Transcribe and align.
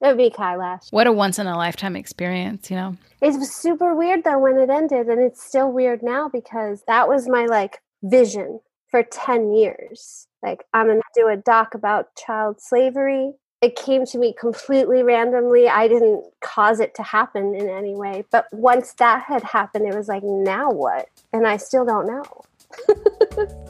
It 0.00 0.06
would 0.06 0.16
be 0.18 0.30
Kailash. 0.30 0.92
What 0.92 1.06
a 1.06 1.12
once 1.12 1.38
in 1.38 1.46
a 1.46 1.56
lifetime 1.56 1.96
experience, 1.96 2.70
you 2.70 2.76
know? 2.76 2.96
It 3.20 3.34
was 3.34 3.54
super 3.54 3.94
weird 3.94 4.24
though 4.24 4.38
when 4.38 4.56
it 4.58 4.70
ended, 4.70 5.08
and 5.08 5.20
it's 5.20 5.42
still 5.42 5.72
weird 5.72 6.02
now 6.02 6.28
because 6.28 6.84
that 6.86 7.08
was 7.08 7.28
my 7.28 7.46
like 7.46 7.80
vision 8.02 8.60
for 8.90 9.02
10 9.02 9.52
years. 9.52 10.26
Like, 10.42 10.64
I'm 10.72 10.86
going 10.86 11.00
to 11.00 11.20
do 11.20 11.28
a 11.28 11.36
doc 11.36 11.74
about 11.74 12.14
child 12.16 12.60
slavery. 12.60 13.32
It 13.60 13.74
came 13.74 14.06
to 14.06 14.18
me 14.18 14.34
completely 14.38 15.02
randomly. 15.02 15.68
I 15.68 15.88
didn't 15.88 16.24
cause 16.40 16.78
it 16.78 16.94
to 16.94 17.02
happen 17.02 17.54
in 17.54 17.68
any 17.68 17.94
way. 17.94 18.24
But 18.30 18.46
once 18.52 18.92
that 18.94 19.24
had 19.24 19.42
happened, 19.42 19.86
it 19.86 19.96
was 19.96 20.08
like, 20.08 20.22
now 20.22 20.70
what? 20.70 21.08
And 21.32 21.46
I 21.46 21.56
still 21.56 21.84
don't 21.84 22.06
know. 22.06 22.24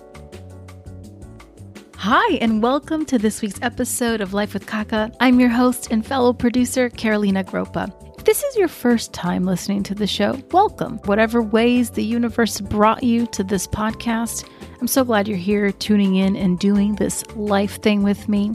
Hi, 2.10 2.36
and 2.36 2.62
welcome 2.62 3.04
to 3.04 3.18
this 3.18 3.42
week's 3.42 3.60
episode 3.60 4.22
of 4.22 4.32
Life 4.32 4.54
with 4.54 4.66
Kaka. 4.66 5.12
I'm 5.20 5.38
your 5.38 5.50
host 5.50 5.88
and 5.90 6.06
fellow 6.06 6.32
producer, 6.32 6.88
Carolina 6.88 7.44
Gropa. 7.44 7.92
If 8.18 8.24
this 8.24 8.42
is 8.42 8.56
your 8.56 8.68
first 8.68 9.12
time 9.12 9.44
listening 9.44 9.82
to 9.82 9.94
the 9.94 10.06
show, 10.06 10.40
welcome. 10.50 10.96
Whatever 11.04 11.42
ways 11.42 11.90
the 11.90 12.02
universe 12.02 12.62
brought 12.62 13.02
you 13.02 13.26
to 13.26 13.44
this 13.44 13.66
podcast, 13.66 14.48
I'm 14.80 14.86
so 14.86 15.04
glad 15.04 15.28
you're 15.28 15.36
here 15.36 15.70
tuning 15.70 16.16
in 16.16 16.34
and 16.34 16.58
doing 16.58 16.94
this 16.94 17.26
life 17.36 17.82
thing 17.82 18.02
with 18.02 18.26
me. 18.26 18.54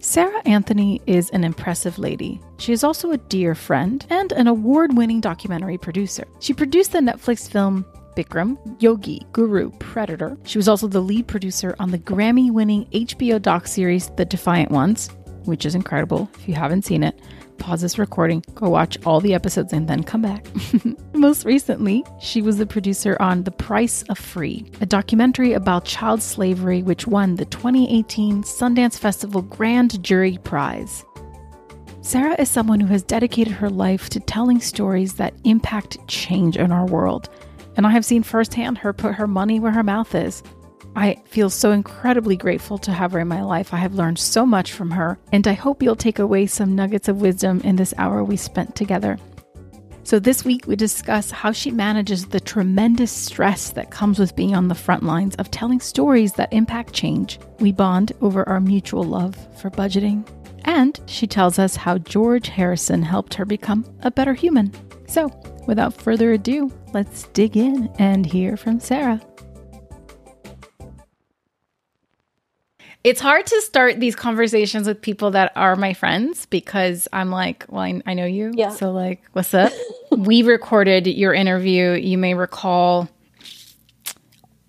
Sarah 0.00 0.42
Anthony 0.44 1.00
is 1.06 1.30
an 1.30 1.42
impressive 1.42 1.98
lady. 1.98 2.38
She 2.58 2.74
is 2.74 2.84
also 2.84 3.12
a 3.12 3.16
dear 3.16 3.54
friend 3.54 4.04
and 4.10 4.30
an 4.32 4.46
award 4.46 4.94
winning 4.94 5.22
documentary 5.22 5.78
producer. 5.78 6.28
She 6.40 6.52
produced 6.52 6.92
the 6.92 6.98
Netflix 6.98 7.50
film 7.50 7.86
Bikram, 8.16 8.58
Yogi, 8.82 9.26
Guru, 9.32 9.70
Predator. 9.78 10.36
She 10.44 10.58
was 10.58 10.68
also 10.68 10.88
the 10.88 11.00
lead 11.00 11.26
producer 11.26 11.74
on 11.78 11.90
the 11.90 11.98
Grammy 11.98 12.50
winning 12.50 12.86
HBO 12.86 13.40
doc 13.40 13.66
series 13.66 14.10
The 14.10 14.24
Defiant 14.24 14.70
Ones, 14.70 15.08
which 15.44 15.64
is 15.64 15.74
incredible. 15.74 16.30
If 16.38 16.48
you 16.48 16.54
haven't 16.54 16.84
seen 16.84 17.02
it, 17.02 17.18
pause 17.58 17.82
this 17.82 17.98
recording, 17.98 18.42
go 18.54 18.68
watch 18.68 18.98
all 19.04 19.20
the 19.20 19.34
episodes, 19.34 19.72
and 19.72 19.86
then 19.86 20.02
come 20.02 20.22
back. 20.22 20.46
Most 21.14 21.44
recently, 21.44 22.04
she 22.20 22.42
was 22.42 22.56
the 22.56 22.66
producer 22.66 23.16
on 23.20 23.44
The 23.44 23.50
Price 23.50 24.02
of 24.08 24.18
Free, 24.18 24.70
a 24.80 24.86
documentary 24.86 25.52
about 25.52 25.84
child 25.84 26.22
slavery, 26.22 26.82
which 26.82 27.06
won 27.06 27.36
the 27.36 27.44
2018 27.44 28.42
Sundance 28.42 28.98
Festival 28.98 29.42
Grand 29.42 30.02
Jury 30.02 30.38
Prize. 30.42 31.04
Sarah 32.02 32.40
is 32.40 32.48
someone 32.48 32.80
who 32.80 32.86
has 32.86 33.02
dedicated 33.02 33.52
her 33.52 33.68
life 33.68 34.08
to 34.08 34.20
telling 34.20 34.60
stories 34.60 35.12
that 35.14 35.34
impact 35.44 35.98
change 36.08 36.56
in 36.56 36.72
our 36.72 36.86
world 36.86 37.28
and 37.76 37.86
I 37.86 37.90
have 37.90 38.04
seen 38.04 38.22
firsthand 38.22 38.78
her 38.78 38.92
put 38.92 39.14
her 39.14 39.26
money 39.26 39.60
where 39.60 39.72
her 39.72 39.82
mouth 39.82 40.14
is. 40.14 40.42
I 40.96 41.16
feel 41.26 41.50
so 41.50 41.70
incredibly 41.70 42.36
grateful 42.36 42.78
to 42.78 42.92
have 42.92 43.12
her 43.12 43.20
in 43.20 43.28
my 43.28 43.42
life. 43.42 43.72
I 43.72 43.76
have 43.76 43.94
learned 43.94 44.18
so 44.18 44.44
much 44.44 44.72
from 44.72 44.90
her, 44.90 45.18
and 45.32 45.46
I 45.46 45.52
hope 45.52 45.82
you'll 45.82 45.96
take 45.96 46.18
away 46.18 46.46
some 46.46 46.74
nuggets 46.74 47.08
of 47.08 47.20
wisdom 47.20 47.60
in 47.62 47.76
this 47.76 47.94
hour 47.96 48.24
we 48.24 48.36
spent 48.36 48.74
together. 48.74 49.16
So, 50.02 50.18
this 50.18 50.44
week 50.44 50.66
we 50.66 50.74
discuss 50.74 51.30
how 51.30 51.52
she 51.52 51.70
manages 51.70 52.26
the 52.26 52.40
tremendous 52.40 53.12
stress 53.12 53.70
that 53.70 53.92
comes 53.92 54.18
with 54.18 54.34
being 54.34 54.56
on 54.56 54.66
the 54.66 54.74
front 54.74 55.04
lines 55.04 55.36
of 55.36 55.50
telling 55.50 55.78
stories 55.78 56.32
that 56.32 56.52
impact 56.52 56.92
change. 56.92 57.38
We 57.60 57.70
bond 57.70 58.12
over 58.20 58.48
our 58.48 58.60
mutual 58.60 59.04
love 59.04 59.36
for 59.60 59.70
budgeting. 59.70 60.24
And 60.70 61.00
she 61.06 61.26
tells 61.26 61.58
us 61.58 61.74
how 61.74 61.98
George 61.98 62.46
Harrison 62.46 63.02
helped 63.02 63.34
her 63.34 63.44
become 63.44 63.84
a 64.02 64.10
better 64.10 64.34
human. 64.34 64.72
So, 65.08 65.28
without 65.66 66.00
further 66.00 66.30
ado, 66.30 66.72
let's 66.94 67.24
dig 67.32 67.56
in 67.56 67.92
and 67.98 68.24
hear 68.24 68.56
from 68.56 68.78
Sarah. 68.78 69.20
It's 73.02 73.20
hard 73.20 73.46
to 73.46 73.60
start 73.62 73.98
these 73.98 74.14
conversations 74.14 74.86
with 74.86 75.02
people 75.02 75.32
that 75.32 75.50
are 75.56 75.74
my 75.74 75.92
friends 75.92 76.46
because 76.46 77.08
I'm 77.12 77.30
like, 77.30 77.64
well, 77.68 77.82
I, 77.82 78.00
I 78.06 78.14
know 78.14 78.26
you. 78.26 78.52
Yeah. 78.54 78.68
So, 78.68 78.92
like, 78.92 79.24
what's 79.32 79.52
up? 79.52 79.72
we 80.12 80.44
recorded 80.44 81.08
your 81.08 81.34
interview, 81.34 81.94
you 81.94 82.16
may 82.16 82.34
recall, 82.34 83.08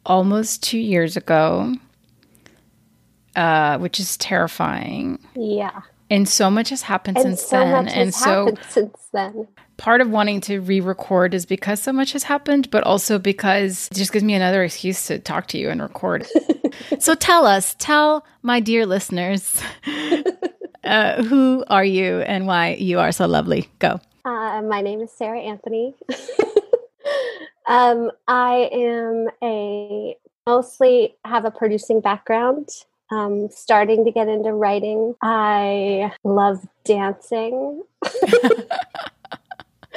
almost 0.03 0.63
two 0.63 0.79
years 0.79 1.15
ago, 1.15 1.75
uh, 3.35 3.77
which 3.77 3.99
is 3.99 4.17
terrifying. 4.17 5.19
Yeah. 5.35 5.81
And 6.11 6.27
so 6.27 6.51
much 6.51 6.69
has 6.69 6.81
happened 6.81 7.17
And 7.17 7.39
since 7.39 7.41
so 7.41 7.57
then. 7.57 7.85
much 7.85 7.93
and 7.93 8.05
has 8.07 8.15
so 8.17 8.45
happened 8.45 8.59
since 8.69 9.07
then. 9.13 9.47
part 9.77 10.01
of 10.01 10.09
wanting 10.09 10.41
to 10.41 10.59
re-record 10.59 11.33
is 11.33 11.45
because 11.45 11.81
so 11.81 11.93
much 11.93 12.11
has 12.11 12.23
happened, 12.23 12.69
but 12.69 12.83
also 12.83 13.17
because 13.17 13.87
it 13.89 13.95
just 13.95 14.11
gives 14.11 14.25
me 14.25 14.33
another 14.33 14.61
excuse 14.61 15.07
to 15.07 15.19
talk 15.19 15.47
to 15.47 15.57
you 15.57 15.69
and 15.69 15.81
record. 15.81 16.27
so 16.99 17.15
tell 17.15 17.45
us, 17.45 17.75
tell 17.79 18.25
my 18.41 18.59
dear 18.59 18.85
listeners, 18.85 19.59
uh, 20.83 21.23
who 21.23 21.63
are 21.69 21.85
you 21.85 22.19
and 22.19 22.45
why 22.45 22.73
you 22.73 22.99
are 22.99 23.13
so 23.13 23.25
lovely? 23.25 23.69
Go. 23.79 24.01
Uh, 24.25 24.61
my 24.61 24.81
name 24.81 24.99
is 24.99 25.11
Sarah 25.13 25.39
Anthony. 25.39 25.95
um, 27.67 28.11
I 28.27 28.69
am 28.73 29.29
a 29.41 30.17
mostly 30.45 31.15
have 31.23 31.45
a 31.45 31.51
producing 31.51 32.01
background. 32.01 32.67
Um, 33.11 33.49
starting 33.51 34.05
to 34.05 34.11
get 34.11 34.27
into 34.29 34.53
writing. 34.53 35.15
I 35.21 36.11
love 36.23 36.65
dancing. 36.85 37.83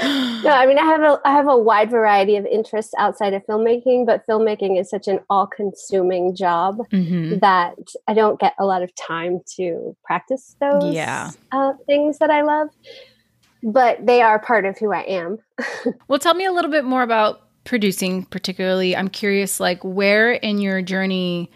no, 0.03 0.51
I 0.51 0.67
mean 0.67 0.79
I 0.79 0.83
have 0.85 1.01
a 1.03 1.21
I 1.25 1.31
have 1.31 1.47
a 1.49 1.57
wide 1.57 1.89
variety 1.91 2.37
of 2.37 2.45
interests 2.47 2.93
outside 2.99 3.33
of 3.33 3.47
filmmaking, 3.47 4.05
but 4.07 4.27
filmmaking 4.27 4.79
is 4.81 4.91
such 4.91 5.07
an 5.07 5.21
all-consuming 5.31 6.35
job 6.35 6.79
Mhm. 6.93 7.41
that 7.41 7.75
I 8.09 8.15
don't 8.15 8.41
get 8.41 8.55
a 8.59 8.67
lot 8.67 8.83
of 8.83 8.93
time 8.97 9.41
to 9.57 9.97
practice 10.05 10.57
those 10.61 10.93
Yeah. 10.95 11.31
uh, 11.53 11.75
things 11.87 12.19
that 12.19 12.31
I 12.31 12.43
love. 12.43 12.69
But 13.63 14.05
they 14.05 14.21
are 14.21 14.39
part 14.41 14.67
of 14.67 14.77
who 14.79 14.93
I 14.93 15.03
am. 15.03 15.39
Well, 16.09 16.19
tell 16.19 16.35
me 16.35 16.45
a 16.45 16.53
little 16.53 16.71
bit 16.71 16.85
more 16.85 17.03
about 17.03 17.41
producing, 17.65 18.25
particularly. 18.25 18.95
I'm 18.95 19.09
curious, 19.09 19.59
like, 19.61 19.83
where 19.83 20.33
in 20.33 20.59
your 20.59 20.83
journey, 20.83 21.51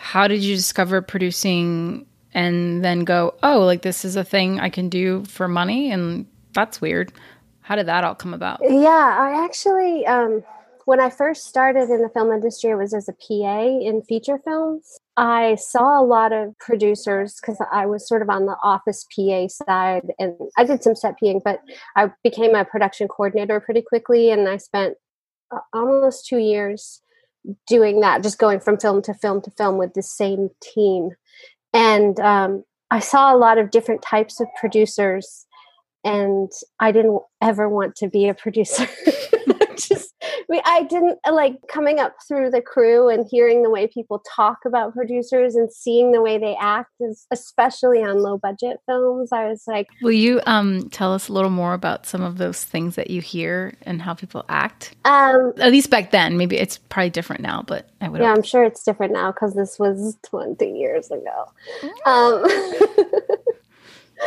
how 0.00 0.26
did 0.26 0.42
you 0.42 0.56
discover 0.56 1.02
producing 1.02 2.06
and 2.32 2.82
then 2.82 3.04
go, 3.04 3.34
oh, 3.42 3.60
like, 3.60 3.82
this 3.82 4.02
is 4.02 4.16
a 4.16 4.24
thing 4.24 4.58
I 4.58 4.70
can 4.70 4.88
do 4.88 5.24
for 5.26 5.46
money? 5.46 5.92
And 5.92 6.26
that's 6.54 6.80
weird. 6.80 7.12
How 7.60 7.76
did 7.76 7.84
that 7.86 8.02
all 8.02 8.14
come 8.14 8.32
about? 8.32 8.60
Yeah, 8.62 8.88
I 9.20 9.44
actually, 9.44 10.06
um, 10.06 10.42
when 10.86 11.00
I 11.00 11.10
first 11.10 11.44
started 11.44 11.90
in 11.90 12.00
the 12.00 12.08
film 12.08 12.32
industry, 12.32 12.70
it 12.70 12.76
was 12.76 12.94
as 12.94 13.10
a 13.10 13.12
PA 13.12 13.60
in 13.62 14.00
feature 14.08 14.38
films. 14.38 14.98
I 15.18 15.56
saw 15.56 16.00
a 16.00 16.04
lot 16.04 16.32
of 16.32 16.58
producers 16.58 17.38
because 17.38 17.62
I 17.70 17.84
was 17.84 18.08
sort 18.08 18.22
of 18.22 18.30
on 18.30 18.46
the 18.46 18.56
office 18.62 19.04
PA 19.14 19.48
side 19.48 20.10
and 20.18 20.34
I 20.56 20.64
did 20.64 20.82
some 20.82 20.96
set 20.96 21.16
PAing, 21.22 21.42
but 21.44 21.60
I 21.94 22.10
became 22.24 22.54
a 22.54 22.64
production 22.64 23.06
coordinator 23.06 23.60
pretty 23.60 23.82
quickly 23.82 24.30
and 24.30 24.48
I 24.48 24.56
spent 24.56 24.96
uh, 25.50 25.58
almost 25.74 26.26
two 26.26 26.38
years 26.38 27.02
doing 27.66 28.00
that, 28.00 28.22
just 28.22 28.38
going 28.38 28.60
from 28.60 28.78
film 28.78 29.02
to 29.02 29.14
film 29.14 29.40
to 29.42 29.50
film 29.52 29.78
with 29.78 29.94
the 29.94 30.02
same 30.02 30.50
team. 30.62 31.10
And 31.72 32.18
um, 32.20 32.64
I 32.90 33.00
saw 33.00 33.34
a 33.34 33.38
lot 33.38 33.58
of 33.58 33.70
different 33.70 34.02
types 34.02 34.40
of 34.40 34.48
producers 34.58 35.46
and 36.04 36.50
I 36.78 36.92
didn't 36.92 37.20
ever 37.40 37.68
want 37.68 37.94
to 37.96 38.08
be 38.08 38.28
a 38.28 38.34
producer. 38.34 38.86
Just, 39.76 40.09
mean, 40.50 40.62
I 40.64 40.82
didn't 40.82 41.18
uh, 41.26 41.32
like 41.32 41.56
coming 41.68 42.00
up 42.00 42.16
through 42.26 42.50
the 42.50 42.60
crew 42.60 43.08
and 43.08 43.26
hearing 43.30 43.62
the 43.62 43.70
way 43.70 43.86
people 43.86 44.22
talk 44.34 44.58
about 44.66 44.94
producers 44.94 45.54
and 45.54 45.72
seeing 45.72 46.12
the 46.12 46.20
way 46.20 46.38
they 46.38 46.56
act, 46.60 46.90
is, 47.00 47.26
especially 47.30 48.02
on 48.02 48.18
low 48.18 48.38
budget 48.38 48.78
films. 48.86 49.30
I 49.32 49.46
was 49.46 49.64
like, 49.66 49.86
Will 50.02 50.12
you 50.12 50.40
um, 50.46 50.88
tell 50.90 51.14
us 51.14 51.28
a 51.28 51.32
little 51.32 51.50
more 51.50 51.74
about 51.74 52.06
some 52.06 52.22
of 52.22 52.38
those 52.38 52.64
things 52.64 52.96
that 52.96 53.10
you 53.10 53.20
hear 53.20 53.74
and 53.82 54.02
how 54.02 54.14
people 54.14 54.44
act? 54.48 54.94
um, 55.04 55.52
At 55.58 55.70
least 55.70 55.90
back 55.90 56.10
then. 56.10 56.36
Maybe 56.36 56.56
it's 56.56 56.78
probably 56.78 57.10
different 57.10 57.42
now, 57.42 57.62
but 57.62 57.88
I 58.00 58.08
would. 58.08 58.20
yeah, 58.20 58.32
I'm 58.32 58.42
sure 58.42 58.64
it's 58.64 58.82
different 58.82 59.12
now 59.12 59.32
because 59.32 59.54
this 59.54 59.78
was 59.78 60.16
20 60.24 60.66
years 60.66 61.10
ago. 61.10 61.44
Um, 62.06 62.44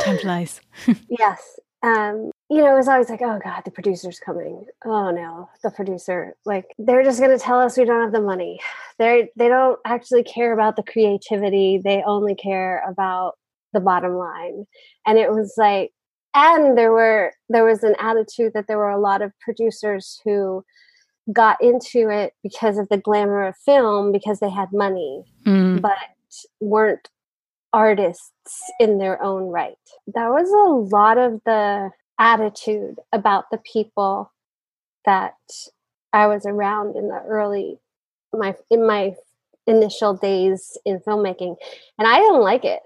Time 0.01 0.17
flies. 0.17 0.61
yes. 1.09 1.59
Um, 1.83 2.31
you 2.49 2.61
know, 2.61 2.73
it 2.73 2.77
was 2.77 2.87
always 2.87 3.09
like, 3.09 3.21
oh 3.21 3.39
God, 3.43 3.61
the 3.65 3.71
producer's 3.71 4.19
coming. 4.19 4.65
Oh 4.85 5.11
no, 5.11 5.49
the 5.63 5.71
producer. 5.71 6.35
Like 6.45 6.65
they're 6.77 7.03
just 7.03 7.19
gonna 7.19 7.37
tell 7.37 7.59
us 7.59 7.77
we 7.77 7.85
don't 7.85 8.01
have 8.01 8.13
the 8.13 8.21
money. 8.21 8.59
They're 8.99 9.27
they 9.35 9.49
don't 9.49 9.79
actually 9.85 10.23
care 10.23 10.53
about 10.53 10.75
the 10.75 10.83
creativity. 10.83 11.79
They 11.83 12.03
only 12.05 12.35
care 12.35 12.83
about 12.87 13.33
the 13.73 13.79
bottom 13.79 14.13
line. 14.15 14.65
And 15.05 15.17
it 15.17 15.31
was 15.31 15.53
like 15.57 15.91
and 16.35 16.77
there 16.77 16.91
were 16.91 17.33
there 17.49 17.65
was 17.65 17.83
an 17.83 17.95
attitude 17.99 18.53
that 18.53 18.67
there 18.67 18.77
were 18.77 18.89
a 18.89 18.99
lot 18.99 19.21
of 19.21 19.31
producers 19.39 20.19
who 20.23 20.63
got 21.31 21.61
into 21.61 22.09
it 22.09 22.33
because 22.43 22.77
of 22.77 22.87
the 22.89 22.97
glamour 22.97 23.47
of 23.47 23.55
film 23.65 24.11
because 24.11 24.39
they 24.39 24.49
had 24.49 24.71
money 24.73 25.23
Mm. 25.45 25.81
but 25.81 25.97
weren't 26.61 27.09
artists 27.73 28.61
in 28.79 28.99
their 28.99 29.21
own 29.21 29.49
right. 29.49 29.75
That 30.13 30.29
was 30.29 30.49
a 30.49 30.95
lot 30.95 31.17
of 31.17 31.41
the 31.45 31.89
attitude 32.19 32.99
about 33.11 33.45
the 33.51 33.57
people 33.57 34.31
that 35.05 35.33
I 36.13 36.27
was 36.27 36.45
around 36.45 36.95
in 36.95 37.09
the 37.09 37.21
early 37.27 37.79
my 38.31 38.55
in 38.69 38.85
my 38.85 39.15
initial 39.67 40.13
days 40.13 40.77
in 40.85 40.99
filmmaking 40.99 41.55
and 41.97 42.07
I 42.07 42.19
didn't 42.19 42.41
like 42.41 42.65
it. 42.65 42.81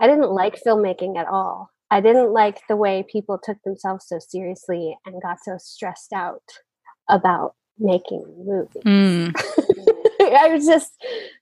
I 0.00 0.06
didn't 0.06 0.30
like 0.30 0.62
filmmaking 0.66 1.18
at 1.18 1.26
all. 1.26 1.70
I 1.90 2.00
didn't 2.00 2.32
like 2.32 2.60
the 2.68 2.76
way 2.76 3.04
people 3.10 3.38
took 3.38 3.60
themselves 3.62 4.06
so 4.06 4.18
seriously 4.18 4.96
and 5.04 5.20
got 5.20 5.38
so 5.42 5.58
stressed 5.58 6.12
out 6.12 6.42
about 7.08 7.54
making 7.78 8.24
movies. 8.38 8.82
Mm. 8.84 9.34
I 10.34 10.48
was 10.48 10.66
just, 10.66 10.92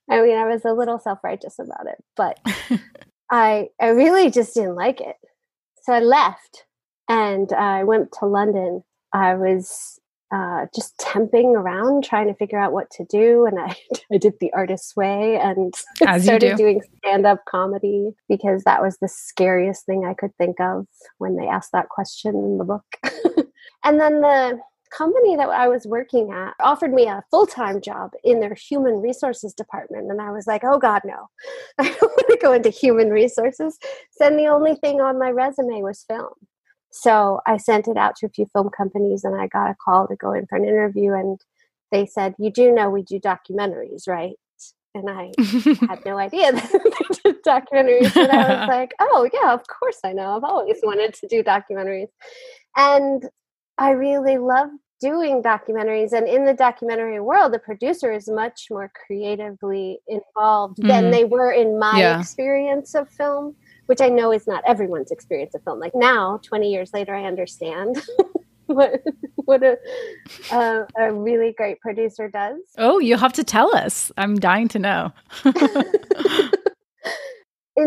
I 0.09 0.21
mean, 0.21 0.37
I 0.37 0.45
was 0.45 0.65
a 0.65 0.73
little 0.73 0.99
self 0.99 1.19
righteous 1.23 1.59
about 1.59 1.87
it, 1.87 2.03
but 2.15 2.39
I, 3.31 3.69
I 3.79 3.87
really 3.87 4.29
just 4.29 4.53
didn't 4.53 4.75
like 4.75 5.01
it. 5.01 5.15
So 5.83 5.93
I 5.93 5.99
left 5.99 6.65
and 7.07 7.51
I 7.53 7.83
went 7.83 8.11
to 8.19 8.25
London. 8.25 8.83
I 9.13 9.35
was 9.35 9.99
uh, 10.31 10.67
just 10.75 10.97
temping 10.99 11.55
around 11.55 12.03
trying 12.03 12.27
to 12.27 12.35
figure 12.35 12.59
out 12.59 12.71
what 12.71 12.89
to 12.91 13.05
do. 13.05 13.45
And 13.45 13.59
I, 13.59 13.75
I 14.13 14.17
did 14.17 14.33
the 14.39 14.53
artist's 14.53 14.95
way 14.95 15.39
and 15.41 15.73
started 15.95 16.51
do. 16.51 16.57
doing 16.57 16.81
stand 16.99 17.25
up 17.25 17.43
comedy 17.49 18.11
because 18.27 18.63
that 18.63 18.81
was 18.81 18.97
the 19.01 19.07
scariest 19.07 19.85
thing 19.85 20.05
I 20.05 20.13
could 20.13 20.35
think 20.37 20.59
of 20.59 20.85
when 21.17 21.35
they 21.35 21.47
asked 21.47 21.71
that 21.73 21.89
question 21.89 22.35
in 22.35 22.57
the 22.57 22.63
book. 22.63 22.85
and 23.83 23.99
then 23.99 24.21
the 24.21 24.59
company 24.91 25.35
that 25.35 25.49
I 25.49 25.67
was 25.67 25.85
working 25.85 26.31
at 26.31 26.53
offered 26.59 26.93
me 26.93 27.07
a 27.07 27.23
full 27.31 27.45
time 27.45 27.81
job 27.81 28.11
in 28.23 28.39
their 28.39 28.53
human 28.53 29.01
resources 29.01 29.53
department. 29.53 30.11
And 30.11 30.21
I 30.21 30.31
was 30.31 30.47
like, 30.47 30.63
oh 30.63 30.77
God, 30.77 31.01
no, 31.05 31.27
I 31.77 31.83
don't 31.83 32.01
want 32.01 32.27
to 32.29 32.39
go 32.41 32.53
into 32.53 32.69
human 32.69 33.09
resources. 33.09 33.77
Then 34.19 34.37
the 34.37 34.47
only 34.47 34.75
thing 34.75 35.01
on 35.01 35.19
my 35.19 35.29
resume 35.29 35.81
was 35.81 36.05
film. 36.07 36.33
So 36.91 37.39
I 37.45 37.57
sent 37.57 37.87
it 37.87 37.97
out 37.97 38.15
to 38.17 38.25
a 38.25 38.29
few 38.29 38.47
film 38.51 38.69
companies 38.69 39.23
and 39.23 39.39
I 39.39 39.47
got 39.47 39.69
a 39.69 39.75
call 39.83 40.07
to 40.07 40.15
go 40.15 40.33
in 40.33 40.47
for 40.47 40.57
an 40.57 40.65
interview. 40.65 41.13
And 41.13 41.39
they 41.91 42.05
said, 42.05 42.35
You 42.39 42.51
do 42.51 42.71
know 42.71 42.89
we 42.89 43.03
do 43.03 43.19
documentaries, 43.19 44.07
right? 44.07 44.35
And 44.95 45.07
I 45.07 45.31
had 45.87 46.03
no 46.03 46.17
idea 46.17 46.51
that 46.51 46.71
they 47.23 47.31
did 47.31 47.43
documentaries. 47.43 48.15
And 48.15 48.31
I 48.31 48.61
was 48.61 48.69
like, 48.69 48.93
Oh, 48.99 49.29
yeah, 49.31 49.53
of 49.53 49.61
course 49.67 49.99
I 50.03 50.13
know. 50.13 50.35
I've 50.35 50.43
always 50.43 50.79
wanted 50.81 51.13
to 51.15 51.27
do 51.27 51.43
documentaries. 51.43 52.09
And 52.75 53.29
I 53.79 53.91
really 53.91 54.37
love 54.37 54.69
doing 54.99 55.41
documentaries. 55.41 56.11
And 56.11 56.27
in 56.27 56.45
the 56.45 56.53
documentary 56.53 57.19
world, 57.21 57.53
the 57.53 57.59
producer 57.59 58.11
is 58.11 58.27
much 58.27 58.67
more 58.69 58.91
creatively 59.05 59.99
involved 60.07 60.77
mm-hmm. 60.77 60.87
than 60.89 61.11
they 61.11 61.23
were 61.23 61.51
in 61.51 61.79
my 61.79 61.97
yeah. 61.97 62.19
experience 62.19 62.93
of 62.93 63.09
film, 63.09 63.55
which 63.85 64.01
I 64.01 64.09
know 64.09 64.31
is 64.31 64.45
not 64.45 64.63
everyone's 64.67 65.11
experience 65.11 65.55
of 65.55 65.63
film. 65.63 65.79
Like 65.79 65.95
now, 65.95 66.39
20 66.43 66.69
years 66.69 66.91
later, 66.93 67.15
I 67.15 67.23
understand. 67.23 68.03
what 68.65 69.01
what 69.35 69.63
a 69.63 69.77
uh, 70.51 70.85
a 70.95 71.11
really 71.11 71.53
great 71.53 71.79
producer 71.79 72.29
does. 72.29 72.59
Oh, 72.77 72.99
you 72.99 73.17
have 73.17 73.33
to 73.33 73.43
tell 73.43 73.75
us. 73.75 74.11
I'm 74.15 74.35
dying 74.35 74.67
to 74.67 74.79
know. 74.79 75.11
in 75.43 75.53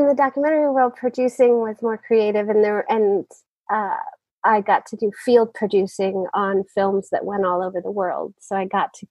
the 0.09 0.15
documentary 0.17 0.71
world, 0.71 0.97
producing 0.97 1.61
was 1.61 1.77
more 1.83 1.99
creative, 1.99 2.49
and 2.49 2.65
there 2.65 2.85
and 2.91 3.25
uh, 3.73 3.95
I 4.45 4.61
got 4.61 4.87
to 4.87 4.97
do 4.97 5.13
field 5.25 5.55
producing 5.55 6.27
on 6.35 6.65
films 6.75 7.09
that 7.11 7.25
went 7.25 7.45
all 7.45 7.63
over 7.63 7.81
the 7.81 7.91
world. 7.91 8.35
So 8.41 8.57
I 8.57 8.67
got 8.67 8.93
to 8.95 9.07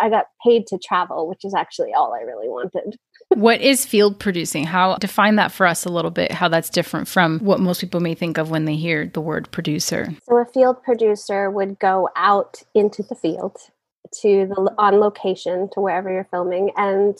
I 0.00 0.10
got 0.10 0.26
paid 0.44 0.66
to 0.68 0.78
travel, 0.78 1.28
which 1.28 1.44
is 1.44 1.54
actually 1.54 1.92
all 1.92 2.12
I 2.14 2.22
really 2.22 2.48
wanted. 2.48 2.96
what 3.28 3.60
is 3.60 3.86
field 3.86 4.18
producing? 4.18 4.64
How 4.64 4.96
define 4.96 5.36
that 5.36 5.52
for 5.52 5.66
us 5.66 5.84
a 5.84 5.88
little 5.88 6.10
bit, 6.10 6.32
how 6.32 6.48
that's 6.48 6.70
different 6.70 7.08
from 7.08 7.38
what 7.40 7.60
most 7.60 7.80
people 7.80 8.00
may 8.00 8.14
think 8.14 8.38
of 8.38 8.50
when 8.50 8.64
they 8.64 8.76
hear 8.76 9.06
the 9.06 9.20
word 9.20 9.50
producer. 9.50 10.14
So 10.24 10.36
a 10.38 10.44
field 10.44 10.82
producer 10.82 11.50
would 11.50 11.78
go 11.78 12.08
out 12.16 12.62
into 12.74 13.02
the 13.02 13.14
field 13.14 13.56
to 14.20 14.46
the 14.46 14.74
on 14.78 15.00
location 15.00 15.68
to 15.72 15.80
wherever 15.80 16.12
you're 16.12 16.28
filming 16.30 16.70
and 16.76 17.16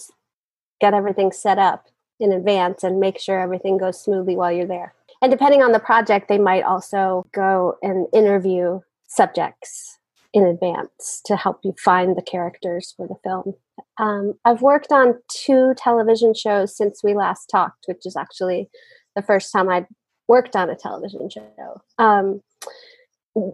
get 0.81 0.95
everything 0.95 1.33
set 1.33 1.59
up 1.59 1.87
in 2.21 2.33
advance 2.33 2.85
and 2.85 3.01
make 3.01 3.19
sure 3.19 3.41
everything 3.41 3.79
goes 3.79 4.03
smoothly 4.03 4.37
while 4.37 4.53
you're 4.53 4.67
there. 4.67 4.95
And 5.25 5.31
depending 5.31 5.63
on 5.63 5.73
the 5.73 5.81
project, 5.81 6.29
they 6.29 6.37
might 6.37 6.65
also 6.65 7.25
go 7.33 7.79
and 7.81 8.07
interview 8.13 8.81
subjects 9.07 9.99
in 10.35 10.45
advance 10.45 11.23
to 11.25 11.35
help 11.35 11.61
you 11.65 11.75
find 11.83 12.15
the 12.15 12.21
characters 12.21 12.93
for 12.95 13.09
the 13.09 13.15
film. 13.25 13.55
Um, 13.97 14.35
I've 14.45 14.61
worked 14.61 14.93
on 14.93 15.15
two 15.29 15.73
television 15.79 16.35
shows 16.35 16.77
since 16.77 17.03
we 17.03 17.15
last 17.15 17.47
talked, 17.47 17.87
which 17.87 18.05
is 18.05 18.17
actually 18.17 18.69
the 19.17 19.23
first 19.23 19.51
time 19.51 19.71
I'd 19.71 19.87
worked 20.29 20.57
on 20.57 20.69
a 20.69 20.77
television 20.77 21.31
show. 21.31 21.81
Um, 21.97 22.43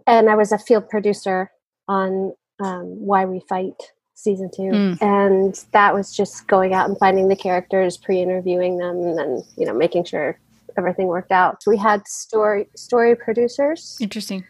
and 0.09 0.29
I 0.29 0.35
was 0.35 0.51
a 0.51 0.59
field 0.59 0.89
producer 0.89 1.53
on 1.87 2.35
um, 2.59 2.87
Why 3.07 3.27
We 3.27 3.45
Fight 3.49 3.81
season 4.15 4.51
two. 4.53 4.63
Mm. 4.63 5.01
And 5.01 5.65
that 5.71 5.95
was 5.95 6.17
just 6.17 6.49
going 6.49 6.75
out 6.75 6.89
and 6.89 6.99
finding 6.99 7.29
the 7.29 7.37
characters, 7.37 7.97
pre 7.97 8.21
interviewing 8.21 8.79
them, 8.79 8.97
and 8.97 9.17
then, 9.17 9.45
you 9.57 9.67
know, 9.67 9.73
making 9.73 10.03
sure 10.03 10.37
everything 10.77 11.07
worked 11.07 11.33
out. 11.33 11.63
So 11.63 11.71
we 11.71 11.77
had 11.77 12.07
story 12.07 12.69
story 12.77 13.15
producers. 13.15 13.97
Interesting. 14.01 14.45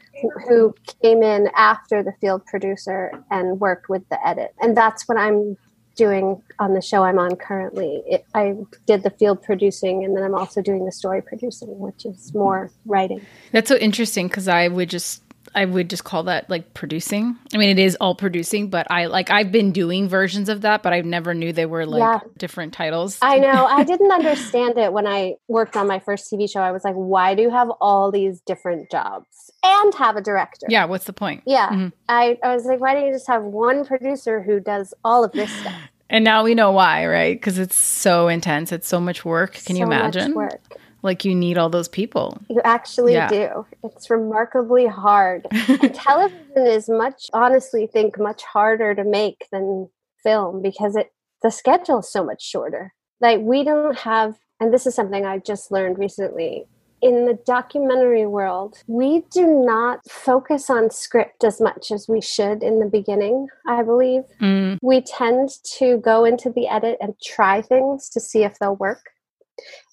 Who 0.49 0.75
came 1.02 1.22
in 1.22 1.49
after 1.56 2.02
the 2.02 2.12
field 2.20 2.44
producer 2.46 3.12
and 3.31 3.61
worked 3.61 3.88
with 3.88 4.08
the 4.11 4.26
edit. 4.26 4.55
And 4.61 4.76
that's 4.76 5.08
what 5.08 5.19
I'm 5.19 5.56
doing 5.96 6.43
on 6.58 6.75
the 6.75 6.81
show 6.81 7.02
I'm 7.02 7.19
on 7.19 7.37
currently. 7.37 8.02
It, 8.06 8.25
I 8.34 8.56
did 8.87 9.02
the 9.02 9.11
field 9.11 9.43
producing 9.43 10.05
and 10.05 10.17
then 10.17 10.22
I'm 10.22 10.34
also 10.34 10.62
doing 10.62 10.84
the 10.84 10.93
story 10.93 11.20
producing, 11.20 11.78
which 11.78 12.06
is 12.06 12.32
more 12.34 12.70
writing. 12.87 13.25
That's 13.52 13.69
so 13.69 13.76
interesting 13.76 14.28
because 14.28 14.49
I 14.49 14.69
would 14.69 14.88
just 14.88 15.22
I 15.55 15.64
would 15.64 15.91
just 15.91 16.05
call 16.05 16.25
that 16.25 16.49
like 16.49 16.75
producing. 16.75 17.37
I 17.52 17.56
mean, 17.56 17.70
it 17.70 17.79
is 17.79 17.97
all 18.00 18.14
producing, 18.14 18.70
but 18.70 18.87
I 18.91 19.06
like 19.06 19.31
I've 19.31 19.50
been 19.50 19.73
doing 19.73 20.08
versions 20.08 20.49
of 20.49 20.61
that, 20.62 20.82
but 20.82 20.93
I 20.93 21.00
never 21.00 21.35
knew 21.35 21.52
they 21.52 21.67
were 21.67 21.87
like 21.87 22.00
yeah. 22.00 22.20
different 22.38 22.73
titles. 22.73 23.19
I 23.20 23.38
know. 23.41 23.67
I 23.67 23.82
didn't 23.85 24.12
understand 24.12 24.79
it 24.79 24.93
when 24.93 25.06
I 25.06 25.35
worked 25.49 25.76
on 25.76 25.87
my 25.87 25.99
first 25.99 26.31
TV 26.31 26.50
show. 26.50 26.61
I 26.61 26.73
was 26.73 26.85
like, 26.85 26.94
why 26.94 27.35
do 27.35 27.43
you 27.43 27.50
have 27.50 27.70
all 27.81 28.12
these 28.12 28.41
different 28.41 28.91
jobs 28.91 29.50
and 29.62 29.94
have 29.94 30.17
a 30.17 30.20
director? 30.20 30.67
Yeah, 30.69 30.85
what's 30.85 31.05
the 31.05 31.12
point? 31.12 31.43
Yeah. 31.47 31.69
Mm-hmm. 31.69 31.88
I, 32.08 32.38
I 32.43 32.55
was 32.55 32.64
like, 32.64 32.81
why 32.81 32.94
don't 32.94 33.06
you 33.06 33.12
just 33.12 33.26
have 33.26 33.43
one 33.43 33.85
producer 33.85 34.43
who 34.43 34.61
does 34.61 34.94
all 35.05 35.25
of 35.25 35.32
this 35.32 35.50
stuff? 35.50 35.75
And 36.08 36.25
now 36.25 36.43
we 36.43 36.56
know 36.56 36.73
why, 36.73 37.06
right? 37.06 37.37
Because 37.37 37.58
it's 37.58 37.76
so 37.76 38.26
intense. 38.26 38.73
It's 38.73 38.88
so 38.88 38.99
much 39.00 39.25
work. 39.25 39.53
Can 39.53 39.76
so 39.76 39.81
you 39.81 39.85
imagine? 39.85 40.35
work 40.35 40.61
like 41.02 41.25
you 41.25 41.35
need 41.35 41.58
all 41.58 41.70
those 41.70 41.88
people. 41.88 42.38
You 42.49 42.61
actually 42.64 43.14
yeah. 43.14 43.29
do. 43.29 43.67
It's 43.85 44.11
remarkably 44.11 44.87
hard. 44.87 45.47
television 45.94 46.67
is 46.67 46.88
much, 46.88 47.31
honestly, 47.32 47.87
think 47.87 48.19
much 48.19 48.43
harder 48.43 48.94
to 48.94 49.05
make 49.05 49.47
than 49.52 49.88
film 50.23 50.61
because 50.61 50.97
it 50.97 51.12
the 51.43 51.50
schedule 51.50 52.00
is 52.00 52.12
so 52.12 52.25
much 52.25 52.43
shorter. 52.43 52.93
Like 53.20 53.41
we 53.41 53.64
don't 53.64 53.99
have, 53.99 54.37
and 54.61 54.73
this 54.73 54.87
is 54.87 54.94
something 54.94 55.25
I 55.25 55.38
just 55.38 55.70
learned 55.70 55.99
recently. 55.99 56.67
In 57.03 57.25
the 57.25 57.38
documentary 57.46 58.26
world, 58.26 58.82
we 58.87 59.25
do 59.32 59.46
not 59.46 60.01
focus 60.06 60.69
on 60.69 60.91
script 60.91 61.44
as 61.44 61.58
much 61.58 61.91
as 61.91 62.06
we 62.08 62.20
should 62.20 62.63
in 62.63 62.79
the 62.79 62.84
beginning, 62.84 63.46
I 63.67 63.82
believe. 63.82 64.25
Mm. 64.39 64.77
We 64.82 65.01
tend 65.01 65.48
to 65.79 65.96
go 65.96 66.27
into 66.27 66.51
the 66.51 66.69
edit 66.69 66.98
and 67.01 67.15
try 67.25 67.63
things 67.63 68.10
to 68.10 68.20
see 68.20 68.44
if 68.44 68.58
they'll 68.58 68.77
work 68.77 69.01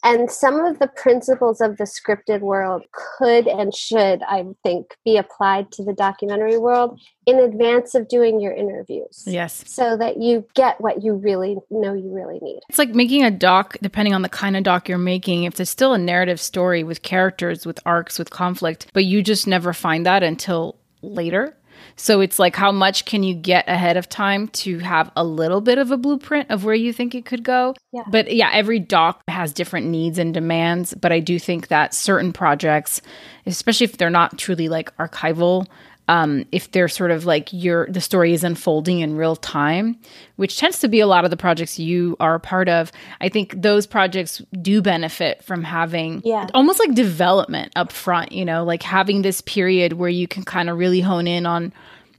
and 0.03 0.31
some 0.31 0.59
of 0.59 0.79
the 0.79 0.87
principles 0.87 1.59
of 1.59 1.77
the 1.77 1.83
scripted 1.83 2.41
world 2.41 2.85
could 2.91 3.47
and 3.47 3.73
should, 3.73 4.21
I 4.23 4.45
think, 4.63 4.95
be 5.03 5.17
applied 5.17 5.71
to 5.73 5.83
the 5.83 5.93
documentary 5.93 6.57
world 6.57 6.99
in 7.25 7.39
advance 7.39 7.95
of 7.95 8.07
doing 8.07 8.39
your 8.39 8.53
interviews. 8.53 9.23
Yes. 9.25 9.63
So 9.67 9.97
that 9.97 10.21
you 10.21 10.45
get 10.55 10.79
what 10.79 11.03
you 11.03 11.13
really 11.13 11.57
know 11.69 11.93
you 11.93 12.13
really 12.13 12.39
need. 12.41 12.59
It's 12.69 12.79
like 12.79 12.89
making 12.89 13.23
a 13.23 13.31
doc, 13.31 13.77
depending 13.81 14.13
on 14.13 14.21
the 14.21 14.29
kind 14.29 14.55
of 14.55 14.63
doc 14.63 14.87
you're 14.87 14.97
making, 14.97 15.43
if 15.43 15.55
there's 15.55 15.69
still 15.69 15.93
a 15.93 15.97
narrative 15.97 16.39
story 16.39 16.83
with 16.83 17.01
characters, 17.01 17.65
with 17.65 17.79
arcs, 17.85 18.19
with 18.19 18.29
conflict, 18.29 18.87
but 18.93 19.03
you 19.03 19.23
just 19.23 19.47
never 19.47 19.73
find 19.73 20.05
that 20.05 20.23
until 20.23 20.77
later 21.01 21.56
so 21.95 22.21
it's 22.21 22.39
like 22.39 22.55
how 22.55 22.71
much 22.71 23.05
can 23.05 23.23
you 23.23 23.33
get 23.33 23.67
ahead 23.67 23.97
of 23.97 24.09
time 24.09 24.47
to 24.49 24.79
have 24.79 25.11
a 25.15 25.23
little 25.23 25.61
bit 25.61 25.77
of 25.77 25.91
a 25.91 25.97
blueprint 25.97 26.49
of 26.49 26.63
where 26.63 26.75
you 26.75 26.93
think 26.93 27.15
it 27.15 27.25
could 27.25 27.43
go? 27.43 27.73
Yeah. 27.91 28.03
But 28.09 28.33
yeah, 28.33 28.49
every 28.53 28.79
doc 28.79 29.21
has 29.27 29.53
different 29.53 29.87
needs 29.87 30.17
and 30.17 30.33
demands, 30.33 30.93
but 30.93 31.11
I 31.11 31.19
do 31.19 31.39
think 31.39 31.67
that 31.67 31.93
certain 31.93 32.33
projects, 32.33 33.01
especially 33.45 33.85
if 33.85 33.97
they're 33.97 34.09
not 34.09 34.37
truly 34.37 34.69
like 34.69 34.95
archival, 34.97 35.65
um, 36.07 36.45
if 36.51 36.71
they're 36.71 36.87
sort 36.87 37.11
of 37.11 37.25
like 37.25 37.49
your 37.51 37.87
the 37.87 38.01
story 38.01 38.33
is 38.33 38.43
unfolding 38.43 38.99
in 38.99 39.17
real 39.17 39.35
time, 39.35 39.97
which 40.37 40.57
tends 40.57 40.79
to 40.79 40.87
be 40.87 40.99
a 40.99 41.07
lot 41.07 41.25
of 41.25 41.31
the 41.31 41.37
projects 41.37 41.77
you 41.77 42.15
are 42.19 42.35
a 42.35 42.39
part 42.39 42.69
of. 42.69 42.91
I 43.19 43.29
think 43.29 43.61
those 43.61 43.85
projects 43.85 44.41
do 44.61 44.81
benefit 44.81 45.43
from 45.43 45.63
having 45.63 46.21
yeah. 46.23 46.47
almost 46.53 46.79
like 46.79 46.93
development 46.93 47.73
up 47.75 47.91
front, 47.91 48.31
you 48.31 48.45
know, 48.45 48.63
like 48.63 48.83
having 48.83 49.21
this 49.21 49.41
period 49.41 49.93
where 49.93 50.09
you 50.09 50.27
can 50.27 50.43
kind 50.43 50.69
of 50.69 50.77
really 50.77 51.01
hone 51.01 51.27
in 51.27 51.45
on 51.45 51.73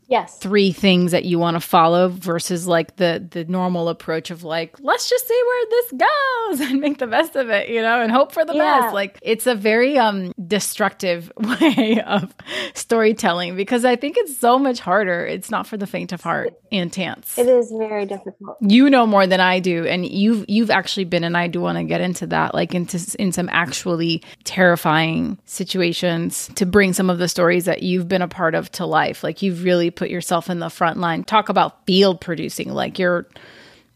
yes. 0.09 0.39
three 0.39 0.73
things 0.73 1.13
that 1.13 1.25
you 1.25 1.39
want 1.39 1.55
to 1.55 1.61
follow 1.61 2.09
versus 2.09 2.67
like 2.67 2.97
the 2.97 3.27
the 3.31 3.45
normal 3.45 3.89
approach 3.89 4.31
of 4.31 4.43
like 4.43 4.77
let's 4.81 5.09
just 5.09 5.29
see 5.29 5.43
where 5.47 5.67
this 5.71 5.93
goes 5.93 6.61
and 6.69 6.81
make 6.81 6.99
the 6.99 7.07
best 7.07 7.37
of 7.37 7.51
it 7.51 7.69
you 7.69 7.83
know 7.83 8.01
and 8.01 8.11
hope 8.11 8.33
for 8.33 8.45
the 8.45 8.55
yeah. 8.55 8.81
best. 8.81 8.95
Like 8.95 9.19
it's 9.23 9.47
a 9.47 9.55
very 9.55 9.99
um 9.99 10.33
destructive 10.47 11.31
way 11.37 12.03
of 12.07 12.35
storytelling 12.75 13.57
because 13.57 13.85
i 13.85 13.97
think 13.97 14.17
it's 14.17 14.37
so 14.37 14.59
much 14.59 14.81
harder. 14.81 15.27
It's 15.27 15.51
not 15.51 15.67
for 15.67 15.77
the 15.77 15.87
faint 15.87 16.13
of 16.13 16.23
heart 16.23 16.55
and 16.73 16.93
Tance. 16.93 17.39
it 17.39 17.47
is 17.47 17.73
very 17.77 18.07
difficult. 18.07 18.59
You 18.61 18.91
know 18.91 19.07
more 19.07 19.27
than 19.27 19.41
i 19.41 19.61
do 19.61 19.87
and 19.87 20.07
you've 20.07 20.45
you've 20.49 20.71
actually 20.71 21.05
been 21.05 21.25
and 21.25 21.37
i 21.37 21.47
do 21.47 21.61
want 21.61 21.79
to 21.79 21.85
get 21.85 22.01
into 22.01 22.27
that 22.27 22.55
like 22.55 22.75
into 22.75 22.99
in 23.19 23.33
some 23.33 23.49
actually 23.51 24.23
terrifying 24.45 25.39
situations 25.45 26.51
to 26.55 26.67
bring 26.67 26.93
some 26.93 27.11
of 27.11 27.19
the 27.19 27.29
stories 27.29 27.67
that 27.67 27.83
you've 27.83 28.09
been 28.09 28.23
a 28.23 28.29
part 28.29 28.55
of 28.55 28.71
to 28.73 28.87
life. 28.87 29.23
Like 29.23 29.43
you've 29.43 29.65
really 29.65 29.91
put 29.99 30.11
yourself 30.11 30.49
in 30.49 30.61
the 30.61 30.71
front 30.71 30.99
line. 30.99 31.25
Talk 31.25 31.49
about 31.49 31.85
field 31.85 32.21
producing, 32.21 32.73
like 32.73 32.99
you're 32.99 33.27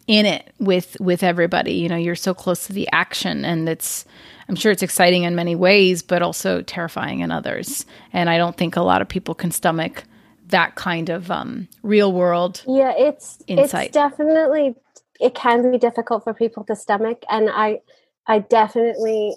in 0.09 0.27
it 0.27 0.53
with 0.59 0.97
with 1.01 1.23
everybody. 1.23 1.75
You 1.75 1.89
know, 1.89 1.97
you're 1.97 2.17
so 2.17 2.35
close 2.35 2.67
to 2.67 2.73
the 2.73 2.89
action 2.93 3.45
and 3.45 3.69
it's 3.69 4.05
I'm 4.49 4.57
sure 4.57 4.73
it's 4.73 4.83
exciting 4.83 5.23
in 5.23 5.37
many 5.37 5.55
ways, 5.55 6.03
but 6.03 6.21
also 6.21 6.61
terrifying 6.61 7.21
in 7.21 7.31
others. 7.31 7.87
And 8.13 8.29
I 8.29 8.37
don't 8.37 8.57
think 8.57 8.75
a 8.75 8.83
lot 8.83 9.01
of 9.01 9.09
people 9.09 9.35
can 9.35 9.53
stomach 9.53 10.03
that 10.49 10.75
kind 10.75 11.09
of 11.09 11.31
um, 11.31 11.69
real 11.85 12.13
world. 12.13 12.63
Yeah, 12.67 12.93
it's 12.99 13.39
insight. 13.47 13.87
it's 13.87 13.95
definitely 13.95 14.75
it 15.21 15.37
can 15.37 15.71
be 15.71 15.79
difficult 15.79 16.25
for 16.25 16.35
people 16.35 16.65
to 16.65 16.75
stomach, 16.75 17.23
and 17.31 17.49
I 17.49 17.81
I 18.27 18.41
definitely 18.41 19.37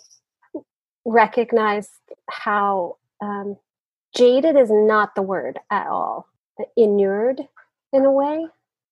recognize 1.05 1.89
how 2.27 2.97
um, 3.21 3.55
jaded 4.15 4.55
is 4.57 4.71
not 4.71 5.13
the 5.13 5.21
word 5.21 5.59
at 5.69 5.85
all 5.85 6.27
inured 6.75 7.41
in 7.93 8.05
a 8.05 8.11
way 8.11 8.45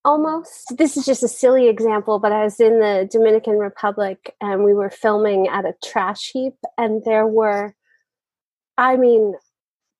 almost. 0.05 0.77
This 0.77 0.97
is 0.97 1.05
just 1.05 1.23
a 1.23 1.27
silly 1.27 1.67
example, 1.67 2.19
but 2.19 2.31
I 2.31 2.43
was 2.43 2.59
in 2.59 2.79
the 2.79 3.07
Dominican 3.09 3.57
Republic 3.57 4.35
and 4.41 4.63
we 4.63 4.73
were 4.73 4.89
filming 4.89 5.47
at 5.47 5.65
a 5.65 5.75
trash 5.83 6.31
heap, 6.31 6.55
and 6.77 7.03
there 7.05 7.25
were, 7.25 7.75
I 8.77 8.97
mean, 8.97 9.35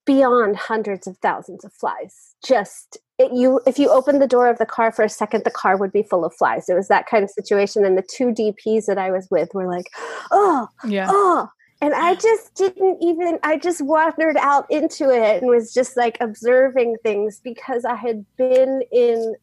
beyond 0.05 0.58
hundreds 0.58 1.08
of 1.08 1.17
thousands 1.20 1.63
of 1.63 1.72
flies. 1.74 2.36
Just 2.46 2.98
it, 3.17 3.32
you, 3.32 3.62
if 3.65 3.79
you 3.79 3.89
opened 3.89 4.22
the 4.22 4.27
door 4.27 4.48
of 4.48 4.58
the 4.58 4.65
car 4.65 4.91
for 4.91 5.05
a 5.05 5.10
second, 5.10 5.43
the 5.43 5.51
car 5.51 5.77
would 5.77 5.91
be 5.91 6.03
full 6.03 6.25
of 6.25 6.34
flies. 6.36 6.67
It 6.67 6.74
was 6.74 6.88
that 6.89 7.08
kind 7.08 7.24
of 7.24 7.29
situation, 7.29 7.86
and 7.86 7.98
the 7.98 8.08
two 8.10 8.34
DPs 8.34 8.86
that 8.88 8.98
I 8.98 9.12
was 9.12 9.27
with 9.32 9.53
were 9.53 9.67
like, 9.67 9.86
"Oh, 10.32 10.67
yeah, 10.86 11.08
oh." 11.10 11.50
And 11.83 11.93
I 11.93 12.15
just 12.15 12.53
didn't 12.55 12.99
even, 13.01 13.39
I 13.43 13.57
just 13.57 13.81
wandered 13.81 14.37
out 14.37 14.65
into 14.71 15.09
it 15.09 15.41
and 15.41 15.49
was 15.49 15.73
just 15.73 15.97
like 15.97 16.15
observing 16.21 16.95
things 17.03 17.41
because 17.43 17.83
I 17.83 17.95
had 17.95 18.25
been 18.37 18.83
in 18.89 19.35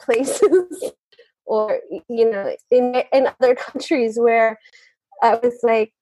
places 0.00 0.90
or, 1.46 1.78
you 2.08 2.28
know, 2.28 2.56
in, 2.72 3.04
in 3.12 3.28
other 3.40 3.54
countries 3.54 4.18
where 4.18 4.58
I 5.22 5.36
was 5.36 5.60
like, 5.62 5.92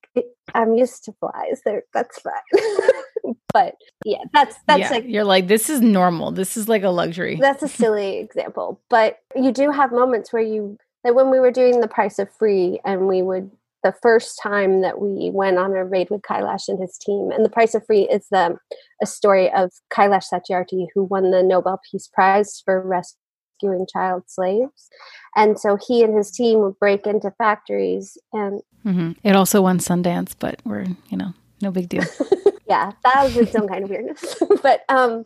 I'm 0.54 0.76
used 0.76 1.04
to 1.04 1.12
flies. 1.20 1.60
There, 1.66 1.82
that's 1.92 2.20
fine. 2.20 3.34
but 3.52 3.74
yeah, 4.02 4.24
that's 4.32 4.56
that's 4.66 4.80
yeah, 4.80 4.88
like 4.88 5.04
you're 5.06 5.24
like 5.24 5.46
this 5.46 5.68
is 5.68 5.82
normal. 5.82 6.30
This 6.30 6.56
is 6.56 6.70
like 6.70 6.84
a 6.84 6.88
luxury. 6.88 7.36
That's 7.38 7.62
a 7.62 7.68
silly 7.68 8.16
example, 8.16 8.80
but 8.88 9.18
you 9.34 9.52
do 9.52 9.70
have 9.70 9.92
moments 9.92 10.32
where 10.32 10.40
you 10.40 10.78
like 11.04 11.12
when 11.12 11.30
we 11.30 11.38
were 11.38 11.50
doing 11.50 11.82
the 11.82 11.88
price 11.88 12.18
of 12.18 12.32
free, 12.32 12.80
and 12.82 13.06
we 13.06 13.20
would 13.20 13.50
the 13.86 13.94
first 14.02 14.40
time 14.42 14.80
that 14.80 15.00
we 15.00 15.30
went 15.32 15.58
on 15.58 15.70
a 15.70 15.84
raid 15.84 16.08
with 16.10 16.22
Kailash 16.22 16.66
and 16.66 16.80
his 16.80 16.98
team. 16.98 17.30
And 17.30 17.44
The 17.44 17.48
Price 17.48 17.72
of 17.72 17.86
Free 17.86 18.08
is 18.08 18.26
the, 18.32 18.58
a 19.00 19.06
story 19.06 19.48
of 19.52 19.70
Kailash 19.92 20.24
Satyarthi, 20.32 20.88
who 20.92 21.04
won 21.04 21.30
the 21.30 21.40
Nobel 21.40 21.80
Peace 21.88 22.08
Prize 22.12 22.60
for 22.64 22.82
rescuing 22.82 23.86
child 23.92 24.24
slaves. 24.26 24.88
And 25.36 25.56
so 25.56 25.78
he 25.86 26.02
and 26.02 26.16
his 26.16 26.32
team 26.32 26.62
would 26.62 26.76
break 26.80 27.06
into 27.06 27.30
factories 27.38 28.18
and. 28.32 28.60
Mm-hmm. 28.84 29.12
It 29.22 29.36
also 29.36 29.62
won 29.62 29.78
Sundance, 29.78 30.34
but 30.36 30.60
we're, 30.64 30.86
you 31.08 31.16
know, 31.16 31.32
no 31.62 31.70
big 31.70 31.88
deal. 31.88 32.04
yeah, 32.68 32.90
that 33.04 33.22
was 33.22 33.36
its 33.36 33.54
own 33.54 33.68
kind 33.68 33.84
of 33.84 33.90
weirdness. 33.90 34.34
but, 34.62 34.80
um, 34.88 35.24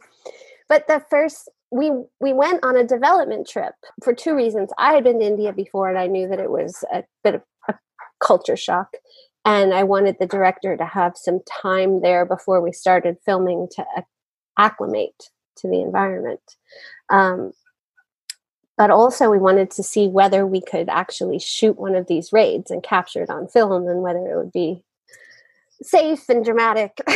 but 0.69 0.87
the 0.87 1.03
first 1.09 1.49
we 1.73 1.93
we 2.21 2.33
went 2.33 2.65
on 2.65 2.77
a 2.77 2.85
development 2.85 3.49
trip 3.49 3.75
for 4.03 4.13
two 4.13 4.35
reasons. 4.35 4.71
I 4.77 4.93
had 4.95 5.05
been 5.05 5.21
to 5.21 5.25
India 5.25 5.53
before, 5.53 5.89
and 5.89 5.97
I 5.97 6.09
knew 6.09 6.29
that 6.29 6.41
it 6.41 6.51
was 6.51 6.85
a 6.93 7.05
bit 7.23 7.37
of 7.37 7.43
culture 8.31 8.57
shock. 8.57 8.95
And 9.45 9.75
I 9.75 9.83
wanted 9.83 10.17
the 10.21 10.27
director 10.27 10.77
to 10.77 10.85
have 10.85 11.17
some 11.17 11.41
time 11.63 12.01
there 12.01 12.25
before 12.25 12.61
we 12.61 12.73
started 12.73 13.17
filming 13.25 13.67
to 13.73 13.85
acclimate 14.57 15.31
to 15.57 15.69
the 15.69 15.81
environment. 15.81 16.41
Um, 17.09 17.53
but 18.79 18.91
also, 18.91 19.29
we 19.29 19.39
wanted 19.39 19.73
to 19.73 19.83
see 19.83 20.07
whether 20.07 20.47
we 20.47 20.61
could 20.61 20.89
actually 20.89 21.41
shoot 21.41 21.77
one 21.77 21.97
of 21.97 22.07
these 22.07 22.33
raids 22.33 22.71
and 22.71 22.83
capture 22.85 23.25
it 23.25 23.31
on 23.31 23.49
film 23.49 23.89
and 23.89 24.01
whether 24.01 24.21
it 24.21 24.37
would 24.37 24.53
be 24.53 24.85
safe 25.83 26.29
and 26.29 26.45
dramatic 26.45 27.01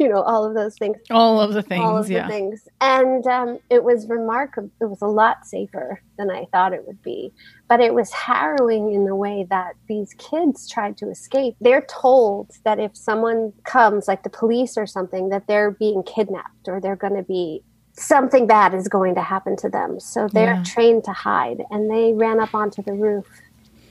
you 0.00 0.08
know 0.08 0.22
all 0.22 0.44
of 0.44 0.54
those 0.54 0.76
things. 0.76 0.96
All 1.10 1.40
of 1.40 1.52
the 1.52 1.62
things 1.62 1.82
all 1.82 1.96
of 1.96 2.10
yeah. 2.10 2.26
the 2.26 2.32
things. 2.32 2.68
And 2.80 3.26
um, 3.26 3.58
it 3.70 3.84
was 3.84 4.08
remarkable 4.08 4.70
it 4.80 4.86
was 4.86 5.02
a 5.02 5.06
lot 5.06 5.46
safer 5.46 6.00
than 6.18 6.30
i 6.30 6.44
thought 6.52 6.72
it 6.72 6.86
would 6.86 7.02
be. 7.02 7.32
But 7.68 7.80
it 7.80 7.94
was 7.94 8.12
harrowing 8.12 8.92
in 8.92 9.04
the 9.04 9.14
way 9.14 9.46
that 9.50 9.74
these 9.88 10.14
kids 10.14 10.68
tried 10.68 10.96
to 10.98 11.10
escape. 11.10 11.56
They're 11.60 11.86
told 11.88 12.50
that 12.64 12.78
if 12.78 12.96
someone 12.96 13.52
comes 13.64 14.08
like 14.08 14.22
the 14.22 14.30
police 14.30 14.76
or 14.76 14.86
something 14.86 15.28
that 15.30 15.46
they're 15.46 15.70
being 15.70 16.02
kidnapped 16.02 16.68
or 16.68 16.80
they're 16.80 16.96
going 16.96 17.16
to 17.16 17.22
be 17.22 17.62
something 17.96 18.46
bad 18.46 18.74
is 18.74 18.88
going 18.88 19.14
to 19.14 19.22
happen 19.22 19.56
to 19.56 19.68
them. 19.68 20.00
So 20.00 20.28
they're 20.28 20.54
yeah. 20.54 20.64
trained 20.64 21.04
to 21.04 21.12
hide. 21.12 21.62
And 21.70 21.90
they 21.90 22.12
ran 22.12 22.40
up 22.40 22.54
onto 22.54 22.82
the 22.82 22.92
roof 22.92 23.26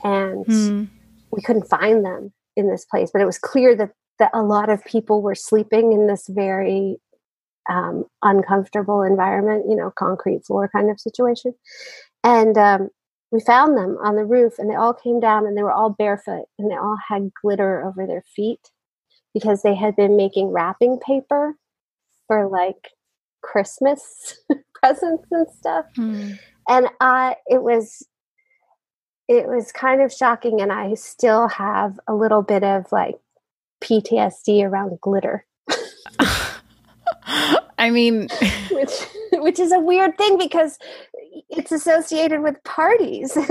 and 0.03 0.45
hmm. 0.45 0.83
we 1.31 1.41
couldn't 1.41 1.69
find 1.69 2.05
them 2.05 2.33
in 2.55 2.69
this 2.69 2.85
place, 2.85 3.09
but 3.11 3.21
it 3.21 3.25
was 3.25 3.39
clear 3.39 3.75
that 3.75 3.91
that 4.19 4.31
a 4.33 4.43
lot 4.43 4.69
of 4.69 4.85
people 4.85 5.21
were 5.21 5.35
sleeping 5.35 5.91
in 5.91 6.07
this 6.07 6.27
very 6.29 6.97
um, 7.69 8.05
uncomfortable 8.21 9.01
environment, 9.01 9.65
you 9.67 9.75
know, 9.75 9.91
concrete 9.97 10.45
floor 10.45 10.69
kind 10.73 10.89
of 10.91 10.99
situation. 10.99 11.53
And 12.23 12.57
um, 12.57 12.89
we 13.31 13.39
found 13.39 13.77
them 13.77 13.97
on 14.03 14.15
the 14.15 14.25
roof, 14.25 14.53
and 14.59 14.69
they 14.69 14.75
all 14.75 14.93
came 14.93 15.19
down, 15.19 15.47
and 15.47 15.57
they 15.57 15.63
were 15.63 15.71
all 15.71 15.89
barefoot, 15.89 16.45
and 16.59 16.69
they 16.69 16.75
all 16.75 16.97
had 17.07 17.31
glitter 17.41 17.83
over 17.83 18.05
their 18.05 18.23
feet 18.35 18.69
because 19.33 19.63
they 19.63 19.75
had 19.75 19.95
been 19.95 20.15
making 20.15 20.49
wrapping 20.49 20.99
paper 20.99 21.55
for 22.27 22.47
like 22.47 22.89
Christmas 23.41 24.37
presents 24.75 25.25
and 25.31 25.47
stuff. 25.49 25.85
Mm. 25.97 26.37
And 26.69 26.87
I, 27.01 27.35
it 27.47 27.63
was 27.63 28.05
it 29.27 29.47
was 29.47 29.71
kind 29.71 30.01
of 30.01 30.11
shocking 30.11 30.61
and 30.61 30.71
i 30.71 30.93
still 30.93 31.47
have 31.47 31.99
a 32.07 32.13
little 32.13 32.41
bit 32.41 32.63
of 32.63 32.91
like 32.91 33.15
ptsd 33.83 34.63
around 34.63 34.99
glitter. 35.01 35.45
I 37.77 37.89
mean 37.89 38.29
which 38.71 39.05
which 39.33 39.59
is 39.59 39.71
a 39.71 39.79
weird 39.79 40.17
thing 40.17 40.37
because 40.37 40.77
it's 41.49 41.71
associated 41.71 42.41
with 42.41 42.63
parties. 42.63 43.37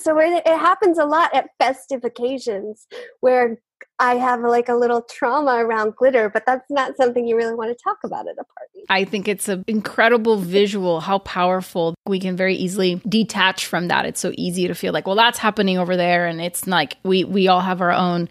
So 0.00 0.18
it, 0.18 0.42
it 0.46 0.58
happens 0.58 0.96
a 0.96 1.04
lot 1.04 1.34
at 1.34 1.50
festive 1.58 2.04
occasions 2.04 2.86
where 3.20 3.58
I 3.98 4.16
have 4.16 4.40
like 4.40 4.68
a 4.68 4.74
little 4.74 5.02
trauma 5.02 5.64
around 5.64 5.94
glitter, 5.96 6.28
but 6.28 6.44
that's 6.46 6.68
not 6.70 6.96
something 6.96 7.26
you 7.26 7.36
really 7.36 7.54
want 7.54 7.76
to 7.76 7.82
talk 7.82 7.98
about 8.04 8.26
at 8.26 8.34
a 8.34 8.44
party. 8.44 8.84
I 8.88 9.04
think 9.04 9.28
it's 9.28 9.48
an 9.48 9.64
incredible 9.66 10.36
visual, 10.36 11.00
how 11.00 11.18
powerful 11.20 11.94
we 12.06 12.18
can 12.18 12.36
very 12.36 12.56
easily 12.56 13.00
detach 13.08 13.66
from 13.66 13.88
that. 13.88 14.04
It's 14.04 14.20
so 14.20 14.32
easy 14.36 14.66
to 14.66 14.74
feel 14.74 14.92
like, 14.92 15.06
well, 15.06 15.16
that's 15.16 15.38
happening 15.38 15.78
over 15.78 15.96
there. 15.96 16.26
And 16.26 16.40
it's 16.40 16.66
like 16.66 16.96
we, 17.04 17.24
we 17.24 17.48
all 17.48 17.60
have 17.60 17.80
our 17.80 17.92
own, 17.92 18.28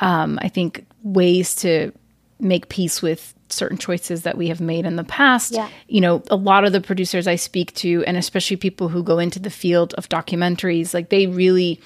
um, 0.00 0.38
I 0.40 0.48
think, 0.48 0.86
ways 1.02 1.56
to 1.56 1.92
make 2.38 2.68
peace 2.68 3.02
with 3.02 3.34
certain 3.48 3.78
choices 3.78 4.22
that 4.22 4.38
we 4.38 4.48
have 4.48 4.60
made 4.60 4.86
in 4.86 4.96
the 4.96 5.04
past. 5.04 5.52
Yeah. 5.52 5.68
You 5.88 6.00
know, 6.00 6.22
a 6.30 6.36
lot 6.36 6.64
of 6.64 6.72
the 6.72 6.80
producers 6.80 7.26
I 7.26 7.36
speak 7.36 7.74
to, 7.74 8.04
and 8.06 8.16
especially 8.16 8.56
people 8.56 8.88
who 8.88 9.02
go 9.02 9.18
into 9.18 9.40
the 9.40 9.50
field 9.50 9.92
of 9.94 10.08
documentaries, 10.08 10.94
like 10.94 11.08
they 11.08 11.26
really 11.26 11.80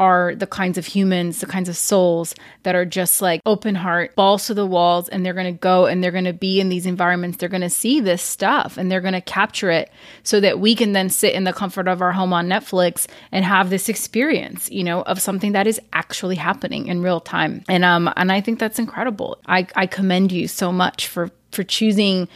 are 0.00 0.34
the 0.34 0.46
kinds 0.46 0.78
of 0.78 0.86
humans, 0.86 1.40
the 1.40 1.46
kinds 1.46 1.68
of 1.68 1.76
souls 1.76 2.34
that 2.62 2.74
are 2.74 2.86
just 2.86 3.20
like 3.20 3.42
open 3.44 3.74
heart, 3.74 4.16
balls 4.16 4.46
to 4.46 4.54
the 4.54 4.66
walls, 4.66 5.10
and 5.10 5.24
they're 5.24 5.34
going 5.34 5.52
to 5.52 5.60
go 5.60 5.84
and 5.84 6.02
they're 6.02 6.10
going 6.10 6.24
to 6.24 6.32
be 6.32 6.58
in 6.58 6.70
these 6.70 6.86
environments. 6.86 7.36
They're 7.36 7.50
going 7.50 7.60
to 7.60 7.70
see 7.70 8.00
this 8.00 8.22
stuff 8.22 8.78
and 8.78 8.90
they're 8.90 9.02
going 9.02 9.12
to 9.12 9.20
capture 9.20 9.70
it 9.70 9.92
so 10.22 10.40
that 10.40 10.58
we 10.58 10.74
can 10.74 10.92
then 10.92 11.10
sit 11.10 11.34
in 11.34 11.44
the 11.44 11.52
comfort 11.52 11.86
of 11.86 12.00
our 12.00 12.12
home 12.12 12.32
on 12.32 12.48
Netflix 12.48 13.06
and 13.30 13.44
have 13.44 13.68
this 13.68 13.90
experience, 13.90 14.70
you 14.70 14.82
know, 14.82 15.02
of 15.02 15.20
something 15.20 15.52
that 15.52 15.66
is 15.66 15.78
actually 15.92 16.36
happening 16.36 16.86
in 16.86 17.02
real 17.02 17.20
time. 17.20 17.62
And 17.68 17.84
um 17.84 18.10
and 18.16 18.32
I 18.32 18.40
think 18.40 18.58
that's 18.58 18.78
incredible. 18.78 19.38
I 19.46 19.66
I 19.76 19.86
commend 19.86 20.32
you 20.32 20.48
so 20.48 20.72
much 20.72 21.08
for 21.08 21.30
for 21.52 21.62
choosing 21.62 22.26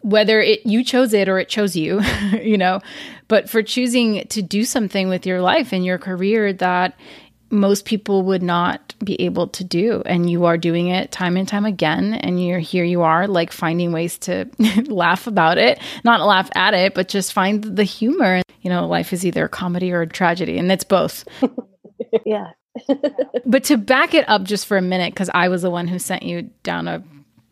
whether 0.00 0.40
it 0.40 0.64
you 0.64 0.84
chose 0.84 1.12
it 1.12 1.28
or 1.28 1.38
it 1.38 1.48
chose 1.48 1.74
you, 1.74 2.00
you 2.42 2.56
know, 2.56 2.80
but 3.28 3.50
for 3.50 3.62
choosing 3.62 4.26
to 4.28 4.42
do 4.42 4.64
something 4.64 5.08
with 5.08 5.26
your 5.26 5.40
life 5.40 5.72
and 5.72 5.84
your 5.84 5.98
career 5.98 6.52
that 6.54 6.96
most 7.50 7.84
people 7.84 8.22
would 8.22 8.42
not 8.42 8.94
be 9.04 9.20
able 9.20 9.48
to 9.48 9.64
do. 9.64 10.02
And 10.04 10.28
you 10.28 10.44
are 10.46 10.58
doing 10.58 10.88
it 10.88 11.12
time 11.12 11.36
and 11.36 11.46
time 11.46 11.64
again 11.64 12.14
and 12.14 12.44
you're 12.44 12.58
here 12.58 12.84
you 12.84 13.02
are 13.02 13.28
like 13.28 13.52
finding 13.52 13.92
ways 13.92 14.18
to 14.18 14.48
laugh 14.86 15.26
about 15.26 15.58
it. 15.58 15.78
Not 16.04 16.26
laugh 16.26 16.50
at 16.54 16.74
it 16.74 16.94
but 16.94 17.08
just 17.08 17.32
find 17.32 17.62
the 17.62 17.84
humor. 17.84 18.42
You 18.62 18.70
know 18.70 18.86
life 18.86 19.12
is 19.12 19.24
either 19.24 19.44
a 19.44 19.48
comedy 19.48 19.92
or 19.92 20.02
a 20.02 20.06
tragedy 20.06 20.58
and 20.58 20.70
it's 20.70 20.84
both. 20.84 21.24
Yeah. 22.24 22.50
But 23.46 23.64
to 23.64 23.78
back 23.78 24.12
it 24.12 24.28
up 24.28 24.42
just 24.42 24.66
for 24.66 24.76
a 24.76 24.82
minute 24.82 25.14
because 25.14 25.30
i 25.32 25.48
was 25.48 25.62
the 25.62 25.70
one 25.70 25.88
who 25.88 25.98
sent 25.98 26.22
you 26.22 26.50
down 26.62 26.88
a 26.88 27.02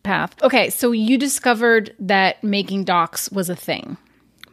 path. 0.03 0.35
Okay 0.43 0.69
so 0.69 0.91
you 0.91 1.17
discovered 1.17 1.95
that 1.99 2.43
making 2.43 2.83
docs 2.83 3.31
was 3.31 3.49
a 3.49 3.55
thing 3.55 3.97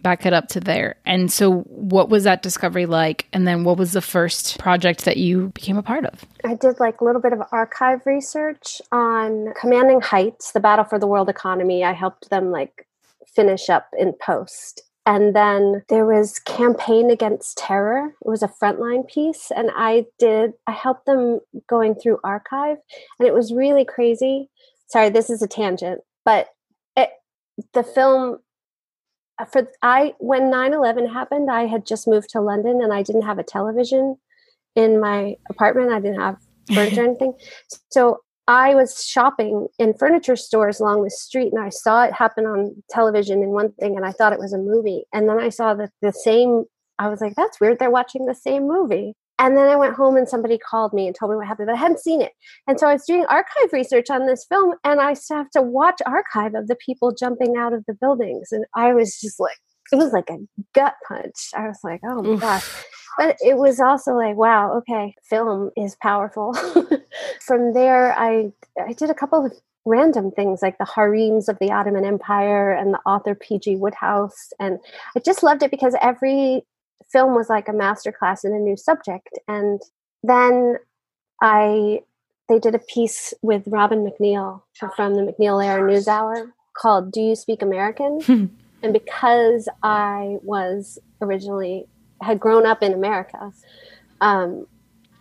back 0.03 0.27
it 0.27 0.33
up 0.33 0.49
to 0.49 0.61
there. 0.61 0.97
And 1.07 1.31
so, 1.31 1.61
what 1.63 2.09
was 2.09 2.25
that 2.25 2.43
discovery 2.43 2.87
like? 2.87 3.27
And 3.33 3.47
then, 3.47 3.65
what 3.65 3.79
was 3.79 3.93
the 3.93 4.01
first 4.01 4.59
project 4.59 5.05
that 5.05 5.17
you 5.17 5.49
became 5.49 5.77
a 5.77 5.83
part 5.83 6.05
of? 6.05 6.25
I 6.45 6.55
did 6.55 6.81
like 6.81 7.01
a 7.01 7.05
little 7.05 7.23
bit 7.23 7.33
of 7.33 7.43
archive 7.53 8.05
research 8.07 8.81
on 8.91 9.53
Commanding 9.61 10.01
Heights, 10.01 10.53
the 10.53 10.61
battle 10.61 10.85
for 10.85 10.99
the 10.99 11.07
world 11.07 11.29
economy. 11.29 11.85
I 11.85 11.93
helped 11.93 12.31
them 12.31 12.51
like 12.51 12.87
finish 13.35 13.71
up 13.71 13.89
in 13.99 14.15
post. 14.21 14.83
And 15.05 15.35
then 15.35 15.83
there 15.89 16.07
was 16.07 16.39
Campaign 16.39 17.11
Against 17.11 17.59
Terror. 17.59 18.15
It 18.25 18.29
was 18.29 18.43
a 18.43 18.49
frontline 18.49 19.07
piece. 19.09 19.51
And 19.55 19.71
I 19.75 20.07
did, 20.19 20.53
I 20.67 20.73
helped 20.73 21.07
them 21.07 21.41
going 21.69 21.97
through 21.97 22.21
archive. 22.23 22.77
And 23.19 23.27
it 23.27 23.35
was 23.35 23.53
really 23.53 23.85
crazy. 23.85 24.49
Sorry, 24.87 25.09
this 25.09 25.29
is 25.29 25.43
a 25.43 25.49
tangent, 25.49 26.03
but 26.25 26.49
it, 26.97 27.11
the 27.73 27.83
film 27.83 28.39
for 29.45 29.69
I 29.83 30.15
when 30.19 30.51
9/11 30.51 31.13
happened, 31.13 31.51
I 31.51 31.67
had 31.67 31.87
just 31.87 32.09
moved 32.09 32.31
to 32.31 32.41
London 32.41 32.81
and 32.83 32.93
I 32.93 33.03
didn't 33.03 33.23
have 33.23 33.39
a 33.39 33.45
television 33.45 34.17
in 34.75 35.01
my 35.01 35.37
apartment. 35.51 35.93
I 35.93 36.01
didn't 36.01 36.21
have 36.21 36.37
furniture 36.73 37.03
or 37.03 37.05
anything. 37.09 37.35
So 37.91 38.19
I 38.49 38.75
was 38.75 39.05
shopping 39.05 39.69
in 39.79 39.95
furniture 39.95 40.37
stores 40.37 40.81
along 40.81 41.05
the 41.05 41.11
street 41.11 41.53
and 41.53 41.63
I 41.63 41.69
saw 41.69 42.05
it 42.05 42.13
happen 42.13 42.45
on 42.45 42.83
television 42.91 43.43
in 43.43 43.51
one 43.51 43.73
thing 43.73 43.97
and 43.97 44.05
I 44.05 44.13
thought 44.13 44.33
it 44.33 44.39
was 44.39 44.53
a 44.53 44.59
movie. 44.59 45.05
And 45.13 45.29
then 45.29 45.39
I 45.39 45.49
saw 45.49 45.75
that 45.75 45.91
the 46.01 46.13
same 46.13 46.65
I 46.99 47.09
was 47.09 47.21
like, 47.21 47.35
that's 47.35 47.61
weird. 47.61 47.79
They're 47.79 47.91
watching 47.91 48.27
the 48.27 48.35
same 48.35 48.69
movie. 48.69 49.15
And 49.43 49.57
then 49.57 49.69
I 49.69 49.75
went 49.75 49.97
home 49.97 50.17
and 50.17 50.29
somebody 50.29 50.57
called 50.57 50.93
me 50.93 51.09
and 51.09 51.17
told 51.17 51.33
me 51.33 51.37
what 51.37 51.49
happened, 51.49 51.67
but 51.67 51.75
I 51.75 51.79
hadn't 51.79 51.99
seen 51.99 52.23
it. 52.23 52.31
And 52.69 52.79
so 52.79 52.87
I 52.87 52.93
was 52.93 53.05
doing 53.05 53.27
archive 53.27 53.73
research 53.73 54.09
on 54.09 54.27
this 54.27 54.47
film 54.49 54.75
and 54.85 55.01
I 55.01 55.17
have 55.31 55.51
to 55.51 55.61
watch 55.61 56.01
archive 56.07 56.55
of 56.55 56.69
the 56.69 56.77
people 56.77 57.13
jumping 57.13 57.57
out 57.57 57.73
of 57.73 57.85
the 57.87 57.95
buildings. 57.95 58.53
And 58.53 58.65
I 58.77 58.95
was 58.95 59.19
just 59.21 59.41
like, 59.41 59.59
it 59.91 59.97
was 59.97 60.13
like 60.13 60.31
a 60.31 60.39
gut 60.77 60.95
punch. 61.09 61.51
I 61.57 61.67
was 61.67 61.81
like, 61.83 62.01
oh 62.05 62.23
my 62.23 62.29
Oof. 62.29 62.41
gosh. 62.41 62.85
But 63.19 63.37
it 63.41 63.57
was 63.57 63.81
also 63.81 64.13
like, 64.13 64.37
wow, 64.37 64.79
okay, 64.79 65.15
film 65.29 65.71
is 65.77 65.97
powerful. 65.97 66.55
From 67.41 67.75
there, 67.75 68.15
I 68.17 68.53
I 68.81 68.93
did 68.93 69.11
a 69.11 69.15
couple 69.15 69.45
of 69.45 69.53
random 69.85 70.31
things 70.31 70.63
like 70.63 70.79
the 70.79 70.87
harems 70.87 71.49
of 71.49 71.59
the 71.59 71.73
Ottoman 71.73 72.05
Empire 72.05 72.73
and 72.73 72.95
the 72.95 73.01
author 73.05 73.35
P.G. 73.35 73.77
Wodehouse. 73.77 74.53
And 74.61 74.79
I 75.17 75.21
just 75.21 75.43
loved 75.43 75.63
it 75.63 75.71
because 75.71 75.97
every 76.01 76.65
film 77.11 77.35
was 77.35 77.49
like 77.49 77.69
a 77.69 77.73
masterclass 77.73 78.45
in 78.45 78.53
a 78.53 78.59
new 78.59 78.77
subject. 78.77 79.39
And 79.49 79.81
then 80.23 80.77
I 81.41 82.01
they 82.49 82.59
did 82.59 82.75
a 82.75 82.81
piece 82.81 83.33
with 83.43 83.63
Robin 83.67 84.05
MacNeil 84.05 84.63
from 84.95 85.15
the 85.15 85.23
MacNeil 85.23 85.59
Lehrer 85.59 85.81
NewsHour 85.81 86.53
called 86.77 87.13
"Do 87.13 87.21
You 87.21 87.35
Speak 87.35 87.63
American?" 87.63 88.21
and 88.83 88.93
because 88.93 89.69
I 89.83 90.39
was 90.43 90.99
originally 91.21 91.87
had 92.21 92.39
grown 92.39 92.67
up 92.67 92.83
in 92.83 92.93
America, 92.93 93.53
um, 94.21 94.67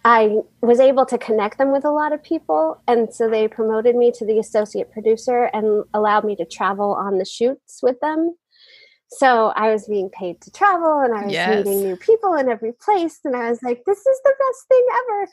I 0.04 0.40
was 0.62 0.80
able 0.80 1.06
to 1.06 1.18
connect 1.18 1.58
them 1.58 1.72
with 1.72 1.86
a 1.86 1.92
lot 1.92 2.12
of 2.12 2.24
people, 2.24 2.82
and 2.88 3.14
so 3.14 3.30
they 3.30 3.48
promoted 3.48 3.96
me 3.96 4.12
to 4.14 4.26
the 4.26 4.40
associate 4.40 4.92
producer 4.92 5.50
and 5.54 5.84
allowed 5.94 6.24
me 6.24 6.36
to 6.38 6.46
travel 6.46 6.94
on 6.94 7.18
the 7.18 7.26
shoots 7.26 7.82
with 7.84 8.00
them. 8.02 8.36
So 9.14 9.48
I 9.56 9.72
was 9.72 9.88
being 9.88 10.10
paid 10.10 10.42
to 10.42 10.52
travel 10.52 11.00
and 11.00 11.14
I 11.14 11.26
was 11.26 11.34
yes. 11.34 11.66
meeting 11.66 11.84
new 11.84 11.96
people 11.98 12.34
in 12.36 12.48
every 12.48 12.72
place. 12.74 13.20
And 13.26 13.36
I 13.36 13.50
was 13.50 13.62
like, 13.62 13.84
this 13.86 14.00
is 14.00 14.22
the 14.24 14.34
best 14.40 14.68
thing 14.68 14.88
ever. 15.00 15.28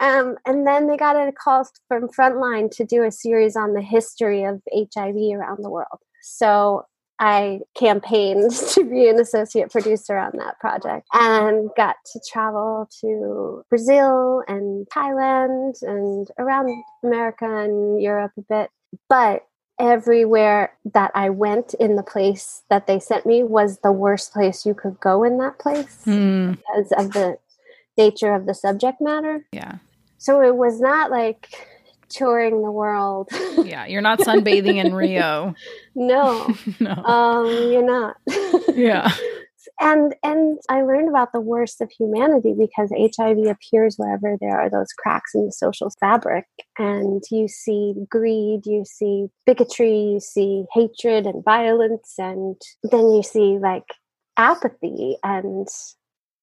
Um, 0.00 0.36
and 0.46 0.66
then 0.66 0.86
they 0.86 0.96
got 0.96 1.16
a 1.16 1.32
call 1.32 1.68
from 1.88 2.08
Frontline 2.08 2.70
to 2.76 2.84
do 2.84 3.02
a 3.02 3.10
series 3.10 3.56
on 3.56 3.74
the 3.74 3.82
history 3.82 4.44
of 4.44 4.62
HIV 4.72 5.16
around 5.34 5.62
the 5.62 5.70
world. 5.70 5.98
So 6.22 6.84
I 7.18 7.60
campaigned 7.76 8.52
to 8.72 8.84
be 8.84 9.08
an 9.08 9.18
associate 9.18 9.70
producer 9.70 10.16
on 10.16 10.32
that 10.38 10.58
project 10.60 11.06
and 11.12 11.70
got 11.76 11.96
to 12.12 12.20
travel 12.30 12.88
to 13.00 13.64
Brazil 13.68 14.42
and 14.46 14.86
Thailand 14.88 15.82
and 15.82 16.28
around 16.38 16.70
America 17.04 17.44
and 17.44 18.00
Europe 18.00 18.32
a 18.38 18.42
bit. 18.42 18.70
But 19.08 19.42
everywhere 19.78 20.72
that 20.92 21.10
I 21.14 21.30
went 21.30 21.74
in 21.74 21.96
the 21.96 22.02
place 22.02 22.62
that 22.68 22.86
they 22.86 22.98
sent 22.98 23.26
me 23.26 23.42
was 23.42 23.78
the 23.78 23.92
worst 23.92 24.32
place 24.32 24.66
you 24.66 24.74
could 24.74 24.98
go 25.00 25.22
in 25.22 25.38
that 25.38 25.58
place 25.58 26.02
mm. 26.04 26.56
because 26.56 26.92
of 26.92 27.12
the 27.12 27.38
nature 27.96 28.34
of 28.34 28.46
the 28.46 28.54
subject 28.54 29.00
matter. 29.00 29.44
Yeah. 29.52 29.76
So 30.18 30.42
it 30.42 30.56
was 30.56 30.80
not 30.80 31.10
like 31.10 31.48
touring 32.08 32.62
the 32.62 32.70
world. 32.70 33.28
yeah, 33.64 33.86
you're 33.86 34.02
not 34.02 34.18
sunbathing 34.20 34.84
in 34.84 34.94
Rio. 34.94 35.54
no. 35.94 36.54
no. 36.80 36.92
Um, 36.92 37.46
you're 37.46 37.82
not. 37.82 38.16
yeah 38.74 39.12
and 39.80 40.14
and 40.22 40.58
i 40.68 40.82
learned 40.82 41.08
about 41.08 41.32
the 41.32 41.40
worst 41.40 41.80
of 41.80 41.90
humanity 41.90 42.54
because 42.58 42.90
hiv 43.16 43.38
appears 43.46 43.96
wherever 43.96 44.36
there 44.40 44.58
are 44.58 44.70
those 44.70 44.92
cracks 44.92 45.34
in 45.34 45.46
the 45.46 45.52
social 45.52 45.90
fabric 46.00 46.46
and 46.78 47.22
you 47.30 47.48
see 47.48 47.94
greed 48.08 48.60
you 48.64 48.84
see 48.84 49.26
bigotry 49.46 50.12
you 50.12 50.20
see 50.20 50.64
hatred 50.72 51.26
and 51.26 51.44
violence 51.44 52.14
and 52.18 52.60
then 52.82 53.10
you 53.10 53.22
see 53.22 53.58
like 53.58 53.84
apathy 54.36 55.16
and 55.22 55.68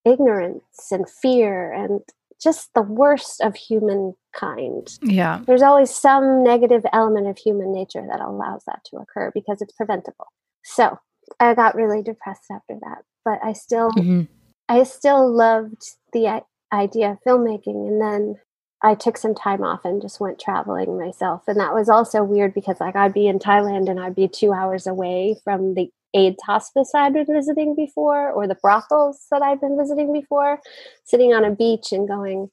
ignorance 0.06 0.92
and 0.92 1.10
fear 1.10 1.72
and 1.74 2.02
just 2.42 2.74
the 2.74 2.82
worst 2.82 3.42
of 3.42 3.56
humankind. 3.56 5.00
Yeah. 5.02 5.42
There's 5.46 5.62
always 5.62 5.94
some 5.94 6.44
negative 6.44 6.84
element 6.94 7.28
of 7.28 7.38
human 7.38 7.74
nature 7.74 8.06
that 8.10 8.20
allows 8.20 8.64
that 8.68 8.82
to 8.92 8.98
occur 8.98 9.32
because 9.34 9.62
it's 9.62 9.74
preventable. 9.74 10.28
So, 10.64 11.00
I 11.40 11.54
got 11.54 11.76
really 11.76 12.02
depressed 12.02 12.46
after 12.52 12.76
that, 12.82 13.04
but 13.24 13.40
I 13.44 13.54
still 13.54 13.92
mm-hmm. 13.92 14.24
I 14.68 14.84
still 14.84 15.32
loved 15.32 15.82
the 16.14 16.44
idea 16.74 17.12
of 17.12 17.18
filmmaking 17.26 17.88
and 17.88 18.02
then 18.02 18.36
I 18.82 18.96
took 18.96 19.18
some 19.18 19.36
time 19.36 19.64
off 19.64 19.86
and 19.86 20.02
just 20.02 20.20
went 20.20 20.40
traveling 20.40 21.00
myself 21.00 21.44
and 21.48 21.60
that 21.60 21.74
was 21.74 21.90
also 21.90 22.24
weird 22.24 22.54
because 22.54 22.80
like 22.80 22.96
I'd 22.96 23.14
be 23.14 23.28
in 23.28 23.40
Thailand 23.40 23.90
and 23.90 24.00
I'd 24.00 24.16
be 24.16 24.28
2 24.28 24.54
hours 24.54 24.88
away 24.88 25.38
from 25.44 25.76
the 25.76 25.90
AIDS 26.14 26.42
hospice 26.44 26.92
I'd 26.96 27.14
been 27.14 27.26
visiting 27.28 27.76
before 27.76 28.32
or 28.32 28.48
the 28.48 28.56
brothels 28.56 29.26
that 29.32 29.42
I'd 29.42 29.62
been 29.62 29.78
visiting 29.78 30.12
before 30.14 30.60
sitting 31.04 31.34
on 31.34 31.46
a 31.46 31.52
beach 31.52 31.92
and 31.92 32.08
going 32.08 32.50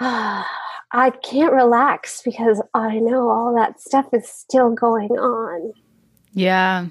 I 0.90 1.10
can't 1.22 1.52
relax 1.52 2.22
because 2.22 2.62
I 2.72 2.98
know 2.98 3.28
all 3.28 3.54
that 3.54 3.80
stuff 3.80 4.06
is 4.12 4.28
still 4.28 4.70
going 4.70 5.10
on. 5.10 5.72
Yeah. 6.32 6.86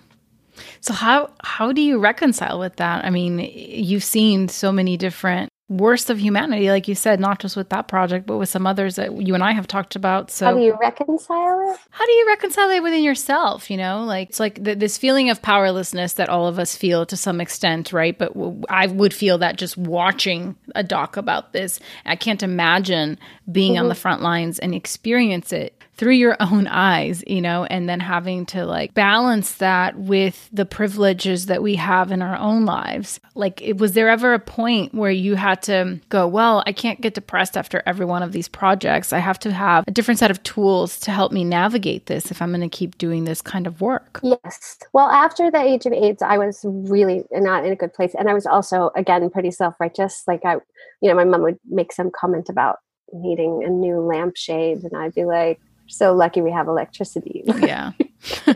So 0.82 0.94
how 0.94 1.32
how 1.44 1.72
do 1.72 1.82
you 1.82 2.00
reconcile 2.00 2.60
with 2.60 2.78
that? 2.78 3.06
I 3.06 3.10
mean, 3.10 3.40
you've 3.40 4.04
seen 4.04 4.48
so 4.48 4.72
many 4.72 4.98
different 4.98 5.52
worst 5.70 6.10
of 6.10 6.20
humanity, 6.20 6.70
like 6.70 6.88
you 6.88 6.96
said, 6.96 7.20
not 7.20 7.40
just 7.40 7.58
with 7.58 7.70
that 7.70 7.90
project, 7.90 8.26
but 8.26 8.38
with 8.38 8.48
some 8.48 8.66
others 8.66 8.96
that 8.96 9.22
you 9.22 9.34
and 9.34 9.44
I 9.44 9.52
have 9.52 9.68
talked 9.68 9.96
about. 9.96 10.32
So 10.32 10.46
how 10.46 10.54
do 10.54 10.62
you 10.62 10.78
reconcile 10.80 11.74
it? 11.74 11.80
How 11.90 12.06
do 12.06 12.12
you 12.12 12.28
reconcile 12.28 12.70
it 12.70 12.82
within 12.82 13.04
yourself? 13.04 13.70
You 13.70 13.78
know, 13.78 14.04
like 14.04 14.30
it's 14.30 14.40
like 14.40 14.64
th- 14.64 14.80
this 14.80 14.98
feeling 14.98 15.30
of 15.30 15.42
powerlessness 15.42 16.14
that 16.14 16.30
all 16.30 16.48
of 16.48 16.58
us 16.58 16.76
feel 16.76 17.06
to 17.08 17.18
some 17.18 17.42
extent, 17.42 17.92
right? 17.92 18.18
But 18.18 18.34
w- 18.34 18.62
I 18.70 18.88
would 18.88 19.14
feel 19.14 19.40
that 19.40 19.58
just 19.58 19.78
watching 19.78 20.56
a 20.74 20.84
doc 20.84 21.18
about 21.18 21.52
this, 21.52 21.80
I 22.06 22.16
can't 22.16 22.44
imagine 22.44 23.20
being 23.52 23.74
mm-hmm. 23.74 23.84
on 23.84 23.90
the 23.90 23.96
front 23.96 24.22
lines 24.22 24.60
and 24.60 24.74
experience 24.74 25.52
it 25.52 25.77
through 25.98 26.14
your 26.14 26.38
own 26.40 26.68
eyes, 26.68 27.24
you 27.26 27.42
know, 27.42 27.66
and 27.66 27.90
then 27.90 28.00
having 28.00 28.46
to 28.48 28.66
like 28.66 28.94
balance 28.94 29.54
that 29.54 29.98
with 29.98 30.48
the 30.54 30.66
privileges 30.66 31.48
that 31.48 31.64
we 31.64 31.76
have 31.76 32.12
in 32.12 32.22
our 32.22 32.38
own 32.38 32.66
lives. 32.66 33.20
Like, 33.34 33.62
was 33.78 33.94
there 33.94 34.10
ever 34.10 34.34
a 34.34 34.40
point 34.40 34.94
where 34.94 35.12
you 35.12 35.36
had 35.36 35.62
to 35.64 36.00
go, 36.10 36.28
well, 36.28 36.64
I 36.66 36.72
can't 36.72 37.02
get 37.02 37.14
depressed 37.14 37.58
after 37.58 37.82
every 37.86 38.06
one 38.06 38.24
of 38.24 38.32
these 38.32 38.48
projects. 38.48 39.12
I 39.12 39.20
have 39.20 39.40
to 39.40 39.52
have 39.52 39.86
a 39.88 39.92
different 39.92 40.20
set 40.20 40.32
of 40.32 40.42
tools 40.44 41.00
to 41.02 41.12
help 41.12 41.32
me 41.32 41.44
navigate 41.44 42.06
this 42.06 42.32
if 42.32 42.42
I'm 42.42 42.50
going 42.50 42.62
to 42.62 42.70
keep 42.70 42.98
doing 42.98 43.26
this 43.26 43.42
kind 43.42 43.66
of 43.66 43.82
work? 43.82 44.20
Yes. 44.24 44.78
Well, 44.94 45.10
after 45.10 45.50
the 45.50 45.62
age 45.62 45.86
of 45.86 45.94
AIDS, 45.94 46.22
I 46.22 46.38
was 46.38 46.62
really 46.64 47.24
not 47.32 47.66
in 47.66 47.72
a 47.72 47.76
good 47.76 47.94
place. 47.94 48.14
And 48.18 48.30
I 48.30 48.34
was 48.34 48.46
also, 48.46 48.92
again, 48.96 49.30
pretty 49.30 49.52
self 49.52 49.76
righteous. 49.80 50.24
Like, 50.28 50.46
I, 50.46 50.56
you 51.02 51.10
know, 51.10 51.16
my 51.16 51.24
mom 51.24 51.42
would 51.44 51.60
make 51.68 51.92
some 51.92 52.12
comment 52.12 52.50
about 52.50 52.78
needing 53.14 53.64
a 53.66 53.70
new 53.70 54.02
lampshade 54.02 54.84
and 54.84 54.96
I'd 54.96 55.14
be 55.14 55.26
like, 55.26 55.60
so 55.88 56.14
lucky 56.14 56.42
we 56.42 56.52
have 56.52 56.68
electricity. 56.68 57.44
Yeah. 57.46 57.92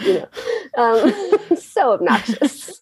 you 0.00 0.14
know, 0.14 0.28
um, 0.76 1.56
so 1.56 1.92
obnoxious. 1.92 2.80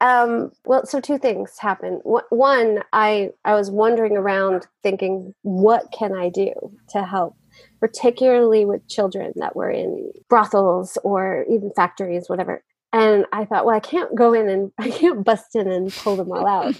Um, 0.00 0.52
well, 0.64 0.86
so 0.86 1.00
two 1.00 1.18
things 1.18 1.58
happened. 1.58 2.00
One, 2.04 2.82
I 2.92 3.30
I 3.44 3.54
was 3.54 3.70
wandering 3.70 4.16
around 4.16 4.66
thinking, 4.82 5.34
what 5.42 5.92
can 5.92 6.16
I 6.16 6.28
do 6.28 6.52
to 6.90 7.04
help, 7.04 7.36
particularly 7.80 8.64
with 8.64 8.86
children 8.88 9.32
that 9.36 9.56
were 9.56 9.70
in 9.70 10.12
brothels 10.28 10.98
or 11.02 11.44
even 11.50 11.70
factories, 11.74 12.28
whatever. 12.28 12.62
And 12.92 13.24
I 13.32 13.44
thought, 13.44 13.64
well, 13.64 13.76
I 13.76 13.80
can't 13.80 14.14
go 14.16 14.32
in 14.32 14.48
and 14.48 14.72
I 14.78 14.90
can't 14.90 15.24
bust 15.24 15.54
in 15.54 15.68
and 15.70 15.92
pull 15.92 16.16
them 16.16 16.32
all 16.32 16.46
out. 16.46 16.74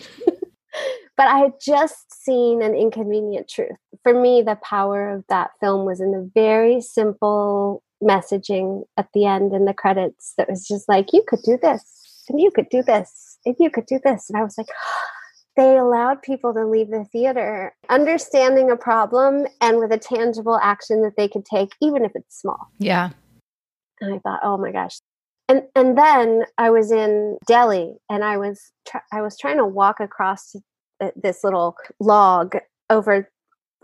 But 1.17 1.27
I 1.27 1.39
had 1.39 1.53
just 1.61 2.13
seen 2.13 2.63
an 2.63 2.75
inconvenient 2.75 3.49
truth. 3.49 3.77
For 4.03 4.19
me, 4.19 4.43
the 4.43 4.59
power 4.63 5.11
of 5.11 5.25
that 5.29 5.51
film 5.61 5.85
was 5.85 6.01
in 6.01 6.13
the 6.13 6.31
very 6.35 6.81
simple 6.81 7.83
messaging 8.03 8.85
at 8.97 9.09
the 9.13 9.27
end 9.27 9.53
in 9.53 9.65
the 9.65 9.75
credits 9.75 10.35
that 10.39 10.49
was 10.49 10.67
just 10.67 10.89
like, 10.89 11.13
you 11.13 11.23
could 11.27 11.43
do 11.43 11.59
this, 11.61 12.19
and 12.29 12.41
you 12.41 12.51
could 12.51 12.69
do 12.71 12.83
this, 12.83 13.39
and 13.45 13.55
you 13.59 13.71
could 13.71 13.87
do 13.87 14.01
this. 14.03 14.31
And 14.31 14.39
I 14.39 14.43
was 14.43 14.57
like, 14.57 14.69
they 15.57 15.77
allowed 15.77 16.23
people 16.23 16.55
to 16.55 16.67
leave 16.67 16.91
the 16.91 17.05
theater 17.13 17.75
understanding 17.89 18.71
a 18.71 18.77
problem 18.77 19.47
and 19.61 19.79
with 19.79 19.93
a 19.93 19.99
tangible 19.99 20.59
action 20.63 21.03
that 21.03 21.17
they 21.17 21.29
could 21.29 21.45
take, 21.45 21.73
even 21.83 22.05
if 22.05 22.13
it's 22.15 22.41
small. 22.41 22.71
Yeah. 22.79 23.11
And 24.01 24.15
I 24.15 24.19
thought, 24.19 24.41
oh 24.43 24.57
my 24.57 24.73
gosh. 24.73 25.01
And 25.49 25.63
and 25.75 25.99
then 25.99 26.45
I 26.59 26.71
was 26.71 26.93
in 26.93 27.37
Delhi, 27.47 27.95
and 28.09 28.23
I 28.23 28.37
was 28.37 28.73
tr- 28.87 28.99
I 29.13 29.21
was 29.21 29.37
trying 29.37 29.57
to 29.57 29.67
walk 29.67 29.99
across 29.99 30.55
Uh, 31.01 31.11
this 31.17 31.43
little 31.45 31.77
log 31.99 32.57
over 32.91 33.31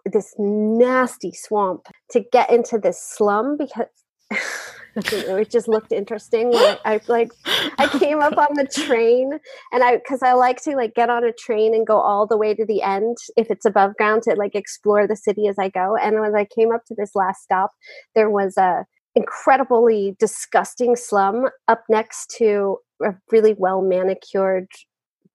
this 0.05 0.35
nasty 0.39 1.33
swamp 1.33 1.87
to 2.11 2.21
get 2.33 2.51
into 2.51 2.79
this 2.79 3.03
slum 3.03 3.57
because 3.57 3.87
it 4.97 5.51
just 5.51 5.69
looked 5.69 5.93
interesting 5.93 6.51
I, 6.55 6.79
I, 6.85 7.01
like 7.09 7.31
I 7.79 7.87
came 7.99 8.21
up 8.21 8.37
on 8.39 8.55
the 8.55 8.67
train 8.67 9.39
and 9.73 9.83
I 9.83 9.97
because 9.97 10.23
I 10.23 10.33
like 10.35 10.63
to 10.63 10.77
like 10.77 10.95
get 10.95 11.11
on 11.11 11.25
a 11.25 11.33
train 11.33 11.75
and 11.75 11.87
go 11.87 11.99
all 11.99 12.27
the 12.27 12.37
way 12.37 12.55
to 12.55 12.65
the 12.65 12.83
end 12.83 13.17
if 13.37 13.51
it's 13.51 13.67
above 13.67 13.97
ground 13.97 14.23
to 14.25 14.35
like 14.35 14.55
explore 14.55 15.07
the 15.07 15.17
city 15.17 15.49
as 15.49 15.57
I 15.59 15.69
go. 15.69 15.97
And 15.97 16.21
when 16.21 16.35
I 16.35 16.45
came 16.45 16.73
up 16.73 16.85
to 16.87 16.95
this 16.97 17.13
last 17.15 17.43
stop, 17.43 17.73
there 18.15 18.31
was 18.31 18.57
a 18.57 18.85
incredibly 19.15 20.15
disgusting 20.19 20.95
slum 20.95 21.49
up 21.69 21.85
next 21.89 22.35
to 22.39 22.77
a 23.03 23.15
really 23.31 23.55
well 23.59 23.83
manicured 23.83 24.69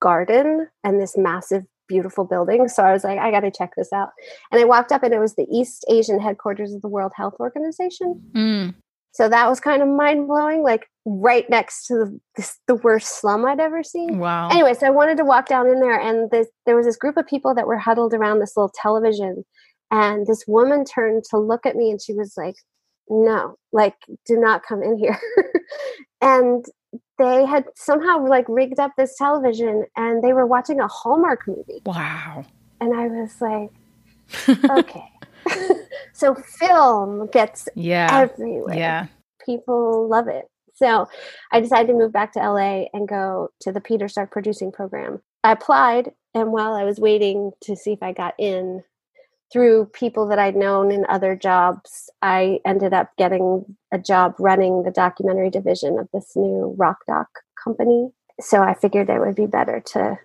garden 0.02 0.68
and 0.84 1.00
this 1.00 1.18
massive 1.18 1.64
beautiful 1.88 2.24
building. 2.24 2.68
So 2.70 2.84
I 2.84 2.94
was 2.94 3.04
like, 3.04 3.20
I 3.20 3.32
got 3.32 3.42
to 3.42 3.52
check 3.52 3.72
this 3.76 3.92
out. 3.94 4.10
And 4.52 4.62
I 4.62 4.64
walked 4.64 4.92
up 4.92 5.04
and 5.04 5.14
it 5.14 5.20
was 5.20 5.36
the 5.36 5.48
East 5.52 5.86
Asian 5.90 6.20
headquarters 6.20 6.74
of 6.74 6.82
the 6.82 6.88
World 6.88 7.12
Health 7.16 7.36
Organization. 7.40 8.22
Mm. 8.34 8.76
So 9.14 9.28
that 9.28 9.50
was 9.50 9.60
kind 9.60 9.82
of 9.82 9.90
mind 9.90 10.28
blowing, 10.28 10.64
like 10.64 10.88
right 11.06 11.50
next 11.50 11.86
to 11.88 11.96
the, 11.96 12.20
this, 12.38 12.58
the 12.68 12.76
worst 12.76 13.20
slum 13.20 13.46
I'd 13.46 13.60
ever 13.60 13.84
seen. 13.84 14.20
Wow. 14.20 14.50
Anyway, 14.50 14.74
so 14.74 14.88
I 14.88 14.90
wanted 14.90 15.18
to 15.18 15.26
walk 15.26 15.50
down 15.50 15.68
in 15.68 15.82
there, 15.82 16.00
and 16.00 16.32
this, 16.32 16.48
there 16.66 16.78
was 16.78 16.86
this 16.86 16.96
group 16.96 17.18
of 17.18 17.28
people 17.28 17.54
that 17.56 17.68
were 17.68 17.78
huddled 17.78 18.14
around 18.14 18.40
this 18.40 18.56
little 18.56 18.72
television. 18.74 19.44
And 19.92 20.26
this 20.26 20.46
woman 20.48 20.86
turned 20.86 21.26
to 21.30 21.38
look 21.38 21.66
at 21.66 21.76
me 21.76 21.92
and 21.92 22.02
she 22.02 22.14
was 22.14 22.36
like, 22.38 22.56
No, 23.10 23.58
like, 23.74 23.96
do 24.26 24.38
not 24.38 24.64
come 24.64 24.82
in 24.82 24.98
here. 24.98 25.20
and 26.22 26.64
they 27.18 27.46
had 27.46 27.66
somehow 27.76 28.26
like 28.26 28.46
rigged 28.48 28.80
up 28.80 28.92
this 28.98 29.16
television 29.18 29.86
and 29.96 30.24
they 30.24 30.34
were 30.34 30.46
watching 30.46 30.80
a 30.80 30.88
Hallmark 30.88 31.48
movie. 31.48 31.82
Wow. 31.86 32.46
And 32.80 32.94
I 32.94 33.08
was 33.08 33.42
like, 33.42 33.70
okay. 34.70 35.12
so 36.14 36.36
film 36.36 37.28
gets 37.28 37.68
yeah. 37.76 38.10
everywhere. 38.12 38.76
Yeah. 38.76 39.08
People 39.46 40.08
love 40.08 40.28
it. 40.28 40.46
So 40.76 41.08
I 41.52 41.60
decided 41.60 41.88
to 41.88 41.94
move 41.94 42.12
back 42.12 42.34
to 42.34 42.40
LA 42.40 42.86
and 42.94 43.08
go 43.08 43.50
to 43.62 43.72
the 43.72 43.82
Peter 43.82 44.08
Stark 44.08 44.32
producing 44.32 44.72
program. 44.72 45.22
I 45.44 45.52
applied, 45.52 46.12
and 46.34 46.52
while 46.52 46.74
I 46.74 46.84
was 46.84 47.00
waiting 47.00 47.52
to 47.62 47.76
see 47.76 47.94
if 47.94 48.02
I 48.02 48.14
got 48.14 48.34
in, 48.40 48.84
through 49.52 49.86
people 49.88 50.28
that 50.28 50.40
I'd 50.40 50.56
known 50.56 50.92
in 50.92 51.06
other 51.10 51.36
jobs, 51.36 52.10
I 52.22 52.60
ended 52.66 52.94
up 52.94 53.12
getting 53.18 53.66
a 53.92 54.00
job 54.00 54.36
running 54.40 54.84
the 54.84 54.92
documentary 54.92 55.50
division 55.50 56.00
of 56.00 56.08
this 56.14 56.36
new 56.36 56.74
rock 56.78 57.00
doc 57.08 57.28
company. 57.62 58.12
So 58.40 58.64
I 58.64 58.74
figured 58.74 59.10
it 59.10 59.20
would 59.20 59.36
be 59.36 59.46
better 59.46 59.82
to 59.88 60.18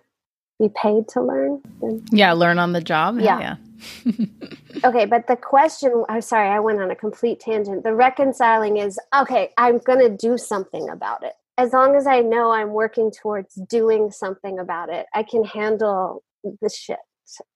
be 0.59 0.69
paid 0.69 1.09
to 1.09 1.23
learn. 1.23 1.61
Than, 1.81 2.05
yeah, 2.11 2.33
learn 2.33 2.59
on 2.59 2.73
the 2.73 2.81
job. 2.81 3.19
Yeah. 3.19 3.41
yeah. 3.41 4.27
okay, 4.85 5.05
but 5.05 5.27
the 5.27 5.37
question 5.37 6.05
I'm 6.09 6.23
sorry, 6.23 6.49
I 6.49 6.61
went 6.61 6.81
on 6.81 6.91
a 6.91 6.97
complete 6.97 7.41
tangent. 7.41 7.85
The 7.85 7.95
reconciling 7.95 8.79
is 8.79 8.99
okay, 9.15 9.51
I'm 9.59 9.79
going 9.79 10.01
to 10.01 10.09
do 10.09 10.39
something 10.39 10.89
about 10.89 11.25
it. 11.25 11.35
As 11.59 11.73
long 11.73 11.97
as 11.97 12.07
I 12.07 12.21
know 12.21 12.53
I'm 12.53 12.71
working 12.71 13.11
towards 13.11 13.55
doing 13.55 14.11
something 14.11 14.59
about 14.59 14.89
it, 14.89 15.07
I 15.15 15.23
can 15.23 15.45
handle 15.45 16.23
the 16.43 16.71
shit 16.71 16.99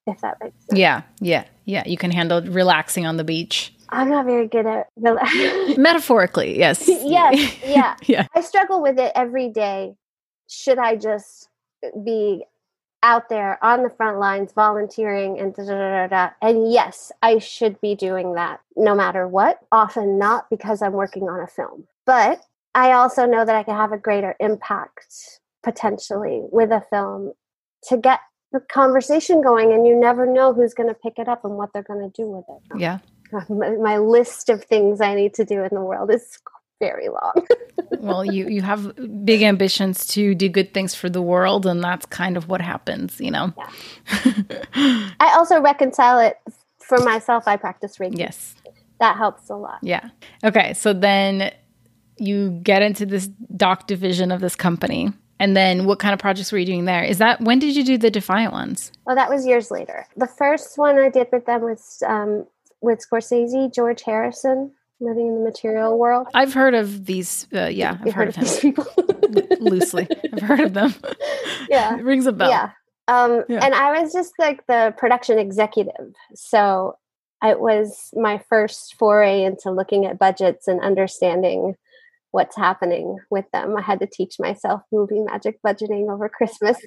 if 0.06 0.20
that 0.20 0.38
makes 0.42 0.56
sense. 0.66 0.78
Yeah, 0.78 1.02
yeah, 1.20 1.44
yeah. 1.64 1.87
You 1.87 1.96
can 1.96 2.11
handle 2.11 2.42
relaxing 2.42 3.06
on 3.06 3.16
the 3.16 3.24
beach. 3.24 3.72
I'm 3.90 4.09
not 4.09 4.24
very 4.24 4.46
good 4.46 4.66
at 4.66 4.88
metaphorically. 5.78 6.59
Yes. 6.59 6.85
yes. 6.88 7.56
Yeah. 7.64 7.96
yeah. 8.06 8.26
I 8.35 8.40
struggle 8.40 8.83
with 8.83 8.98
it 8.98 9.12
every 9.14 9.48
day. 9.48 9.94
Should 10.48 10.78
I 10.78 10.96
just 10.96 11.48
be 12.04 12.44
out 13.02 13.28
there 13.28 13.62
on 13.64 13.83
the 13.83 13.90
front 13.90 14.18
lines 14.18 14.52
volunteering 14.52 15.38
and 15.38 15.54
da, 15.54 15.64
da, 15.64 15.72
da, 15.72 16.06
da, 16.06 16.30
and 16.42 16.70
yes 16.70 17.11
i 17.22 17.38
should 17.38 17.80
be 17.80 17.94
doing 17.94 18.35
that 18.35 18.61
no 18.76 18.94
matter 18.94 19.26
what 19.26 19.59
often 19.72 20.18
not 20.18 20.50
because 20.50 20.83
i'm 20.83 20.92
working 20.92 21.22
on 21.22 21.40
a 21.40 21.46
film 21.46 21.87
but 22.04 22.44
i 22.74 22.92
also 22.92 23.24
know 23.24 23.42
that 23.42 23.56
i 23.56 23.62
can 23.62 23.74
have 23.74 23.92
a 23.92 23.96
greater 23.96 24.37
impact 24.38 25.40
potentially 25.62 26.42
with 26.52 26.70
a 26.70 26.85
film 26.90 27.33
to 27.83 27.96
get 27.96 28.20
the 28.53 28.61
conversation 28.61 29.43
going 29.43 29.73
and 29.73 29.87
you 29.87 29.99
never 29.99 30.27
know 30.27 30.53
who's 30.53 30.75
going 30.75 30.89
to 30.89 30.95
pick 30.95 31.19
it 31.19 31.29
up 31.29 31.45
and 31.45 31.55
what 31.55 31.73
they're 31.73 31.83
going 31.83 32.01
to 32.01 32.23
do 32.23 32.29
with 32.29 32.45
it. 32.49 32.81
Yeah. 32.81 32.99
My, 33.49 33.71
my, 33.77 33.99
list 33.99 34.49
of 34.49 34.65
things 34.65 35.01
i 35.01 35.15
need 35.15 35.35
to 35.35 35.45
do 35.45 35.63
in 35.63 35.69
the 35.71 35.81
world 35.81 36.13
is 36.13 36.37
very 36.81 37.09
long. 37.09 37.47
Well 38.01 38.25
you 38.25 38.49
you 38.49 38.63
have 38.63 38.93
big 39.25 39.43
ambitions 39.43 40.07
to 40.09 40.35
do 40.35 40.49
good 40.49 40.75
things 40.75 40.95
for 40.95 41.09
the 41.09 41.23
world 41.23 41.67
and 41.67 41.83
that's 41.83 42.07
kind 42.07 42.37
of 42.37 42.49
what 42.49 42.61
happens 42.61 43.21
you 43.21 43.31
know? 43.31 43.53
Yeah. 43.57 45.11
i 45.21 45.35
also 45.37 45.61
reconcile 45.61 46.19
it 46.19 46.39
for 46.79 46.99
myself 46.99 47.45
i 47.47 47.57
practice 47.57 47.99
reiki 47.99 48.19
yes. 48.19 48.57
That 49.01 49.17
helps 49.17 49.49
a 49.49 49.55
lot. 49.55 49.79
Yeah. 49.83 50.11
Okay 50.45 50.73
so 50.75 50.93
then 50.93 51.53
you 52.17 52.51
get 52.63 52.83
into 52.83 53.07
this 53.07 53.29
doc 53.57 53.87
division 53.87 54.33
of 54.33 54.41
this 54.41 54.57
company 54.57 55.13
and 55.40 55.57
then 55.57 55.87
what 55.87 55.98
kind 55.98 56.12
of 56.12 56.20
projects 56.20 56.53
were 56.53 56.59
you 56.59 56.66
doing 56.66 56.85
there? 56.85 57.03
Is 57.03 57.18
that 57.18 57.40
when 57.40 57.59
did 57.59 57.74
you 57.74 57.83
do 57.83 57.96
the 57.96 58.11
Defiant 58.11 58.53
ones? 58.53 58.92
Oh, 59.09 59.14
that 59.14 59.31
was 59.31 59.46
years 59.46 59.70
later. 59.70 60.07
The 60.16 60.26
first 60.26 60.76
one 60.76 60.98
I 60.98 61.09
did 61.09 61.29
with 61.33 61.46
them 61.46 61.62
was 61.62 62.03
um, 62.07 62.46
with 62.83 63.00
Scorsese, 63.00 63.74
George 63.74 64.03
Harrison, 64.03 64.70
Living 65.00 65.29
in 65.29 65.35
the 65.38 65.44
Material 65.44 65.98
World. 65.98 66.29
I've 66.35 66.53
heard 66.53 66.74
of 66.74 67.07
these. 67.07 67.48
Uh, 67.55 67.64
yeah, 67.64 67.96
I've 68.05 68.12
heard, 68.12 68.14
heard, 68.14 68.29
of, 68.29 68.37
of 68.37 68.42
these 68.42 68.59
people 68.61 68.87
loosely. 69.61 70.07
I've 70.33 70.42
heard 70.42 70.61
of 70.61 70.74
them. 70.74 70.94
Yeah, 71.68 71.96
it 71.96 72.03
rings 72.05 72.26
a 72.26 72.33
bell. 72.33 72.50
Yeah. 72.50 72.70
Um, 73.07 73.44
yeah. 73.48 73.64
And 73.64 73.74
I 73.74 74.00
was 74.00 74.12
just 74.12 74.33
like 74.40 74.66
the 74.66 74.92
production 74.98 75.38
executive, 75.38 76.14
so 76.35 76.96
it 77.44 77.61
was 77.61 78.11
my 78.12 78.42
first 78.48 78.96
foray 78.98 79.44
into 79.44 79.70
looking 79.70 80.05
at 80.05 80.18
budgets 80.18 80.66
and 80.66 80.81
understanding 80.81 81.76
what's 82.33 82.57
happening 82.57 83.16
with 83.31 83.45
them. 83.53 83.77
I 83.77 83.83
had 83.83 83.99
to 84.01 84.07
teach 84.07 84.38
myself 84.38 84.83
movie 84.93 85.21
magic 85.21 85.61
budgeting 85.62 86.12
over 86.12 86.29
Christmas. 86.29 86.79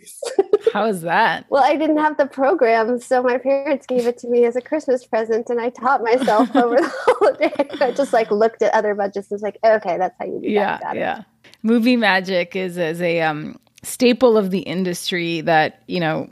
How 0.71 0.85
is 0.85 1.01
that? 1.01 1.45
well, 1.49 1.63
I 1.63 1.75
didn't 1.75 1.97
have 1.97 2.17
the 2.17 2.25
program, 2.25 2.99
so 2.99 3.21
my 3.21 3.37
parents 3.37 3.85
gave 3.85 4.07
it 4.07 4.17
to 4.19 4.29
me 4.29 4.45
as 4.45 4.55
a 4.55 4.61
Christmas 4.61 5.05
present, 5.05 5.49
and 5.49 5.59
I 5.59 5.69
taught 5.69 6.01
myself 6.01 6.49
over 6.55 6.77
the 6.77 6.91
holiday. 6.91 7.53
I 7.81 7.91
just 7.91 8.13
like 8.13 8.31
looked 8.31 8.61
at 8.61 8.73
other 8.73 8.95
budgets 8.95 9.31
and 9.31 9.35
was 9.35 9.41
like, 9.41 9.59
okay, 9.65 9.97
that's 9.97 10.15
how 10.19 10.25
you 10.25 10.39
do 10.41 10.49
yeah, 10.49 10.79
that. 10.81 10.95
yeah. 10.95 11.19
It. 11.19 11.25
Movie 11.61 11.97
magic 11.97 12.55
is 12.55 12.77
is 12.77 13.01
a 13.01 13.21
um, 13.21 13.59
staple 13.83 14.37
of 14.37 14.51
the 14.51 14.59
industry 14.59 15.41
that 15.41 15.83
you 15.87 15.99
know 15.99 16.29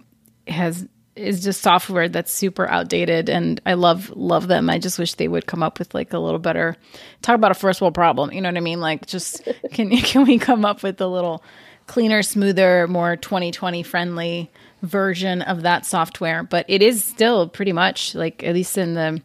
has 0.48 0.88
is 1.16 1.44
just 1.44 1.62
software 1.62 2.08
that's 2.08 2.32
super 2.32 2.68
outdated 2.68 3.30
and 3.30 3.62
I 3.66 3.74
love 3.74 4.10
love 4.12 4.48
them. 4.48 4.70
I 4.70 4.80
just 4.80 4.98
wish 4.98 5.16
they 5.16 5.28
would 5.28 5.46
come 5.46 5.62
up 5.62 5.80
with 5.80 5.94
like 5.94 6.14
a 6.14 6.20
little 6.20 6.40
better 6.40 6.78
talk 7.22 7.36
about 7.36 7.52
a 7.52 7.56
first 7.56 7.82
world 7.82 7.94
problem. 7.94 8.32
You 8.32 8.42
know 8.42 8.50
what 8.50 8.58
I 8.58 8.62
mean? 8.62 8.80
Like 8.80 9.06
just 9.06 9.48
can 9.72 9.90
can 9.98 10.26
we 10.26 10.38
come 10.38 10.66
up 10.66 10.84
with 10.84 11.02
a 11.02 11.08
little 11.08 11.44
cleaner, 11.88 12.22
smoother, 12.22 12.88
more 12.88 13.18
2020 13.18 13.84
friendly 13.84 14.52
version 14.82 15.42
of 15.42 15.64
that 15.64 15.86
software? 15.86 16.44
But 16.44 16.66
it 16.70 16.82
is 16.82 17.04
still 17.04 17.48
pretty 17.48 17.74
much 17.74 18.16
like 18.16 18.44
at 18.44 18.54
least 18.54 18.78
in 18.78 18.94
the 18.94 19.22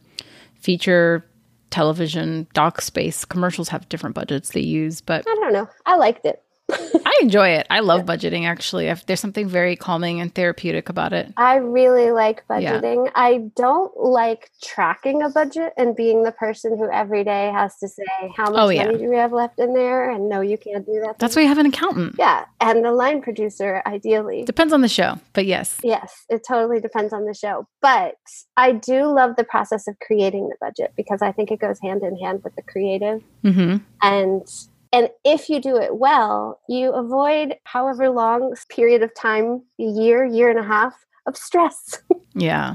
feature 0.58 1.24
television 1.70 2.46
doc 2.54 2.80
space, 2.80 3.24
commercials 3.24 3.68
have 3.68 3.88
different 3.88 4.14
budgets 4.14 4.50
they 4.50 4.60
use, 4.60 5.00
but 5.00 5.24
I 5.28 5.34
don't 5.34 5.52
know. 5.52 5.68
I 5.84 5.96
liked 5.96 6.24
it. 6.24 6.42
I 6.68 7.20
enjoy 7.22 7.50
it. 7.50 7.66
I 7.70 7.80
love 7.80 8.02
budgeting 8.02 8.44
actually. 8.44 8.86
If 8.86 9.06
there's 9.06 9.20
something 9.20 9.48
very 9.48 9.76
calming 9.76 10.20
and 10.20 10.34
therapeutic 10.34 10.88
about 10.88 11.12
it. 11.12 11.32
I 11.36 11.56
really 11.56 12.10
like 12.10 12.46
budgeting. 12.48 13.06
Yeah. 13.06 13.12
I 13.14 13.50
don't 13.54 13.96
like 13.96 14.50
tracking 14.62 15.22
a 15.22 15.28
budget 15.28 15.72
and 15.76 15.94
being 15.94 16.24
the 16.24 16.32
person 16.32 16.76
who 16.76 16.90
every 16.90 17.22
day 17.22 17.50
has 17.52 17.78
to 17.78 17.88
say 17.88 18.04
how 18.36 18.50
much 18.50 18.60
oh, 18.60 18.68
yeah. 18.68 18.86
money 18.86 18.98
do 18.98 19.08
we 19.08 19.16
have 19.16 19.32
left 19.32 19.58
in 19.60 19.74
there 19.74 20.10
and 20.10 20.28
no 20.28 20.40
you 20.40 20.58
can't 20.58 20.84
do 20.84 21.00
that. 21.04 21.18
That's 21.18 21.36
why 21.36 21.42
you 21.42 21.48
have 21.48 21.58
an 21.58 21.66
accountant. 21.66 22.16
Yeah, 22.18 22.44
and 22.60 22.84
the 22.84 22.92
line 22.92 23.22
producer 23.22 23.82
ideally. 23.86 24.44
Depends 24.44 24.72
on 24.72 24.80
the 24.80 24.88
show, 24.88 25.20
but 25.32 25.46
yes. 25.46 25.78
Yes, 25.84 26.24
it 26.28 26.44
totally 26.46 26.80
depends 26.80 27.12
on 27.12 27.26
the 27.26 27.34
show. 27.34 27.68
But 27.80 28.16
I 28.56 28.72
do 28.72 29.04
love 29.06 29.36
the 29.36 29.44
process 29.44 29.86
of 29.86 29.96
creating 30.00 30.48
the 30.48 30.56
budget 30.60 30.92
because 30.96 31.22
I 31.22 31.30
think 31.30 31.52
it 31.52 31.60
goes 31.60 31.78
hand 31.80 32.02
in 32.02 32.16
hand 32.18 32.42
with 32.42 32.56
the 32.56 32.62
creative. 32.62 33.22
Mm-hmm. 33.44 33.76
And 34.02 34.48
and 34.96 35.10
if 35.26 35.50
you 35.50 35.60
do 35.60 35.76
it 35.76 35.98
well, 35.98 36.58
you 36.70 36.90
avoid 36.90 37.56
however 37.64 38.08
long 38.08 38.54
period 38.70 39.02
of 39.02 39.14
time, 39.14 39.62
a 39.78 39.82
year, 39.82 40.24
year 40.24 40.48
and 40.48 40.58
a 40.58 40.62
half 40.62 40.94
of 41.26 41.36
stress. 41.36 42.00
Yeah. 42.38 42.74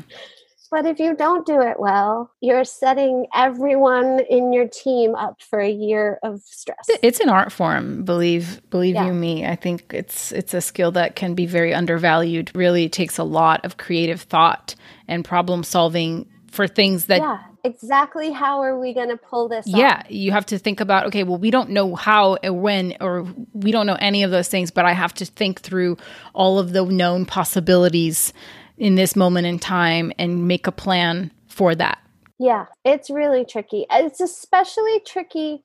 but 0.71 0.87
if 0.87 0.97
you 0.97 1.15
don't 1.15 1.45
do 1.45 1.61
it 1.61 1.79
well, 1.79 2.31
you're 2.41 2.63
setting 2.63 3.27
everyone 3.35 4.21
in 4.27 4.51
your 4.53 4.67
team 4.67 5.13
up 5.13 5.39
for 5.39 5.59
a 5.59 5.69
year 5.69 6.17
of 6.23 6.41
stress. 6.41 6.87
It's 7.03 7.19
an 7.19 7.29
art 7.29 7.51
form, 7.51 8.03
believe 8.03 8.59
believe 8.71 8.95
yeah. 8.95 9.05
you 9.05 9.13
me. 9.13 9.45
I 9.45 9.55
think 9.55 9.93
it's 9.93 10.31
it's 10.31 10.55
a 10.55 10.61
skill 10.61 10.91
that 10.93 11.15
can 11.15 11.35
be 11.35 11.45
very 11.45 11.75
undervalued. 11.75 12.49
Really 12.55 12.89
takes 12.89 13.19
a 13.19 13.23
lot 13.23 13.63
of 13.63 13.77
creative 13.77 14.21
thought 14.21 14.73
and 15.07 15.23
problem 15.23 15.63
solving 15.63 16.27
for 16.51 16.67
things 16.67 17.05
that 17.05 17.19
yeah 17.19 17.39
exactly 17.63 18.31
how 18.31 18.61
are 18.61 18.79
we 18.79 18.93
going 18.93 19.09
to 19.09 19.17
pull 19.17 19.47
this 19.47 19.65
yeah 19.67 19.99
off? 19.99 20.11
you 20.11 20.31
have 20.31 20.45
to 20.45 20.57
think 20.57 20.79
about 20.79 21.07
okay 21.07 21.23
well 21.23 21.37
we 21.37 21.51
don't 21.51 21.69
know 21.69 21.95
how 21.95 22.37
or 22.43 22.53
when 22.53 22.95
or 22.99 23.25
we 23.53 23.71
don't 23.71 23.85
know 23.85 23.97
any 23.99 24.23
of 24.23 24.31
those 24.31 24.47
things 24.47 24.71
but 24.71 24.85
i 24.85 24.93
have 24.93 25.13
to 25.13 25.25
think 25.25 25.61
through 25.61 25.95
all 26.33 26.59
of 26.59 26.73
the 26.73 26.83
known 26.85 27.25
possibilities 27.25 28.33
in 28.81 28.95
this 28.95 29.15
moment 29.15 29.45
in 29.45 29.59
time 29.59 30.11
and 30.17 30.47
make 30.47 30.65
a 30.65 30.71
plan 30.71 31.31
for 31.47 31.75
that. 31.75 31.99
Yeah 32.39 32.65
it's 32.83 33.09
really 33.09 33.45
tricky. 33.45 33.85
It's 33.91 34.19
especially 34.19 35.01
tricky 35.05 35.63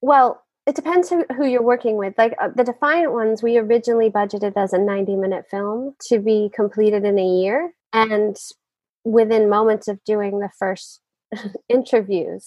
well 0.00 0.40
it 0.66 0.76
depends 0.76 1.10
who, 1.10 1.26
who 1.36 1.46
you're 1.46 1.62
working 1.62 1.98
with. 1.98 2.14
Like 2.16 2.34
uh, 2.40 2.48
the 2.54 2.64
defiant 2.64 3.12
ones 3.12 3.42
we 3.42 3.58
originally 3.58 4.08
budgeted 4.08 4.56
as 4.56 4.72
a 4.72 4.78
90 4.78 5.16
minute 5.16 5.46
film 5.50 5.94
to 6.08 6.20
be 6.20 6.50
completed 6.54 7.04
in 7.04 7.18
a 7.18 7.26
year 7.26 7.74
and 7.92 8.36
within 9.04 9.48
moments 9.48 9.88
of 9.88 10.02
doing 10.04 10.40
the 10.40 10.50
first 10.58 11.00
interviews, 11.68 12.46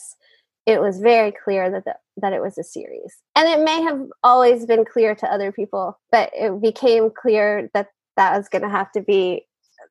it 0.65 0.82
was 0.82 1.00
very 1.00 1.32
clear 1.32 1.72
that 1.72 1.86
the, 1.86 1.96
that 2.17 2.34
it 2.34 2.41
was 2.41 2.58
a 2.58 2.63
series. 2.63 3.15
And 3.36 3.48
it 3.48 3.63
may 3.63 3.82
have 3.84 4.02
always 4.24 4.65
been 4.65 4.84
clear 4.84 5.15
to 5.15 5.32
other 5.32 5.52
people, 5.52 5.98
but 6.12 6.30
it 6.34 6.62
became 6.62 7.10
clear 7.10 7.70
that 7.74 7.88
that 8.17 8.36
was 8.36 8.50
going 8.50 8.63
to 8.63 8.70
have 8.70 8.91
to 8.91 9.02
be 9.02 9.46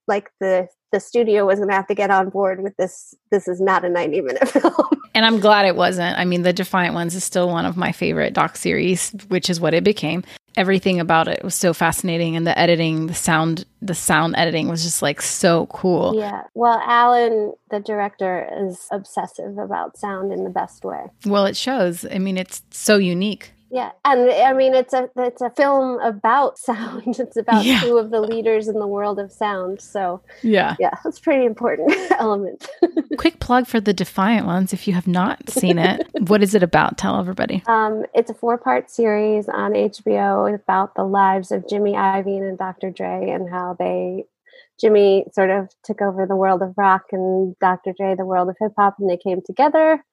like 0.06 0.30
the 0.40 0.68
the 0.92 1.00
studio 1.00 1.44
was 1.44 1.58
going 1.58 1.68
to 1.68 1.74
have 1.74 1.86
to 1.88 1.94
get 1.94 2.10
on 2.10 2.30
board 2.30 2.62
with 2.62 2.76
this 2.76 3.14
this 3.30 3.48
is 3.48 3.60
not 3.60 3.84
a 3.84 3.88
90 3.88 4.20
minute 4.20 4.48
film. 4.48 4.72
And 5.14 5.24
i'm 5.24 5.40
glad 5.40 5.66
it 5.66 5.76
wasn't. 5.76 6.18
I 6.18 6.24
mean 6.24 6.42
the 6.42 6.52
defiant 6.52 6.94
ones 6.94 7.14
is 7.14 7.24
still 7.24 7.48
one 7.48 7.66
of 7.66 7.76
my 7.76 7.92
favorite 7.92 8.32
doc 8.32 8.56
series 8.56 9.10
which 9.28 9.50
is 9.50 9.60
what 9.60 9.74
it 9.74 9.84
became. 9.84 10.24
Everything 10.56 11.00
about 11.00 11.28
it 11.28 11.44
was 11.44 11.54
so 11.54 11.74
fascinating 11.74 12.34
and 12.34 12.46
the 12.46 12.58
editing 12.58 13.08
the 13.08 13.14
sound 13.14 13.66
the 13.82 13.94
sound 13.94 14.36
editing 14.36 14.68
was 14.68 14.82
just 14.82 15.02
like 15.02 15.20
so 15.20 15.66
cool. 15.66 16.14
Yeah. 16.16 16.42
Well 16.54 16.80
allen 16.86 17.54
the 17.70 17.80
director 17.80 18.48
is 18.66 18.86
obsessive 18.90 19.58
about 19.58 19.98
sound 19.98 20.32
in 20.32 20.44
the 20.44 20.50
best 20.50 20.84
way. 20.84 21.06
Well 21.26 21.46
it 21.46 21.56
shows. 21.56 22.06
I 22.10 22.18
mean 22.18 22.38
it's 22.38 22.62
so 22.70 22.96
unique 22.96 23.52
yeah, 23.70 23.90
and 24.04 24.30
I 24.30 24.52
mean 24.52 24.74
it's 24.74 24.92
a 24.92 25.10
it's 25.16 25.42
a 25.42 25.50
film 25.50 25.98
about 26.00 26.58
sound. 26.66 27.18
It's 27.18 27.36
about 27.36 27.64
yeah. 27.64 27.80
two 27.80 27.98
of 27.98 28.10
the 28.10 28.20
leaders 28.20 28.68
in 28.68 28.78
the 28.78 28.86
world 28.86 29.18
of 29.18 29.32
sound. 29.32 29.80
So 29.80 30.22
yeah, 30.42 30.76
yeah, 30.78 30.90
that's 31.02 31.18
pretty 31.18 31.44
important 31.44 31.92
element. 32.18 32.68
Quick 33.18 33.40
plug 33.40 33.66
for 33.66 33.80
the 33.80 33.92
Defiant 33.92 34.46
ones 34.46 34.72
if 34.72 34.86
you 34.86 34.94
have 34.94 35.06
not 35.06 35.50
seen 35.50 35.78
it. 35.78 36.06
what 36.20 36.42
is 36.42 36.54
it 36.54 36.62
about? 36.62 36.98
Tell 36.98 37.18
everybody. 37.18 37.62
Um, 37.66 38.04
it's 38.14 38.30
a 38.30 38.34
four 38.34 38.56
part 38.58 38.90
series 38.90 39.48
on 39.48 39.72
HBO 39.72 40.54
about 40.54 40.94
the 40.94 41.04
lives 41.04 41.50
of 41.50 41.68
Jimmy 41.68 41.92
Iovine 41.92 42.48
and 42.48 42.58
Dr. 42.58 42.90
Dre 42.90 43.30
and 43.30 43.50
how 43.50 43.76
they 43.78 44.26
Jimmy 44.78 45.24
sort 45.32 45.50
of 45.50 45.70
took 45.82 46.02
over 46.02 46.26
the 46.26 46.36
world 46.36 46.62
of 46.62 46.74
rock 46.76 47.04
and 47.10 47.58
Dr. 47.58 47.94
Dre 47.96 48.14
the 48.14 48.26
world 48.26 48.48
of 48.48 48.56
hip 48.60 48.72
hop, 48.78 48.96
and 48.98 49.08
they 49.08 49.16
came 49.16 49.40
together 49.44 50.04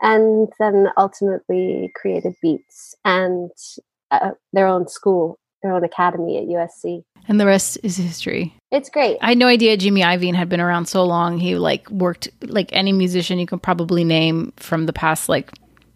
and 0.00 0.48
then 0.58 0.88
ultimately 0.96 1.92
created 1.94 2.34
Beats 2.40 2.94
and 3.04 3.50
uh, 4.10 4.30
their 4.52 4.66
own 4.66 4.88
school, 4.88 5.38
their 5.62 5.72
own 5.72 5.84
academy 5.84 6.38
at 6.38 6.44
USC. 6.44 7.02
And 7.26 7.40
the 7.40 7.46
rest 7.46 7.78
is 7.82 7.96
history. 7.96 8.54
It's 8.70 8.88
great. 8.88 9.18
I 9.20 9.30
had 9.30 9.38
no 9.38 9.46
idea 9.46 9.76
Jimmy 9.76 10.02
Iovine 10.02 10.34
had 10.34 10.48
been 10.48 10.60
around 10.60 10.86
so 10.86 11.04
long. 11.04 11.38
He 11.38 11.56
like 11.56 11.90
worked 11.90 12.28
like 12.42 12.70
any 12.72 12.92
musician 12.92 13.38
you 13.38 13.46
can 13.46 13.58
probably 13.58 14.04
name 14.04 14.52
from 14.56 14.86
the 14.86 14.92
past 14.92 15.28
like 15.28 15.50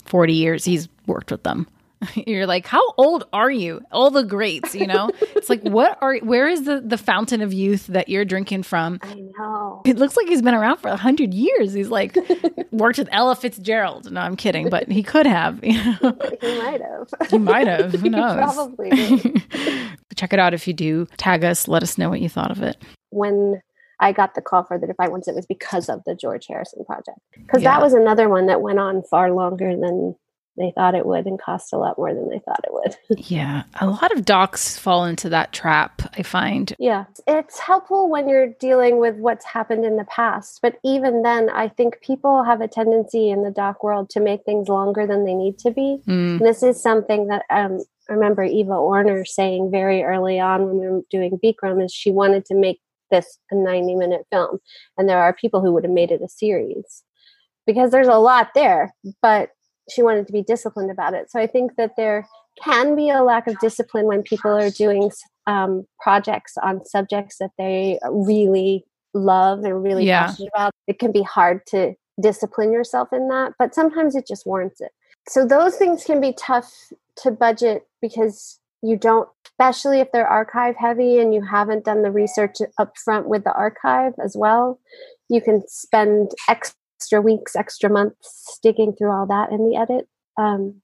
40 0.04 0.32
years. 0.32 0.64
He's 0.64 0.88
worked 1.06 1.30
with 1.30 1.42
them. 1.42 1.66
You're 2.26 2.46
like, 2.46 2.66
how 2.66 2.92
old 2.96 3.24
are 3.32 3.50
you? 3.50 3.80
All 3.90 4.10
the 4.10 4.24
greats, 4.24 4.74
you 4.74 4.86
know? 4.86 5.10
it's 5.36 5.48
like, 5.48 5.62
what 5.62 5.98
are, 6.00 6.16
where 6.18 6.48
is 6.48 6.64
the, 6.64 6.80
the 6.80 6.98
fountain 6.98 7.40
of 7.42 7.52
youth 7.52 7.86
that 7.88 8.08
you're 8.08 8.24
drinking 8.24 8.64
from? 8.64 8.98
I 9.02 9.14
know. 9.14 9.82
It 9.84 9.96
looks 9.96 10.16
like 10.16 10.26
he's 10.26 10.42
been 10.42 10.54
around 10.54 10.78
for 10.78 10.88
a 10.88 10.96
hundred 10.96 11.34
years. 11.34 11.72
He's 11.72 11.88
like, 11.88 12.16
worked 12.70 12.98
with 12.98 13.08
Ella 13.12 13.36
Fitzgerald. 13.36 14.10
No, 14.10 14.20
I'm 14.20 14.36
kidding, 14.36 14.68
but 14.68 14.90
he 14.90 15.02
could 15.02 15.26
have. 15.26 15.62
You 15.62 15.82
know? 15.82 16.18
He 16.40 16.58
might 16.58 16.80
have. 16.80 17.08
He 17.30 17.38
might 17.38 17.66
have. 17.66 17.92
Who 17.92 18.10
knows? 18.10 18.36
probably 18.36 18.90
Check 20.14 20.32
it 20.32 20.38
out 20.38 20.54
if 20.54 20.66
you 20.66 20.74
do. 20.74 21.06
Tag 21.16 21.44
us. 21.44 21.66
Let 21.66 21.82
us 21.82 21.96
know 21.96 22.10
what 22.10 22.20
you 22.20 22.28
thought 22.28 22.50
of 22.50 22.62
it. 22.62 22.76
When 23.10 23.62
I 24.00 24.12
got 24.12 24.34
the 24.34 24.42
call 24.42 24.64
for 24.64 24.78
the 24.78 24.86
Defiant 24.86 25.12
Ones, 25.12 25.28
it 25.28 25.34
was 25.34 25.46
because 25.46 25.88
of 25.88 26.02
the 26.04 26.14
George 26.14 26.46
Harrison 26.46 26.84
project. 26.84 27.18
Because 27.34 27.62
yeah. 27.62 27.74
that 27.74 27.82
was 27.82 27.94
another 27.94 28.28
one 28.28 28.46
that 28.46 28.60
went 28.60 28.78
on 28.78 29.02
far 29.02 29.32
longer 29.32 29.74
than 29.76 30.14
they 30.56 30.72
thought 30.74 30.94
it 30.94 31.06
would 31.06 31.26
and 31.26 31.40
cost 31.40 31.72
a 31.72 31.78
lot 31.78 31.96
more 31.96 32.12
than 32.12 32.28
they 32.28 32.40
thought 32.40 32.64
it 32.64 32.72
would. 32.72 32.96
yeah. 33.30 33.62
A 33.80 33.86
lot 33.86 34.12
of 34.12 34.24
docs 34.24 34.78
fall 34.78 35.04
into 35.04 35.28
that 35.30 35.52
trap, 35.52 36.02
I 36.18 36.22
find. 36.22 36.74
Yeah. 36.78 37.04
It's 37.26 37.58
helpful 37.58 38.10
when 38.10 38.28
you're 38.28 38.54
dealing 38.60 38.98
with 38.98 39.16
what's 39.16 39.44
happened 39.44 39.84
in 39.84 39.96
the 39.96 40.04
past. 40.04 40.60
But 40.60 40.76
even 40.84 41.22
then, 41.22 41.48
I 41.50 41.68
think 41.68 42.00
people 42.02 42.44
have 42.44 42.60
a 42.60 42.68
tendency 42.68 43.30
in 43.30 43.42
the 43.42 43.50
doc 43.50 43.82
world 43.82 44.10
to 44.10 44.20
make 44.20 44.44
things 44.44 44.68
longer 44.68 45.06
than 45.06 45.24
they 45.24 45.34
need 45.34 45.58
to 45.60 45.70
be. 45.70 45.98
Mm. 46.06 46.38
this 46.40 46.62
is 46.62 46.82
something 46.82 47.28
that 47.28 47.44
um, 47.50 47.78
I 48.08 48.12
remember 48.12 48.42
Eva 48.42 48.72
Orner 48.72 49.26
saying 49.26 49.70
very 49.70 50.02
early 50.02 50.38
on 50.38 50.66
when 50.66 50.78
we 50.78 50.88
were 50.88 51.02
doing 51.10 51.38
Bikram 51.42 51.84
is 51.84 51.92
she 51.92 52.10
wanted 52.10 52.44
to 52.46 52.54
make 52.54 52.80
this 53.10 53.38
a 53.50 53.54
90 53.54 53.94
minute 53.94 54.22
film. 54.30 54.58
And 54.98 55.08
there 55.08 55.22
are 55.22 55.32
people 55.32 55.60
who 55.60 55.72
would 55.72 55.84
have 55.84 55.92
made 55.92 56.10
it 56.10 56.22
a 56.22 56.28
series 56.28 57.04
because 57.66 57.90
there's 57.90 58.08
a 58.08 58.18
lot 58.18 58.50
there. 58.54 58.92
But 59.20 59.50
she 59.90 60.02
wanted 60.02 60.26
to 60.26 60.32
be 60.32 60.42
disciplined 60.42 60.90
about 60.90 61.14
it. 61.14 61.30
So 61.30 61.40
I 61.40 61.46
think 61.46 61.76
that 61.76 61.92
there 61.96 62.26
can 62.62 62.94
be 62.94 63.10
a 63.10 63.22
lack 63.22 63.46
of 63.46 63.58
discipline 63.58 64.06
when 64.06 64.22
people 64.22 64.50
are 64.50 64.70
doing 64.70 65.10
um, 65.46 65.86
projects 66.00 66.54
on 66.62 66.84
subjects 66.84 67.38
that 67.38 67.50
they 67.58 67.98
really 68.10 68.84
love 69.14 69.64
and 69.64 69.82
really 69.82 70.06
yeah. 70.06 70.26
passionate 70.26 70.50
about. 70.54 70.72
It 70.86 70.98
can 70.98 71.12
be 71.12 71.22
hard 71.22 71.66
to 71.68 71.94
discipline 72.20 72.72
yourself 72.72 73.08
in 73.12 73.28
that, 73.28 73.54
but 73.58 73.74
sometimes 73.74 74.14
it 74.14 74.26
just 74.26 74.46
warrants 74.46 74.80
it. 74.80 74.92
So 75.28 75.46
those 75.46 75.76
things 75.76 76.04
can 76.04 76.20
be 76.20 76.34
tough 76.38 76.72
to 77.18 77.30
budget 77.30 77.86
because 78.00 78.58
you 78.82 78.96
don't, 78.96 79.28
especially 79.46 80.00
if 80.00 80.10
they're 80.12 80.26
archive 80.26 80.74
heavy 80.76 81.18
and 81.20 81.32
you 81.32 81.42
haven't 81.42 81.84
done 81.84 82.02
the 82.02 82.10
research 82.10 82.56
up 82.78 82.94
front 82.98 83.28
with 83.28 83.44
the 83.44 83.52
archive 83.52 84.14
as 84.22 84.36
well. 84.36 84.80
You 85.28 85.40
can 85.40 85.62
spend 85.68 86.32
X 86.48 86.74
extra 87.02 87.20
weeks, 87.20 87.56
extra 87.56 87.90
months 87.90 88.60
digging 88.62 88.92
through 88.92 89.10
all 89.10 89.26
that 89.26 89.50
in 89.50 89.68
the 89.68 89.76
edit. 89.76 90.06
Um, 90.38 90.82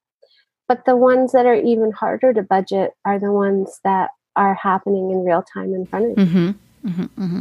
but 0.67 0.85
the 0.85 0.97
ones 0.97 1.31
that 1.33 1.47
are 1.47 1.55
even 1.55 1.93
harder 1.93 2.33
to 2.33 2.43
budget 2.43 2.91
are 3.05 3.21
the 3.21 3.33
ones 3.33 3.79
that 3.85 4.11
are 4.35 4.55
happening 4.55 5.13
in 5.13 5.25
real 5.25 5.43
time 5.43 5.75
in 5.75 5.87
front 5.87 6.19
of 6.19 6.19
you. 6.19 6.25
Mm-hmm. 6.25 6.89
Mm-hmm. 6.89 7.23
Mm-hmm. 7.25 7.41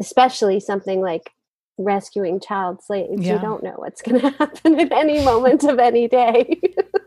Especially 0.00 0.58
something 0.58 1.02
like 1.02 1.30
rescuing 1.76 2.40
child 2.40 2.82
slaves. 2.82 3.22
Yeah. 3.22 3.34
You 3.34 3.40
don't 3.40 3.62
know 3.62 3.74
what's 3.76 4.00
going 4.00 4.20
to 4.22 4.30
happen 4.30 4.80
at 4.80 4.92
any 4.92 5.22
moment 5.22 5.64
of 5.64 5.78
any 5.78 6.08
day. 6.08 6.58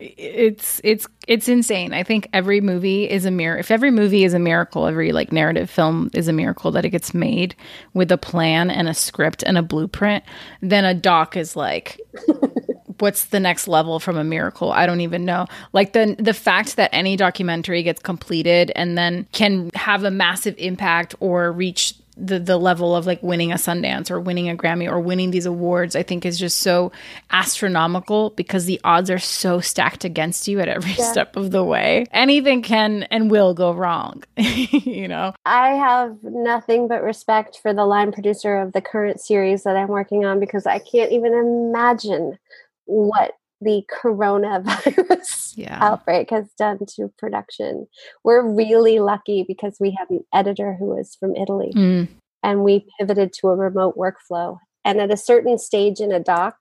it's 0.00 0.80
it's 0.84 1.06
it's 1.26 1.48
insane. 1.48 1.92
I 1.92 2.02
think 2.02 2.28
every 2.32 2.60
movie 2.60 3.08
is 3.08 3.24
a 3.24 3.30
mirror. 3.30 3.58
If 3.58 3.70
every 3.70 3.90
movie 3.90 4.24
is 4.24 4.34
a 4.34 4.38
miracle, 4.38 4.86
every 4.86 5.12
like 5.12 5.32
narrative 5.32 5.68
film 5.68 6.10
is 6.14 6.28
a 6.28 6.32
miracle 6.32 6.70
that 6.72 6.84
it 6.84 6.90
gets 6.90 7.14
made 7.14 7.54
with 7.94 8.12
a 8.12 8.18
plan 8.18 8.70
and 8.70 8.88
a 8.88 8.94
script 8.94 9.42
and 9.42 9.58
a 9.58 9.62
blueprint, 9.62 10.24
then 10.62 10.84
a 10.84 10.94
doc 10.94 11.36
is 11.36 11.56
like 11.56 12.00
what's 12.98 13.26
the 13.26 13.40
next 13.40 13.68
level 13.68 14.00
from 14.00 14.16
a 14.16 14.24
miracle? 14.24 14.72
I 14.72 14.86
don't 14.86 15.00
even 15.00 15.24
know. 15.24 15.46
Like 15.72 15.92
the 15.92 16.16
the 16.18 16.34
fact 16.34 16.76
that 16.76 16.90
any 16.92 17.16
documentary 17.16 17.82
gets 17.82 18.00
completed 18.00 18.72
and 18.76 18.96
then 18.96 19.26
can 19.32 19.70
have 19.74 20.04
a 20.04 20.10
massive 20.10 20.54
impact 20.58 21.14
or 21.20 21.52
reach 21.52 21.94
the 22.18 22.38
the 22.38 22.56
level 22.56 22.96
of 22.96 23.06
like 23.06 23.22
winning 23.22 23.52
a 23.52 23.56
Sundance 23.56 24.10
or 24.10 24.20
winning 24.20 24.48
a 24.48 24.56
Grammy 24.56 24.90
or 24.90 25.00
winning 25.00 25.30
these 25.30 25.46
awards 25.46 25.94
I 25.94 26.02
think 26.02 26.26
is 26.26 26.38
just 26.38 26.58
so 26.58 26.92
astronomical 27.30 28.30
because 28.30 28.64
the 28.66 28.80
odds 28.84 29.10
are 29.10 29.18
so 29.18 29.60
stacked 29.60 30.04
against 30.04 30.48
you 30.48 30.60
at 30.60 30.68
every 30.68 30.92
yeah. 30.92 31.10
step 31.10 31.36
of 31.36 31.50
the 31.50 31.64
way. 31.64 32.06
Anything 32.12 32.62
can 32.62 33.04
and 33.04 33.30
will 33.30 33.54
go 33.54 33.72
wrong, 33.72 34.24
you 34.36 35.08
know. 35.08 35.32
I 35.44 35.70
have 35.70 36.16
nothing 36.22 36.88
but 36.88 37.02
respect 37.02 37.58
for 37.62 37.72
the 37.72 37.86
line 37.86 38.12
producer 38.12 38.56
of 38.56 38.72
the 38.72 38.80
current 38.80 39.20
series 39.20 39.62
that 39.62 39.76
I'm 39.76 39.88
working 39.88 40.24
on 40.24 40.40
because 40.40 40.66
I 40.66 40.78
can't 40.78 41.12
even 41.12 41.32
imagine 41.34 42.38
what 42.86 43.32
the 43.60 43.82
coronavirus 44.02 45.54
yeah. 45.56 45.78
outbreak 45.80 46.30
has 46.30 46.46
done 46.58 46.78
to 46.96 47.12
production. 47.18 47.86
We're 48.24 48.46
really 48.46 49.00
lucky 49.00 49.44
because 49.46 49.76
we 49.80 49.96
have 49.98 50.10
an 50.10 50.24
editor 50.34 50.76
who 50.78 50.96
is 50.98 51.16
from 51.18 51.34
Italy 51.36 51.72
mm. 51.74 52.08
and 52.42 52.64
we 52.64 52.86
pivoted 52.98 53.32
to 53.34 53.48
a 53.48 53.56
remote 53.56 53.96
workflow. 53.96 54.58
And 54.84 55.00
at 55.00 55.12
a 55.12 55.16
certain 55.16 55.58
stage 55.58 56.00
in 56.00 56.12
a 56.12 56.20
doc, 56.20 56.56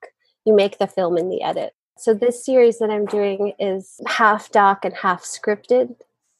you 0.45 0.55
make 0.55 0.79
the 0.79 0.87
film 0.87 1.17
in 1.17 1.29
the 1.29 1.43
edit. 1.43 1.73
So 1.97 2.13
this 2.13 2.45
series 2.45 2.79
that 2.79 2.91
I'm 2.91 3.05
doing 3.05 3.53
is 3.59 3.99
half 4.07 4.51
doc 4.51 4.85
and 4.85 4.93
half 4.93 5.23
scripted 5.23 5.95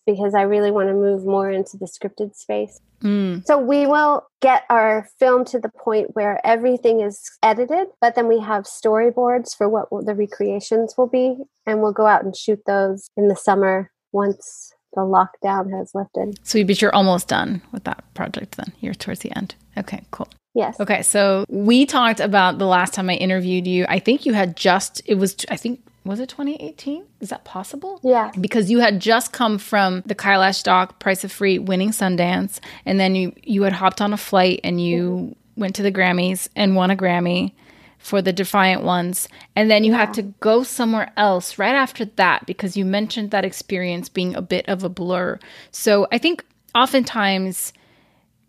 because 0.08 0.34
I 0.34 0.42
really 0.42 0.72
want 0.72 0.88
to 0.88 0.96
move 0.96 1.24
more 1.24 1.52
into 1.52 1.78
the 1.78 1.86
scripted 1.86 2.36
space. 2.36 2.80
Mm. 3.04 3.46
So 3.46 3.60
we 3.60 3.86
will 3.86 4.26
get 4.42 4.64
our 4.72 5.08
film 5.20 5.46
to 5.46 5.60
the 5.60 5.70
point 5.70 6.16
where 6.16 6.42
everything 6.44 7.02
is 7.02 7.22
edited, 7.44 7.90
but 8.02 8.16
then 8.16 8.28
we 8.28 8.40
have 8.40 8.64
storyboards 8.64 9.56
for 9.56 9.70
what 9.70 9.90
the 10.08 10.16
recreations 10.16 10.96
will 10.98 11.08
be, 11.08 11.36
and 11.68 11.84
we'll 11.84 11.92
go 11.92 12.08
out 12.08 12.24
and 12.24 12.36
shoot 12.36 12.60
those 12.66 13.10
in 13.16 13.28
the 13.28 13.36
summer 13.36 13.92
once 14.12 14.74
the 14.94 15.02
lockdown 15.02 15.78
has 15.78 15.92
lifted. 15.94 16.40
So, 16.48 16.64
but 16.64 16.82
you're 16.82 16.96
almost 16.96 17.28
done 17.28 17.62
with 17.72 17.84
that 17.84 18.04
project 18.16 18.58
then. 18.58 18.74
You're 18.80 18.96
towards 18.96 19.20
the 19.20 19.36
end. 19.38 19.54
Okay, 19.78 20.02
cool. 20.10 20.30
Yes. 20.56 20.80
Okay, 20.80 21.04
so 21.04 21.46
we 21.50 21.86
talked 21.86 22.20
about 22.20 22.58
the 22.58 22.66
last 22.66 22.96
time 22.96 23.12
I 23.12 23.14
interviewed 23.14 23.68
you. 23.68 23.86
I 23.88 24.00
think 24.00 24.26
you 24.26 24.34
had 24.34 24.56
just, 24.56 25.04
it 25.06 25.16
was, 25.16 25.36
I 25.52 25.56
think 25.58 25.82
was 26.08 26.20
it 26.20 26.30
2018? 26.30 27.06
Is 27.20 27.30
that 27.30 27.44
possible? 27.44 28.00
Yeah. 28.04 28.32
Because 28.40 28.72
you 28.72 28.80
had 28.80 29.00
just 29.00 29.34
come 29.34 29.58
from 29.58 30.04
the 30.06 30.16
Kailash 30.16 30.64
doc, 30.64 31.00
Price 31.00 31.24
of 31.24 31.32
Free, 31.32 31.60
winning 31.60 31.92
Sundance, 31.92 32.60
and 32.86 33.00
then 33.00 33.16
you 33.16 33.34
you 33.44 33.64
had 33.64 33.74
hopped 33.74 34.02
on 34.02 34.14
a 34.14 34.18
flight 34.18 34.62
and 34.64 34.82
you 34.82 35.10
mm-hmm. 35.10 35.62
went 35.62 35.76
to 35.76 35.84
the 35.84 35.92
Grammys 35.92 36.50
and 36.56 36.76
won 36.76 36.92
a 36.92 36.96
Grammy 36.96 37.54
for 37.98 38.22
the 38.22 38.32
Defiant 38.32 38.84
Ones, 38.84 39.28
and 39.56 39.70
then 39.70 39.84
you 39.84 39.92
yeah. 39.92 39.98
had 39.98 40.14
to 40.14 40.22
go 40.22 40.64
somewhere 40.64 41.12
else 41.18 41.58
right 41.58 41.76
after 41.76 42.06
that 42.06 42.46
because 42.46 42.78
you 42.78 42.86
mentioned 42.86 43.32
that 43.32 43.44
experience 43.44 44.08
being 44.08 44.36
a 44.36 44.42
bit 44.42 44.68
of 44.70 44.84
a 44.84 44.90
blur. 44.90 45.40
So 45.72 46.08
I 46.12 46.18
think 46.18 46.46
oftentimes 46.76 47.74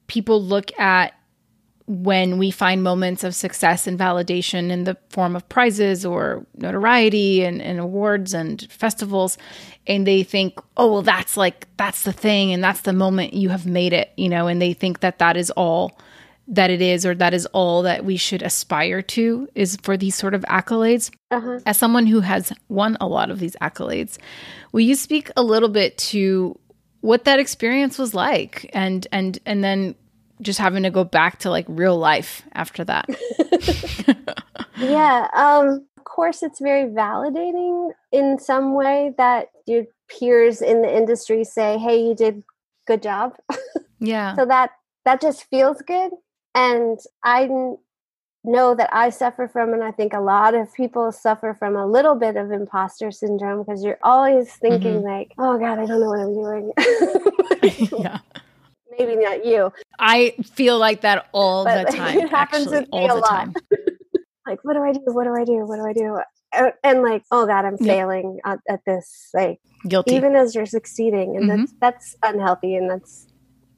people 0.07 0.43
look 0.43 0.79
at 0.79 1.15
when 1.89 2.37
we 2.37 2.51
find 2.51 2.83
moments 2.83 3.25
of 3.25 3.35
success 3.35 3.87
and 3.87 3.99
validation 3.99 4.69
in 4.69 4.85
the 4.85 4.95
form 5.09 5.35
of 5.35 5.49
prizes 5.49 6.05
or 6.05 6.47
notoriety 6.55 7.43
and, 7.43 7.63
and, 7.63 7.81
awards 7.81 8.35
and 8.35 8.71
festivals 8.71 9.39
and 9.87 10.07
they 10.07 10.23
think 10.23 10.59
oh 10.77 10.93
well 10.93 11.03
that's 11.03 11.37
like 11.37 11.67
that's 11.79 12.03
the 12.03 12.13
thing 12.13 12.53
and 12.53 12.63
that's 12.63 12.83
the 12.83 12.93
moment 12.93 13.33
you 13.33 13.49
have 13.49 13.65
made 13.65 13.95
it 13.95 14.13
you 14.17 14.29
know 14.29 14.49
and 14.49 14.61
they 14.61 14.75
think 14.75 15.01
that 15.01 15.19
that 15.19 15.37
is 15.37 15.51
all 15.53 15.99
that 16.47 16.71
it 16.71 16.83
is 16.83 17.07
or 17.07 17.15
that 17.15 17.33
is 17.33 17.47
all 17.47 17.83
that 17.83 18.05
we 18.05 18.17
should 18.17 18.43
aspire 18.43 19.01
to 19.01 19.49
is 19.55 19.77
for 19.83 19.97
these 19.97 20.15
sort 20.15 20.35
of 20.35 20.43
accolades 20.43 21.11
uh-huh. 21.31 21.61
as 21.65 21.79
someone 21.79 22.07
who 22.07 22.21
has 22.21 22.53
won 22.69 22.99
a 23.01 23.07
lot 23.07 23.31
of 23.31 23.39
these 23.39 23.57
accolades 23.63 24.19
will 24.73 24.81
you 24.81 24.95
speak 24.95 25.31
a 25.37 25.43
little 25.43 25.71
bit 25.71 25.97
to 25.97 26.59
what 27.01 27.25
that 27.25 27.39
experience 27.39 27.97
was 27.97 28.13
like 28.13 28.69
and 28.75 29.07
and 29.11 29.39
and 29.47 29.65
then 29.65 29.95
just 30.41 30.59
having 30.59 30.83
to 30.85 30.91
go 30.91 31.05
back 31.05 31.39
to 31.41 31.51
like 31.51 31.67
real 31.69 31.99
life 31.99 32.43
after 32.53 32.85
that. 32.85 33.09
yeah. 34.79 35.29
Um, 35.35 35.87
of 35.97 36.05
course, 36.05 36.43
it's 36.43 36.61
very 36.61 36.85
validating 36.91 37.91
in 38.13 38.39
some 38.39 38.75
way 38.75 39.15
that 39.19 39.49
your 39.67 39.85
peers 40.09 40.63
in 40.63 40.83
the 40.83 40.95
industry 40.95 41.45
say, 41.45 41.79
"Hey, 41.79 42.03
you 42.03 42.15
did 42.15 42.43
good 42.87 43.03
job." 43.03 43.35
Yeah. 44.01 44.37
so 44.37 44.47
that 44.47 44.71
that 45.05 45.21
just 45.21 45.43
feels 45.51 45.83
good, 45.83 46.13
and 46.55 47.01
I 47.25 47.49
know 48.45 48.77
that 48.77 48.89
I 48.93 49.11
suffer 49.11 49.49
from, 49.49 49.75
and 49.75 49.83
I 49.83 49.91
think 49.91 50.13
a 50.13 50.21
lot 50.21 50.55
of 50.55 50.73
people 50.73 51.11
suffer 51.11 51.57
from 51.59 51.75
a 51.75 51.85
little 51.85 52.15
bit 52.15 52.37
of 52.37 52.53
imposter 52.53 53.11
syndrome 53.11 53.65
because 53.65 53.83
you're 53.83 53.99
always 54.05 54.53
thinking 54.53 55.03
mm-hmm. 55.03 55.05
like, 55.05 55.33
"Oh 55.37 55.59
God, 55.59 55.81
I 55.81 55.87
don't 55.87 55.99
know 55.99 56.11
what 56.11 56.21
I'm 56.21 56.33
doing." 56.33 58.01
yeah 58.05 58.21
maybe 58.99 59.17
not 59.17 59.45
you. 59.45 59.73
I 59.99 60.35
feel 60.55 60.79
like 60.79 61.03
that 61.03 61.29
all 61.33 61.65
but 61.65 61.87
the 61.87 61.97
time. 61.97 62.19
It 62.19 62.31
happens 62.31 62.73
actually, 62.73 62.89
all 62.93 63.17
the 63.17 63.23
time. 63.23 63.55
like, 64.47 64.59
what 64.63 64.75
do 64.75 64.83
I 64.83 64.93
do? 64.93 65.01
What 65.07 65.25
do 65.25 65.35
I 65.35 65.45
do? 65.45 65.67
What 65.67 65.77
do 65.77 65.87
I 65.87 65.93
do? 65.93 66.19
And, 66.53 66.73
and 66.83 67.03
like, 67.03 67.25
oh 67.31 67.47
God, 67.47 67.65
I'm 67.65 67.77
failing 67.77 68.41
at, 68.45 68.59
at, 68.69 68.81
this. 68.87 69.31
Like, 69.35 69.61
guilty. 69.87 70.15
Even 70.15 70.35
as 70.35 70.55
you're 70.55 70.67
succeeding, 70.67 71.37
and 71.37 71.49
mm-hmm. 71.49 71.59
that's 71.59 71.75
that's 71.81 72.17
unhealthy, 72.23 72.75
and 72.75 72.91
that's 72.91 73.27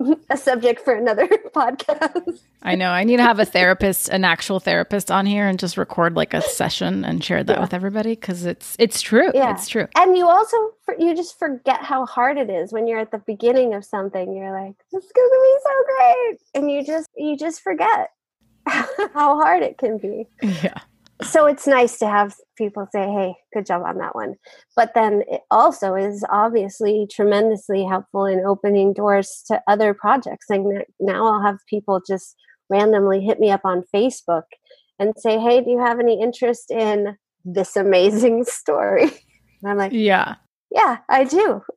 a 0.30 0.36
subject 0.36 0.80
for 0.80 0.94
another 0.94 1.26
podcast. 1.54 2.40
I 2.62 2.74
know. 2.74 2.90
I 2.90 3.04
need 3.04 3.18
to 3.18 3.22
have 3.22 3.38
a 3.38 3.44
therapist, 3.44 4.08
an 4.08 4.24
actual 4.24 4.60
therapist 4.60 5.10
on 5.10 5.26
here 5.26 5.46
and 5.46 5.58
just 5.58 5.76
record 5.76 6.14
like 6.14 6.34
a 6.34 6.42
session 6.42 7.04
and 7.04 7.22
share 7.22 7.42
that 7.44 7.56
yeah. 7.56 7.60
with 7.60 7.74
everybody 7.74 8.14
because 8.14 8.44
it's 8.44 8.76
it's 8.78 9.00
true. 9.00 9.30
Yeah. 9.34 9.52
It's 9.52 9.68
true. 9.68 9.86
And 9.96 10.16
you 10.16 10.26
also 10.26 10.56
you 10.98 11.14
just 11.14 11.38
forget 11.38 11.82
how 11.82 12.06
hard 12.06 12.38
it 12.38 12.50
is 12.50 12.72
when 12.72 12.86
you're 12.86 12.98
at 12.98 13.10
the 13.10 13.18
beginning 13.18 13.74
of 13.74 13.84
something. 13.84 14.34
You're 14.34 14.52
like, 14.52 14.76
this 14.92 15.04
is 15.04 15.12
going 15.12 15.28
to 15.28 15.40
be 15.42 15.58
so 15.64 15.84
great. 15.96 16.38
And 16.54 16.70
you 16.70 16.84
just 16.84 17.08
you 17.16 17.36
just 17.36 17.60
forget 17.62 18.10
how 18.66 19.40
hard 19.40 19.62
it 19.62 19.78
can 19.78 19.98
be. 19.98 20.26
Yeah 20.42 20.80
so 21.22 21.46
it's 21.46 21.66
nice 21.66 21.98
to 21.98 22.06
have 22.06 22.34
people 22.56 22.86
say 22.92 23.06
hey 23.06 23.34
good 23.54 23.66
job 23.66 23.82
on 23.86 23.98
that 23.98 24.14
one. 24.14 24.34
But 24.76 24.92
then 24.94 25.22
it 25.28 25.42
also 25.50 25.94
is 25.94 26.24
obviously 26.30 27.06
tremendously 27.10 27.84
helpful 27.84 28.26
in 28.26 28.44
opening 28.46 28.92
doors 28.92 29.42
to 29.48 29.60
other 29.68 29.94
projects. 29.94 30.46
And 30.48 30.84
now 30.98 31.26
i'll 31.26 31.42
have 31.42 31.58
people 31.68 32.00
just 32.06 32.36
randomly 32.68 33.20
hit 33.20 33.40
me 33.40 33.50
up 33.50 33.62
on 33.64 33.84
facebook 33.94 34.44
and 34.98 35.14
say 35.16 35.38
hey 35.38 35.60
do 35.60 35.70
you 35.70 35.80
have 35.80 35.98
any 35.98 36.20
interest 36.20 36.70
in 36.70 37.16
this 37.44 37.76
amazing 37.76 38.44
story? 38.44 39.10
And 39.62 39.70
i'm 39.72 39.78
like 39.78 39.92
yeah. 39.92 40.36
Yeah 40.70 40.98
i 41.08 41.24
do. 41.24 41.62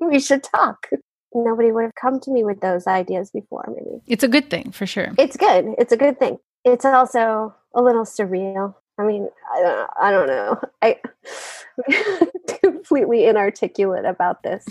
We 0.00 0.18
should 0.18 0.42
talk. 0.42 0.88
Nobody 1.34 1.72
would 1.72 1.82
have 1.82 1.94
come 2.00 2.20
to 2.20 2.30
me 2.30 2.42
with 2.42 2.60
those 2.60 2.86
ideas 2.86 3.30
before 3.30 3.68
maybe. 3.68 4.00
It's 4.06 4.24
a 4.24 4.28
good 4.28 4.48
thing 4.48 4.72
for 4.72 4.86
sure. 4.86 5.12
It's 5.18 5.36
good. 5.36 5.66
It's 5.78 5.92
a 5.92 5.96
good 5.96 6.18
thing 6.18 6.38
it's 6.64 6.84
also 6.84 7.54
a 7.74 7.82
little 7.82 8.04
surreal. 8.04 8.74
I 8.98 9.04
mean, 9.04 9.28
I 9.54 9.62
don't, 9.62 9.90
I 10.00 10.10
don't 10.10 10.26
know. 10.26 10.60
I 10.82 10.98
completely 12.62 13.24
inarticulate 13.26 14.04
about 14.04 14.42
this 14.42 14.64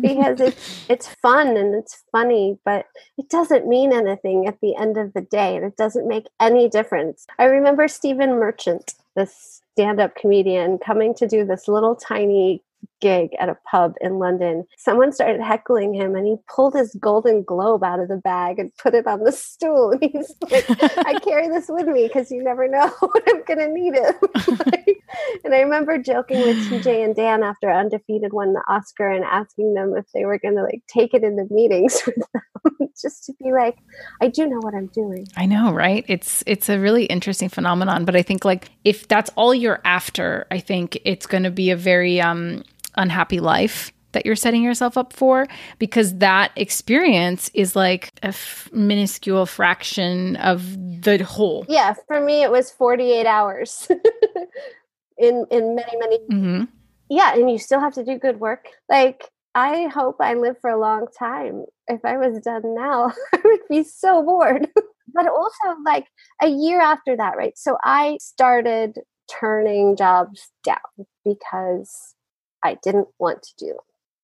because 0.00 0.40
it's 0.40 0.84
it's 0.88 1.08
fun 1.08 1.56
and 1.56 1.74
it's 1.74 2.04
funny, 2.12 2.58
but 2.64 2.86
it 3.18 3.28
doesn't 3.28 3.66
mean 3.66 3.92
anything 3.92 4.46
at 4.46 4.60
the 4.60 4.76
end 4.76 4.96
of 4.98 5.12
the 5.14 5.22
day, 5.22 5.56
and 5.56 5.64
it 5.64 5.76
doesn't 5.76 6.06
make 6.06 6.26
any 6.38 6.68
difference. 6.68 7.26
I 7.38 7.44
remember 7.44 7.88
Stephen 7.88 8.38
Merchant, 8.38 8.94
this 9.16 9.62
stand-up 9.72 10.14
comedian, 10.14 10.78
coming 10.78 11.14
to 11.14 11.26
do 11.26 11.44
this 11.44 11.66
little 11.66 11.96
tiny 11.96 12.62
gig 13.02 13.30
at 13.38 13.50
a 13.50 13.58
pub 13.70 13.94
in 14.00 14.18
London, 14.18 14.64
someone 14.78 15.12
started 15.12 15.42
heckling 15.42 15.92
him 15.92 16.14
and 16.14 16.26
he 16.26 16.36
pulled 16.48 16.74
his 16.74 16.96
golden 17.00 17.42
globe 17.42 17.84
out 17.84 18.00
of 18.00 18.08
the 18.08 18.16
bag 18.16 18.58
and 18.58 18.74
put 18.76 18.94
it 18.94 19.06
on 19.06 19.24
the 19.24 19.32
stool. 19.32 19.92
And 20.02 20.10
he's 20.10 20.34
like, 20.50 20.64
I 21.06 21.18
carry 21.24 21.48
this 21.48 21.66
with 21.68 21.86
me 21.86 22.06
because 22.06 22.30
you 22.30 22.42
never 22.42 22.68
know 22.68 22.88
when 23.00 23.22
I'm 23.28 23.44
going 23.44 23.58
to 23.58 23.68
need 23.68 23.94
it. 23.94 24.16
like, 24.48 25.02
and 25.44 25.54
I 25.54 25.60
remember 25.60 25.98
joking 25.98 26.40
with 26.40 26.56
TJ 26.68 27.04
and 27.04 27.14
Dan 27.14 27.42
after 27.42 27.70
Undefeated 27.70 28.32
won 28.32 28.52
the 28.52 28.62
Oscar 28.68 29.10
and 29.10 29.24
asking 29.24 29.74
them 29.74 29.94
if 29.96 30.06
they 30.14 30.24
were 30.24 30.38
going 30.38 30.54
to 30.54 30.62
like 30.62 30.82
take 30.88 31.12
it 31.12 31.24
in 31.24 31.36
the 31.36 31.46
meetings 31.50 32.02
with 32.06 32.16
them 32.16 32.88
just 33.00 33.24
to 33.24 33.32
be 33.42 33.52
like, 33.52 33.76
I 34.20 34.28
do 34.28 34.46
know 34.46 34.58
what 34.60 34.74
I'm 34.74 34.86
doing. 34.86 35.26
I 35.36 35.46
know, 35.46 35.72
right? 35.72 36.04
It's 36.08 36.42
it's 36.46 36.68
a 36.68 36.78
really 36.78 37.04
interesting 37.06 37.48
phenomenon, 37.48 38.04
but 38.04 38.16
I 38.16 38.22
think 38.22 38.44
like 38.44 38.70
if 38.84 39.08
that's 39.08 39.30
all 39.36 39.54
you're 39.54 39.80
after, 39.84 40.46
I 40.50 40.60
think 40.60 40.98
it's 41.04 41.26
going 41.26 41.42
to 41.42 41.50
be 41.50 41.70
a 41.70 41.76
very 41.76 42.20
um 42.20 42.62
unhappy 42.96 43.40
life 43.40 43.92
that 44.12 44.26
you're 44.26 44.36
setting 44.36 44.62
yourself 44.62 44.96
up 44.98 45.12
for 45.12 45.46
because 45.78 46.18
that 46.18 46.52
experience 46.56 47.50
is 47.54 47.74
like 47.74 48.10
a 48.22 48.28
f- 48.28 48.68
minuscule 48.72 49.46
fraction 49.46 50.36
of 50.36 50.76
the 51.02 51.18
whole. 51.24 51.64
Yeah, 51.68 51.94
for 52.06 52.20
me 52.20 52.42
it 52.42 52.50
was 52.50 52.70
48 52.70 53.26
hours. 53.26 53.88
in 55.18 55.46
in 55.50 55.74
many 55.74 55.96
many 55.98 56.18
mm-hmm. 56.30 56.64
Yeah, 57.08 57.34
and 57.34 57.50
you 57.50 57.58
still 57.58 57.80
have 57.80 57.92
to 57.94 58.04
do 58.04 58.18
good 58.18 58.40
work. 58.40 58.68
Like 58.88 59.28
I 59.54 59.88
hope 59.88 60.16
I 60.20 60.34
live 60.34 60.56
for 60.60 60.70
a 60.70 60.80
long 60.80 61.06
time. 61.18 61.66
If 61.86 62.04
I 62.04 62.16
was 62.16 62.38
done 62.40 62.74
now, 62.74 63.12
I 63.34 63.38
would 63.44 63.60
be 63.68 63.82
so 63.82 64.22
bored. 64.22 64.68
but 65.14 65.28
also 65.28 65.80
like 65.84 66.06
a 66.40 66.48
year 66.48 66.80
after 66.80 67.16
that, 67.16 67.36
right? 67.36 67.56
So 67.56 67.76
I 67.84 68.18
started 68.20 68.98
turning 69.28 69.96
jobs 69.96 70.50
down 70.64 71.06
because 71.24 72.14
I 72.62 72.78
didn't 72.82 73.08
want 73.18 73.42
to 73.42 73.54
do. 73.56 73.78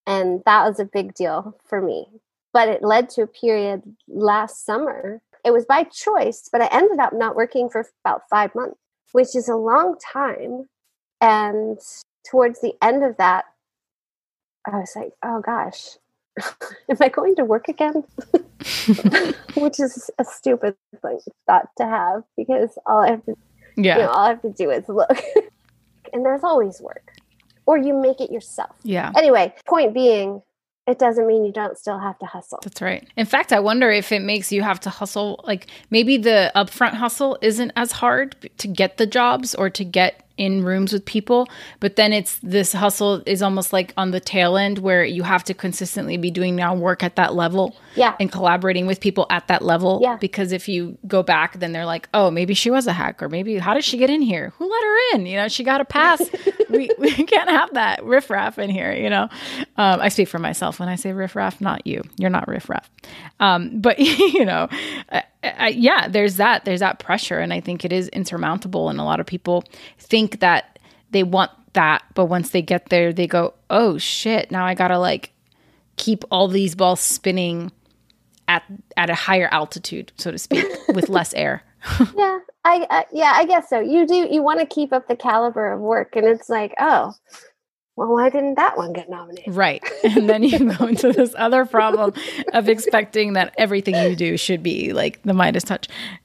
And 0.07 0.43
that 0.47 0.67
was 0.67 0.81
a 0.81 0.85
big 0.85 1.15
deal 1.15 1.57
for 1.65 1.83
me 1.83 2.07
but 2.53 2.69
it 2.69 2.83
led 2.83 3.09
to 3.11 3.23
a 3.23 3.27
period 3.27 3.83
last 4.09 4.65
summer. 4.65 5.21
It 5.45 5.53
was 5.53 5.65
by 5.65 5.85
choice, 5.85 6.49
but 6.51 6.61
I 6.61 6.69
ended 6.73 6.99
up 6.99 7.13
not 7.13 7.37
working 7.37 7.69
for 7.69 7.87
about 8.05 8.23
five 8.29 8.55
months, 8.55 8.79
which 9.13 9.37
is 9.37 9.49
a 9.49 9.55
long 9.55 9.97
time. 10.13 10.69
And 11.21 11.79
towards 12.29 12.61
the 12.61 12.75
end 12.83 13.05
of 13.05 13.17
that, 13.19 13.45
I 14.67 14.77
was 14.77 14.93
like, 14.97 15.13
oh 15.25 15.41
gosh, 15.41 15.99
am 16.89 16.97
I 17.01 17.09
going 17.09 17.37
to 17.37 17.45
work 17.45 17.69
again? 17.69 18.05
Which 19.55 19.79
is 19.79 20.11
a 20.19 20.25
stupid 20.25 20.75
thing, 21.01 21.21
thought 21.47 21.69
to 21.79 21.85
have 21.85 22.25
because 22.37 22.77
all 22.87 23.03
I 23.03 23.11
have 23.11 23.25
to, 23.27 23.35
yeah, 23.77 23.97
you 23.97 24.03
know, 24.03 24.09
all 24.09 24.25
I 24.25 24.29
have 24.31 24.43
to 24.43 24.51
do 24.51 24.71
is 24.71 24.89
look, 24.89 25.17
and 26.13 26.25
there's 26.25 26.43
always 26.43 26.81
work, 26.81 27.13
or 27.69 27.77
you 27.77 27.93
make 27.93 28.19
it 28.19 28.33
yourself. 28.33 28.75
Yeah. 28.83 29.13
Anyway, 29.15 29.55
point 29.67 29.93
being, 29.93 30.41
it 30.87 30.99
doesn't 30.99 31.27
mean 31.27 31.45
you 31.45 31.53
don't 31.53 31.77
still 31.77 31.99
have 31.99 32.19
to 32.21 32.25
hustle. 32.25 32.61
That's 32.63 32.81
right. 32.81 33.07
In 33.15 33.27
fact, 33.27 33.53
I 33.53 33.61
wonder 33.61 33.91
if 33.91 34.11
it 34.11 34.23
makes 34.23 34.51
you 34.51 34.63
have 34.63 34.81
to 34.81 34.91
hustle. 34.91 35.45
Like 35.45 35.67
maybe 35.91 36.17
the 36.17 36.51
upfront 36.57 36.95
hustle 36.95 37.37
isn't 37.43 37.73
as 37.77 37.93
hard 37.93 38.51
to 38.57 38.69
get 38.69 38.97
the 38.97 39.07
jobs 39.07 39.55
or 39.55 39.69
to 39.69 39.85
get 39.85 40.25
in 40.39 40.65
rooms 40.65 40.93
with 40.93 41.05
people 41.05 41.49
but 41.81 41.97
then 41.97 42.13
it's 42.13 42.39
this 42.43 42.73
hustle 42.73 43.23
is 43.27 43.43
almost 43.43 43.73
like 43.73 43.93
on 43.97 44.11
the 44.11 44.21
tail 44.21 44.57
end 44.57 44.79
where 44.79 45.05
you 45.05 45.23
have 45.23 45.45
to 45.45 45.55
consistently 45.55 46.17
be 46.17 46.31
doing 46.31 46.57
now 46.57 46.75
work 46.75 47.03
at 47.03 47.17
that 47.17 47.35
level 47.35 47.77
yeah. 47.95 48.15
and 48.19 48.31
collaborating 48.33 48.87
with 48.87 49.01
people 49.01 49.27
at 49.31 49.47
that 49.49 49.63
level. 49.63 50.01
Yeah. 50.03 50.17
Because 50.17 50.53
if 50.53 50.69
you 50.69 50.97
go 51.07 51.23
back 51.23 51.59
then 51.59 51.73
they're 51.73 51.87
like 51.87 52.09
oh 52.15 52.31
maybe 52.31 52.55
she 52.55 52.71
was 52.71 52.87
a 52.87 52.93
hack 52.93 53.23
or 53.23 53.29
maybe 53.29 53.59
how 53.59 53.75
did 53.75 53.85
she 53.85 53.99
get 53.99 54.11
in 54.11 54.23
here? 54.23 54.53
Who 54.59 54.71
let 54.71 54.83
her 54.83 55.15
in? 55.15 55.27
You 55.27 55.37
know 55.37 55.49
she 55.49 55.65
got 55.65 55.81
a 55.81 55.85
pass. 55.85 56.23
We, 56.69 56.91
we 56.99 57.11
can't 57.11 57.49
have 57.49 57.73
that 57.75 58.05
riffraff 58.05 58.59
in 58.59 58.69
here 58.69 58.93
you 58.93 59.09
know? 59.09 59.31
Um, 59.79 60.01
i 60.03 60.11
speak 60.11 60.29
for 60.29 60.39
myself 60.39 60.79
when 60.79 60.89
i 60.91 60.97
say 60.97 61.13
riffraff 61.13 61.63
not 61.63 61.87
you. 61.87 62.03
You're 62.19 62.29
not 62.29 62.47
riffraff. 62.47 62.91
Um, 63.41 63.81
but 63.81 63.99
you 63.99 64.45
know 64.45 64.69
I, 65.11 65.25
I, 65.43 65.69
yeah 65.69 66.09
there's 66.09 66.37
that 66.37 66.65
there's 66.65 66.81
that 66.81 66.99
pressure 66.99 67.39
and 67.39 67.53
i 67.53 67.61
think 67.61 67.85
it 67.85 67.93
is 67.93 68.09
insurmountable 68.09 68.89
and 68.89 68.99
a 68.99 69.05
lot 69.05 69.21
of 69.21 69.27
people 69.27 69.65
think 69.99 70.41
that 70.41 70.79
they 71.11 71.23
want 71.23 71.51
that 71.75 72.03
but 72.15 72.27
once 72.27 72.51
they 72.51 72.63
get 72.63 72.89
there 72.89 73.13
they 73.13 73.27
go 73.27 73.55
oh 73.71 73.99
shit 73.99 74.51
now 74.51 74.67
i 74.67 74.75
gotta 74.75 74.99
like 74.99 75.33
keep 75.97 76.25
all 76.31 76.49
these 76.49 76.75
balls 76.75 77.01
spinning 77.01 77.71
at 78.49 78.65
at 78.97 79.11
a 79.11 79.15
higher 79.15 79.49
altitude 79.53 80.11
so 80.17 80.31
to 80.31 80.39
speak 80.39 80.67
with 80.89 81.09
less 81.09 81.35
air. 81.35 81.63
Yeah 82.17 82.39
I, 82.65 82.87
I 82.91 83.05
yeah 83.13 83.33
i 83.37 83.45
guess 83.45 83.71
so. 83.71 83.79
You 83.79 84.07
do 84.07 84.27
you 84.31 84.43
want 84.43 84.59
to 84.61 84.67
keep 84.67 84.93
up 84.93 85.07
the 85.07 85.15
caliber 85.17 85.73
of 85.73 85.81
work 85.81 86.17
and 86.17 86.27
it's 86.27 86.49
like 86.49 86.75
oh 86.81 87.13
well, 87.99 88.15
why 88.15 88.31
didn't 88.31 88.55
that 88.55 88.77
one 88.77 88.93
get 88.93 89.11
nominated? 89.11 89.53
Right. 89.55 89.83
And 90.05 90.31
then 90.31 90.45
you 90.45 90.73
go 90.73 90.87
into 90.87 91.13
this 91.13 91.35
other 91.37 91.67
problem 91.67 92.15
of 92.53 92.69
expecting 92.69 93.33
that 93.33 93.53
everything 93.59 93.95
you 93.97 94.15
do 94.15 94.37
should 94.37 94.63
be 94.63 94.93
like 94.93 95.21
the 95.23 95.35
Midas 95.35 95.65
touch. 95.65 95.89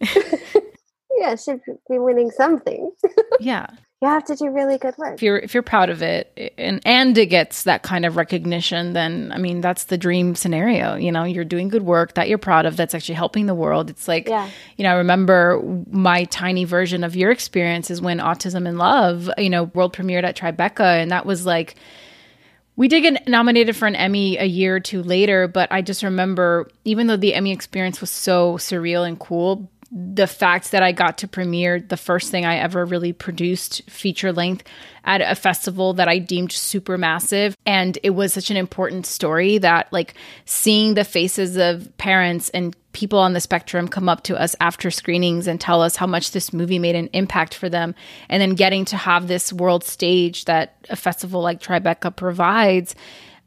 yeah, 1.18 1.36
should 1.36 1.60
be 1.90 1.98
winning 2.00 2.30
something. 2.32 2.92
yeah 3.40 3.68
you 4.04 4.10
have 4.10 4.26
to 4.26 4.36
do 4.36 4.50
really 4.50 4.78
good 4.78 4.98
work. 4.98 5.14
If 5.14 5.24
you're 5.24 5.38
if 5.38 5.54
you're 5.54 5.64
proud 5.64 5.90
of 5.90 6.02
it 6.02 6.54
and 6.58 6.82
and 6.86 7.18
it 7.18 7.28
gets 7.28 7.64
that 7.64 7.84
kind 7.84 8.06
of 8.06 8.18
recognition, 8.18 8.92
then 8.92 9.32
I 9.34 9.38
mean 9.38 9.62
that's 9.62 9.86
the 9.86 9.98
dream 9.98 10.36
scenario. 10.36 10.96
You 10.96 11.10
know, 11.14 11.24
you're 11.24 11.46
doing 11.46 11.70
good 11.70 11.84
work 11.84 12.16
that 12.16 12.28
you're 12.28 12.38
proud 12.38 12.66
of 12.66 12.76
that's 12.76 12.94
actually 12.94 13.16
helping 13.16 13.46
the 13.46 13.56
world. 13.56 13.90
It's 13.90 14.06
like 14.06 14.28
yeah. 14.28 14.50
you 14.76 14.84
know, 14.84 14.90
I 14.90 14.96
remember 14.96 15.62
my 15.90 16.26
tiny 16.26 16.66
version 16.66 17.06
of 17.06 17.16
your 17.16 17.32
experience 17.32 17.90
is 17.90 18.02
when 18.02 18.20
Autism 18.20 18.68
in 18.68 18.78
Love, 18.78 19.30
you 19.38 19.50
know, 19.50 19.64
world 19.64 19.96
premiered 19.96 20.26
at 20.26 20.36
Tribeca 20.36 21.02
and 21.02 21.12
that 21.12 21.26
was 21.26 21.46
like 21.46 21.76
we 22.76 22.90
did 22.90 23.02
get 23.04 23.28
nominated 23.30 23.78
for 23.78 23.88
an 23.88 23.96
Emmy 23.96 24.38
a 24.38 24.46
year 24.46 24.76
or 24.76 24.80
two 24.82 25.02
later, 25.02 25.48
but 25.48 25.72
I 25.72 25.82
just 25.82 26.04
remember, 26.04 26.68
even 26.84 27.08
though 27.08 27.16
the 27.16 27.36
Emmy 27.36 27.52
experience 27.54 28.02
was 28.02 28.10
so 28.10 28.56
surreal 28.58 29.08
and 29.08 29.18
cool, 29.18 29.70
the 29.96 30.26
fact 30.26 30.72
that 30.72 30.82
I 30.82 30.92
got 30.92 31.20
to 31.20 31.28
premiere 31.28 31.80
the 31.80 31.98
first 31.98 32.32
thing 32.32 32.46
I 32.46 32.58
ever 32.58 32.84
really 32.84 33.14
produced 33.14 33.88
feature 33.88 34.34
length 34.34 34.64
at 35.04 35.22
a 35.22 35.36
festival 35.36 35.94
that 35.94 36.08
I 36.08 36.18
deemed 36.18 36.52
super 36.52 36.98
massive. 36.98 37.56
And 37.66 38.00
it 38.02 38.10
was 38.10 38.34
such 38.34 38.50
an 38.50 38.58
important 38.58 39.06
story 39.06 39.60
that, 39.60 39.94
like, 39.94 40.16
seeing 40.46 40.96
the 40.96 41.04
faces 41.04 41.58
of 41.58 41.96
parents 41.98 42.50
and 42.50 42.76
people 42.94 43.20
on 43.20 43.34
the 43.34 43.40
spectrum 43.40 43.88
come 43.88 44.10
up 44.10 44.24
to 44.24 44.40
us 44.40 44.56
after 44.60 44.90
screenings 44.90 45.46
and 45.46 45.62
tell 45.62 45.82
us 45.82 45.96
how 45.96 46.08
much 46.08 46.32
this 46.32 46.54
movie 46.54 46.80
made 46.80 46.96
an 46.96 47.10
impact 47.14 47.54
for 47.54 47.70
them. 47.70 47.94
And 48.30 48.42
then 48.42 48.56
getting 48.56 48.86
to 48.86 48.98
have 48.98 49.28
this 49.28 49.54
world 49.54 49.84
stage 49.84 50.46
that 50.46 50.76
a 50.90 50.96
festival 50.96 51.42
like 51.42 51.62
Tribeca 51.62 52.16
provides 52.16 52.96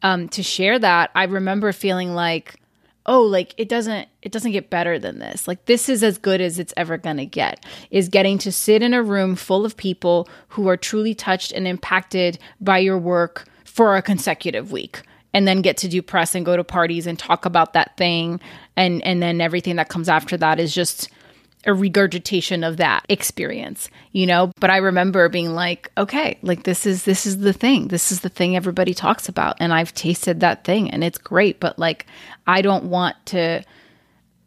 um, 0.03 0.29
to 0.29 0.45
share 0.45 0.79
that, 0.79 1.11
I 1.15 1.25
remember 1.25 1.73
feeling 1.73 2.15
like, 2.15 2.61
oh 3.07 3.23
like 3.23 3.55
it 3.57 3.69
doesn't 3.69 4.09
it 4.23 4.33
doesn't 4.33 4.53
get 4.53 4.71
better 4.71 4.99
than 4.99 5.19
this. 5.19 5.49
Like 5.49 5.65
this 5.67 5.89
is 5.89 6.03
as 6.03 6.19
good 6.19 6.41
as 6.41 6.59
it's 6.59 6.75
ever 6.77 6.99
going 6.99 7.17
to 7.17 7.27
get 7.27 7.65
is 7.91 8.09
getting 8.09 8.39
to 8.39 8.53
sit 8.53 8.83
in 8.83 8.93
a 8.93 9.03
room 9.03 9.37
full 9.37 9.65
of 9.65 9.77
people 9.77 10.29
who 10.49 10.69
are 10.69 10.77
truly 10.77 11.15
touched 11.15 11.53
and 11.53 11.67
impacted 11.67 12.39
by 12.61 12.79
your 12.79 12.99
work 12.99 13.47
for 13.65 13.97
a 13.97 14.03
consecutive 14.03 14.73
week 14.73 15.03
and 15.33 15.47
then 15.47 15.61
get 15.61 15.77
to 15.77 15.89
do 15.89 16.01
press 16.01 16.35
and 16.35 16.47
go 16.47 16.57
to 16.57 16.65
parties 16.65 17.07
and 17.07 17.19
talk 17.19 17.45
about 17.45 17.73
that 17.73 17.97
thing 17.97 18.41
and 18.77 19.03
and 19.05 19.23
then 19.23 19.41
everything 19.41 19.77
that 19.77 19.89
comes 19.89 20.09
after 20.09 20.37
that 20.37 20.59
is 20.59 20.75
just 20.75 21.09
a 21.67 21.75
regurgitation 21.75 22.65
of 22.65 22.77
that 22.79 23.05
experience 23.09 23.91
you 24.13 24.27
know? 24.27 24.51
But 24.61 24.71
i 24.71 24.79
remember 24.79 25.29
being 25.29 25.55
like 25.55 25.91
okay 25.99 26.39
like 26.43 26.63
this 26.63 26.87
is 26.87 27.05
this 27.05 27.27
is 27.27 27.39
the 27.39 27.53
thing. 27.53 27.89
This 27.89 28.11
is 28.13 28.21
the 28.21 28.29
thing 28.29 28.57
everybody 28.57 28.95
talks 28.95 29.29
about 29.29 29.57
and 29.61 29.73
i've 29.73 29.93
tasted 29.95 30.41
that 30.41 30.65
thing 30.65 30.91
and 30.91 31.05
it's 31.05 31.19
great. 31.19 31.61
But 31.61 31.79
like 31.79 32.07
i 32.47 32.63
don't 32.63 32.85
want 32.85 33.17
to 33.27 33.63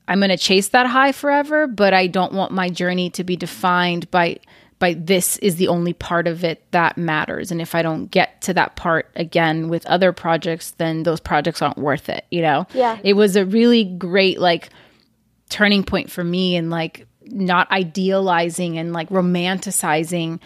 i'm 0.07 0.19
going 0.19 0.29
to 0.29 0.37
chase 0.37 0.69
that 0.69 0.87
high 0.87 1.11
forever 1.11 1.67
but 1.67 1.93
i 1.93 2.07
don't 2.07 2.33
want 2.33 2.51
my 2.51 2.69
journey 2.69 3.09
to 3.11 3.23
be 3.23 3.35
defined 3.35 4.09
by 4.09 4.39
by 4.79 4.93
this 4.93 5.37
is 5.37 5.57
the 5.57 5.67
only 5.67 5.91
part 5.91 6.25
of 6.25 6.43
it 6.45 6.63
that 6.71 6.97
matters. 6.97 7.51
And 7.51 7.61
if 7.61 7.75
i 7.75 7.81
don't 7.81 8.07
get 8.09 8.41
to 8.43 8.53
that 8.53 8.75
part 8.75 9.11
again 9.15 9.69
with 9.69 9.85
other 9.85 10.13
projects 10.13 10.71
then 10.71 11.03
those 11.03 11.19
projects 11.19 11.61
aren't 11.61 11.77
worth 11.77 12.09
it 12.09 12.25
you 12.31 12.41
know? 12.41 12.65
Yeah. 12.73 12.97
It 13.03 13.13
was 13.13 13.35
a 13.35 13.45
really 13.45 13.83
great 13.83 14.39
like 14.39 14.69
turning 15.49 15.83
point 15.83 16.09
for 16.09 16.23
me 16.23 16.55
and 16.55 16.69
like 16.69 17.05
not 17.25 17.69
idealizing 17.71 18.77
and 18.77 18.93
like 18.93 19.09
romanticizing 19.09 20.39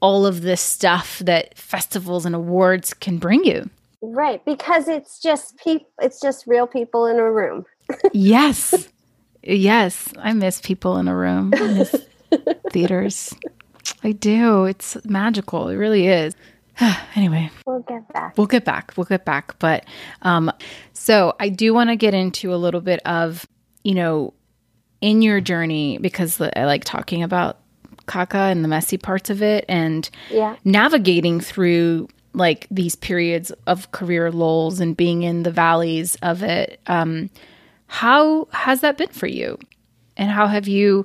all 0.00 0.26
of 0.26 0.42
this 0.42 0.60
stuff 0.60 1.18
that 1.20 1.56
festivals 1.56 2.24
and 2.24 2.34
awards 2.34 2.94
can 2.94 3.18
bring 3.18 3.44
you. 3.44 3.68
Right, 4.00 4.44
because 4.44 4.88
it's 4.88 5.20
just 5.20 5.56
people 5.58 5.88
it's 6.00 6.20
just 6.20 6.46
real 6.46 6.66
people 6.66 7.06
in 7.06 7.18
a 7.18 7.30
room. 7.30 7.64
yes. 8.12 8.88
Yes, 9.42 10.12
I 10.18 10.32
miss 10.32 10.60
people 10.60 10.98
in 10.98 11.08
a 11.08 11.16
room. 11.16 11.52
I 11.54 11.66
miss 11.72 12.06
theaters. 12.70 13.34
I 14.04 14.12
do. 14.12 14.66
It's 14.66 14.96
magical. 15.04 15.68
It 15.68 15.76
really 15.76 16.06
is. 16.06 16.34
anyway, 17.16 17.50
we'll 17.66 17.80
get 17.80 18.06
back. 18.12 18.36
We'll 18.38 18.46
get 18.46 18.64
back. 18.64 18.92
We'll 18.96 19.04
get 19.04 19.24
back. 19.24 19.58
But 19.58 19.84
um 20.22 20.52
so 20.92 21.34
I 21.40 21.48
do 21.48 21.74
want 21.74 21.90
to 21.90 21.96
get 21.96 22.14
into 22.14 22.54
a 22.54 22.56
little 22.56 22.80
bit 22.80 23.00
of, 23.04 23.46
you 23.82 23.94
know, 23.94 24.34
in 25.00 25.22
your 25.22 25.40
journey 25.40 25.98
because 25.98 26.40
I 26.40 26.64
like 26.64 26.84
talking 26.84 27.22
about 27.22 27.58
caca 28.06 28.50
and 28.50 28.64
the 28.64 28.68
messy 28.68 28.98
parts 28.98 29.30
of 29.30 29.42
it 29.42 29.64
and 29.68 30.08
yeah. 30.30 30.56
navigating 30.64 31.40
through 31.40 32.08
like 32.34 32.66
these 32.70 32.96
periods 32.96 33.50
of 33.66 33.90
career 33.92 34.30
lulls 34.30 34.80
and 34.80 34.96
being 34.96 35.22
in 35.22 35.42
the 35.42 35.50
valleys 35.50 36.16
of 36.22 36.42
it. 36.42 36.80
Um, 36.86 37.30
how 37.86 38.48
has 38.52 38.80
that 38.80 38.98
been 38.98 39.08
for 39.08 39.26
you? 39.26 39.58
And 40.16 40.30
how 40.30 40.46
have 40.46 40.68
you 40.68 41.04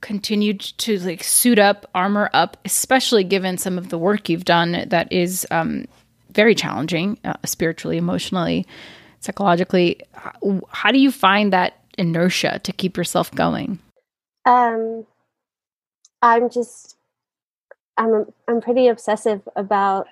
continued 0.00 0.60
to 0.60 0.98
like 0.98 1.24
suit 1.24 1.58
up, 1.58 1.88
armor 1.94 2.30
up, 2.32 2.56
especially 2.64 3.24
given 3.24 3.58
some 3.58 3.78
of 3.78 3.88
the 3.88 3.98
work 3.98 4.28
you've 4.28 4.44
done 4.44 4.84
that 4.88 5.12
is 5.12 5.46
um, 5.50 5.86
very 6.30 6.54
challenging, 6.54 7.18
uh, 7.24 7.34
spiritually, 7.44 7.96
emotionally, 7.96 8.66
psychologically? 9.20 10.00
How 10.68 10.92
do 10.92 10.98
you 10.98 11.10
find 11.10 11.52
that 11.52 11.83
inertia 11.98 12.60
to 12.62 12.72
keep 12.72 12.96
yourself 12.96 13.30
going? 13.34 13.78
Um, 14.44 15.06
I'm 16.22 16.50
just, 16.50 16.96
I'm, 17.96 18.26
I'm 18.48 18.60
pretty 18.60 18.88
obsessive 18.88 19.42
about 19.56 20.06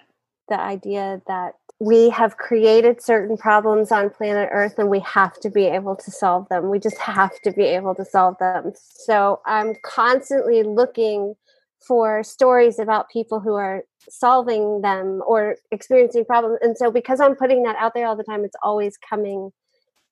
the 0.49 0.61
idea 0.61 1.23
that 1.27 1.55
we 1.79 2.11
have 2.11 2.37
created 2.37 3.03
certain 3.03 3.37
problems 3.37 3.91
on 3.91 4.09
planet 4.09 4.49
Earth 4.53 4.79
and 4.79 4.89
we 4.89 5.01
have 5.01 5.41
to 5.41 5.51
be 5.51 5.65
able 5.65 5.97
to 5.97 6.11
solve 6.13 6.49
them. 6.49 6.71
We 6.71 6.79
just 6.79 6.99
have 6.99 7.41
to 7.41 7.51
be 7.51 7.65
able 7.65 7.95
to 7.97 8.05
solve 8.05 8.39
them. 8.39 8.73
So 8.77 9.41
I'm 9.47 9.75
constantly 9.83 10.63
looking 10.63 11.35
for 11.81 12.23
stories 12.23 12.79
about 12.79 13.11
people 13.11 13.41
who 13.41 13.55
are 13.55 13.83
solving 14.09 14.83
them 14.83 15.23
or 15.27 15.57
experiencing 15.73 16.25
problems. 16.25 16.59
And 16.63 16.77
so 16.77 16.91
because 16.93 17.21
I'm 17.21 17.35
putting 17.35 17.65
that 17.65 17.75
out 17.77 17.95
there 17.95 18.07
all 18.07 18.17
the 18.17 18.23
time, 18.23 18.45
it's 18.45 18.57
always 18.63 18.97
coming 18.97 19.51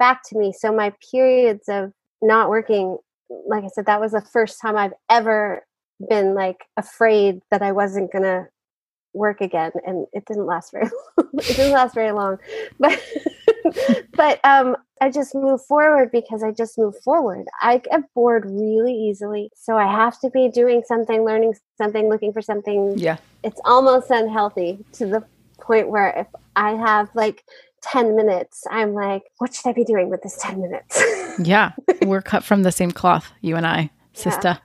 back 0.01 0.23
to 0.31 0.39
me. 0.39 0.53
So 0.53 0.73
my 0.73 0.93
periods 1.13 1.69
of 1.69 1.93
not 2.21 2.49
working, 2.49 2.99
like 3.47 3.63
I 3.63 3.69
said, 3.69 3.87
that 3.87 4.01
was 4.01 4.11
the 4.11 4.21
first 4.21 4.61
time 4.61 4.77
I've 4.77 4.95
ever 5.09 5.65
been 6.09 6.35
like 6.35 6.65
afraid 6.77 7.41
that 7.53 7.63
I 7.63 7.71
wasn't 7.71 8.11
going 8.11 8.25
to 8.25 8.49
work 9.13 9.41
again 9.41 9.73
and 9.87 10.07
it 10.13 10.25
didn't 10.27 10.47
last 10.47 10.73
very 10.73 10.87
long. 11.19 11.29
it 11.35 11.57
didn't 11.57 11.73
last 11.73 11.95
very 11.95 12.13
long 12.13 12.39
but 12.79 12.99
but 14.15 14.41
um, 14.45 14.77
I 15.01 15.11
just 15.11 15.35
move 15.35 15.65
forward 15.65 16.11
because 16.13 16.43
I 16.43 16.51
just 16.53 16.79
move 16.79 16.95
forward. 17.03 17.47
I 17.63 17.79
get 17.79 18.03
bored 18.15 18.45
really 18.47 18.95
easily. 18.95 19.51
So 19.55 19.77
I 19.77 19.87
have 19.87 20.19
to 20.21 20.31
be 20.31 20.49
doing 20.49 20.83
something, 20.87 21.25
learning 21.25 21.55
something, 21.79 22.09
looking 22.09 22.33
for 22.33 22.43
something. 22.43 22.99
Yeah. 22.99 23.17
It's 23.43 23.61
almost 23.65 24.11
unhealthy 24.11 24.85
to 24.93 25.07
the 25.07 25.25
point 25.61 25.89
where 25.89 26.11
if 26.11 26.27
I 26.57 26.73
have 26.73 27.09
like 27.15 27.45
10 27.83 28.17
minutes, 28.17 28.65
I'm 28.71 28.95
like, 28.95 29.23
what 29.39 29.55
should 29.55 29.69
I 29.69 29.73
be 29.73 29.85
doing 29.85 30.11
with 30.11 30.23
this 30.23 30.37
10 30.39 30.61
minutes? 30.61 31.03
yeah. 31.39 31.73
We're 32.03 32.23
cut 32.23 32.45
from 32.45 32.63
the 32.63 32.73
same 32.73 32.91
cloth, 32.91 33.33
you 33.41 33.57
and 33.57 33.67
I, 33.67 33.91
sister. 34.13 34.59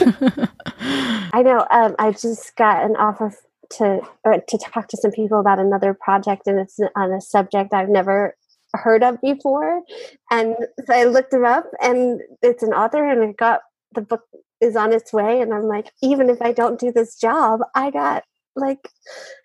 Yeah. 0.00 0.46
I 1.32 1.42
know. 1.42 1.66
Um, 1.70 1.94
I 1.98 2.12
just 2.12 2.56
got 2.56 2.84
an 2.84 2.96
offer 2.96 3.34
to 3.78 4.00
or 4.24 4.38
to 4.46 4.58
talk 4.58 4.88
to 4.88 4.96
some 4.96 5.12
people 5.12 5.40
about 5.40 5.58
another 5.58 5.94
project, 5.94 6.46
and 6.46 6.58
it's 6.58 6.78
on 6.96 7.12
a 7.12 7.20
subject 7.20 7.72
I've 7.72 7.88
never 7.88 8.36
heard 8.74 9.02
of 9.02 9.20
before. 9.20 9.82
And 10.30 10.56
so 10.86 10.94
I 10.94 11.04
looked 11.04 11.32
him 11.32 11.44
up, 11.44 11.66
and 11.80 12.20
it's 12.42 12.62
an 12.62 12.72
author, 12.72 13.06
and 13.06 13.30
it 13.30 13.36
got 13.36 13.60
the 13.94 14.02
book 14.02 14.22
is 14.60 14.76
on 14.76 14.92
its 14.92 15.12
way. 15.12 15.40
And 15.40 15.52
I'm 15.52 15.66
like, 15.66 15.90
even 16.02 16.30
if 16.30 16.40
I 16.40 16.52
don't 16.52 16.78
do 16.78 16.92
this 16.92 17.16
job, 17.16 17.60
I 17.74 17.90
got 17.90 18.24
like 18.54 18.88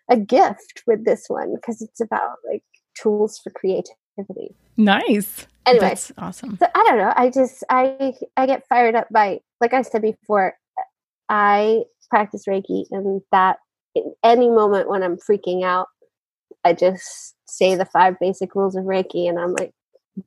a 0.09 0.17
gift 0.17 0.83
with 0.85 1.05
this 1.05 1.25
one 1.27 1.55
because 1.55 1.81
it's 1.81 2.01
about 2.01 2.37
like 2.49 2.63
tools 3.01 3.39
for 3.39 3.51
creativity. 3.51 4.55
Nice. 4.75 5.47
Anyway, 5.65 5.87
That's 5.87 6.11
awesome. 6.17 6.57
So 6.57 6.67
I 6.73 6.83
don't 6.83 6.97
know. 6.97 7.13
I 7.15 7.29
just 7.29 7.63
I 7.69 8.13
I 8.37 8.45
get 8.45 8.67
fired 8.67 8.95
up 8.95 9.07
by 9.11 9.39
like 9.59 9.73
I 9.73 9.81
said 9.81 10.01
before. 10.01 10.53
I 11.29 11.83
practice 12.09 12.45
Reiki, 12.47 12.85
and 12.91 13.21
that 13.33 13.57
in 13.95 14.13
any 14.23 14.49
moment 14.49 14.87
when 14.87 15.03
I'm 15.03 15.17
freaking 15.17 15.65
out, 15.65 15.87
I 16.63 16.73
just 16.73 17.35
say 17.47 17.75
the 17.75 17.85
five 17.85 18.15
basic 18.19 18.55
rules 18.55 18.75
of 18.77 18.85
Reiki, 18.85 19.27
and 19.27 19.37
I'm 19.37 19.53
like, 19.53 19.73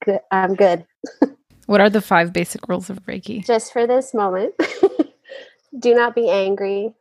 good. 0.04 0.20
I'm 0.30 0.54
good. 0.54 0.84
what 1.66 1.80
are 1.80 1.88
the 1.88 2.02
five 2.02 2.34
basic 2.34 2.68
rules 2.68 2.90
of 2.90 3.02
Reiki? 3.06 3.44
Just 3.44 3.72
for 3.72 3.86
this 3.86 4.12
moment, 4.12 4.52
do 5.78 5.94
not 5.94 6.14
be 6.14 6.28
angry. 6.28 6.92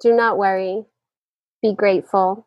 Do 0.00 0.14
not 0.14 0.38
worry. 0.38 0.84
Be 1.62 1.74
grateful 1.74 2.46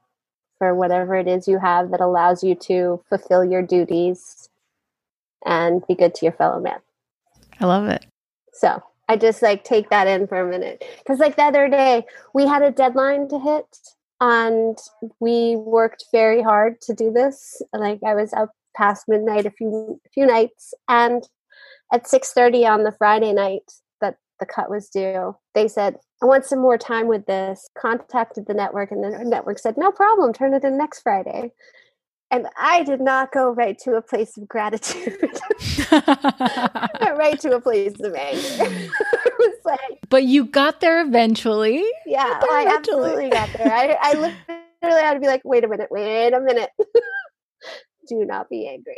for 0.60 0.76
whatever 0.76 1.16
it 1.16 1.28
is 1.28 1.48
you 1.48 1.58
have 1.58 1.90
that 1.90 2.02
allows 2.02 2.44
you 2.44 2.54
to 2.54 3.04
fulfill 3.10 3.44
your 3.44 3.64
duties 3.64 4.50
and 5.46 5.82
be 5.88 5.96
good 5.96 6.14
to 6.16 6.26
your 6.26 6.34
fellow 6.34 6.60
man. 6.60 6.80
I 7.60 7.66
love 7.66 7.88
it. 7.88 8.06
So 8.54 8.84
I 9.08 9.16
just 9.16 9.42
like 9.42 9.64
take 9.64 9.90
that 9.90 10.08
in 10.08 10.28
for 10.28 10.40
a 10.40 10.50
minute. 10.50 10.84
Because 11.00 11.20
like 11.20 11.36
the 11.36 11.44
other 11.44 11.68
day, 11.68 12.06
we 12.34 12.46
had 12.46 12.62
a 12.62 12.72
deadline 12.72 13.28
to 13.30 13.40
hit 13.40 13.78
and 14.22 14.78
we 15.20 15.56
worked 15.56 16.06
very 16.12 16.44
hard 16.44 16.82
to 16.82 16.94
do 16.94 17.12
this. 17.12 17.62
Like 17.74 18.02
I 18.06 18.14
was 18.14 18.34
up 18.34 18.52
past 18.76 19.06
midnight 19.08 19.46
a 19.46 19.52
few 19.52 20.00
a 20.06 20.10
few 20.10 20.26
nights 20.26 20.74
and 20.88 21.28
at 21.92 22.06
6:30 22.06 22.70
on 22.70 22.84
the 22.84 22.92
Friday 22.92 23.34
night 23.34 23.72
the 24.40 24.46
cut 24.46 24.70
was 24.70 24.90
due, 24.90 25.36
they 25.54 25.68
said, 25.68 25.98
I 26.22 26.26
want 26.26 26.46
some 26.46 26.60
more 26.60 26.78
time 26.78 27.08
with 27.08 27.26
this. 27.26 27.70
Contacted 27.78 28.46
the 28.48 28.54
network 28.54 28.92
and 28.92 29.04
the 29.04 29.24
network 29.24 29.60
said, 29.60 29.76
No 29.78 29.92
problem, 29.92 30.34
turn 30.34 30.54
it 30.54 30.64
in 30.64 30.78
next 30.78 31.02
Friday 31.02 31.52
and 32.32 32.48
I 32.58 32.84
did 32.84 33.02
not 33.02 33.32
go 33.32 33.52
right 33.52 33.78
to 33.80 33.96
a 33.96 34.02
place 34.02 34.38
of 34.38 34.48
gratitude. 34.48 35.18
I 35.92 36.90
went 37.02 37.18
right 37.18 37.40
to 37.40 37.56
a 37.56 37.62
place 37.62 38.00
of 38.00 38.14
anger. 38.14 38.92
like, 39.66 40.00
but 40.10 40.24
you 40.24 40.46
got 40.46 40.80
there 40.80 41.02
eventually. 41.02 41.84
Yeah, 42.06 42.40
there 42.40 42.52
I 42.52 42.64
eventually. 42.68 42.76
absolutely 42.76 43.30
got 43.30 43.50
there. 43.54 43.74
I, 43.74 43.98
I 44.00 44.14
literally 44.14 45.02
had 45.02 45.14
to 45.16 45.20
be 45.20 45.28
like, 45.28 45.42
wait 45.44 45.64
a 45.64 45.68
minute, 45.68 45.88
wait 45.90 46.34
a 46.34 46.40
minute. 46.40 46.70
Do 48.10 48.26
not 48.26 48.50
be 48.50 48.68
angry. 48.68 48.96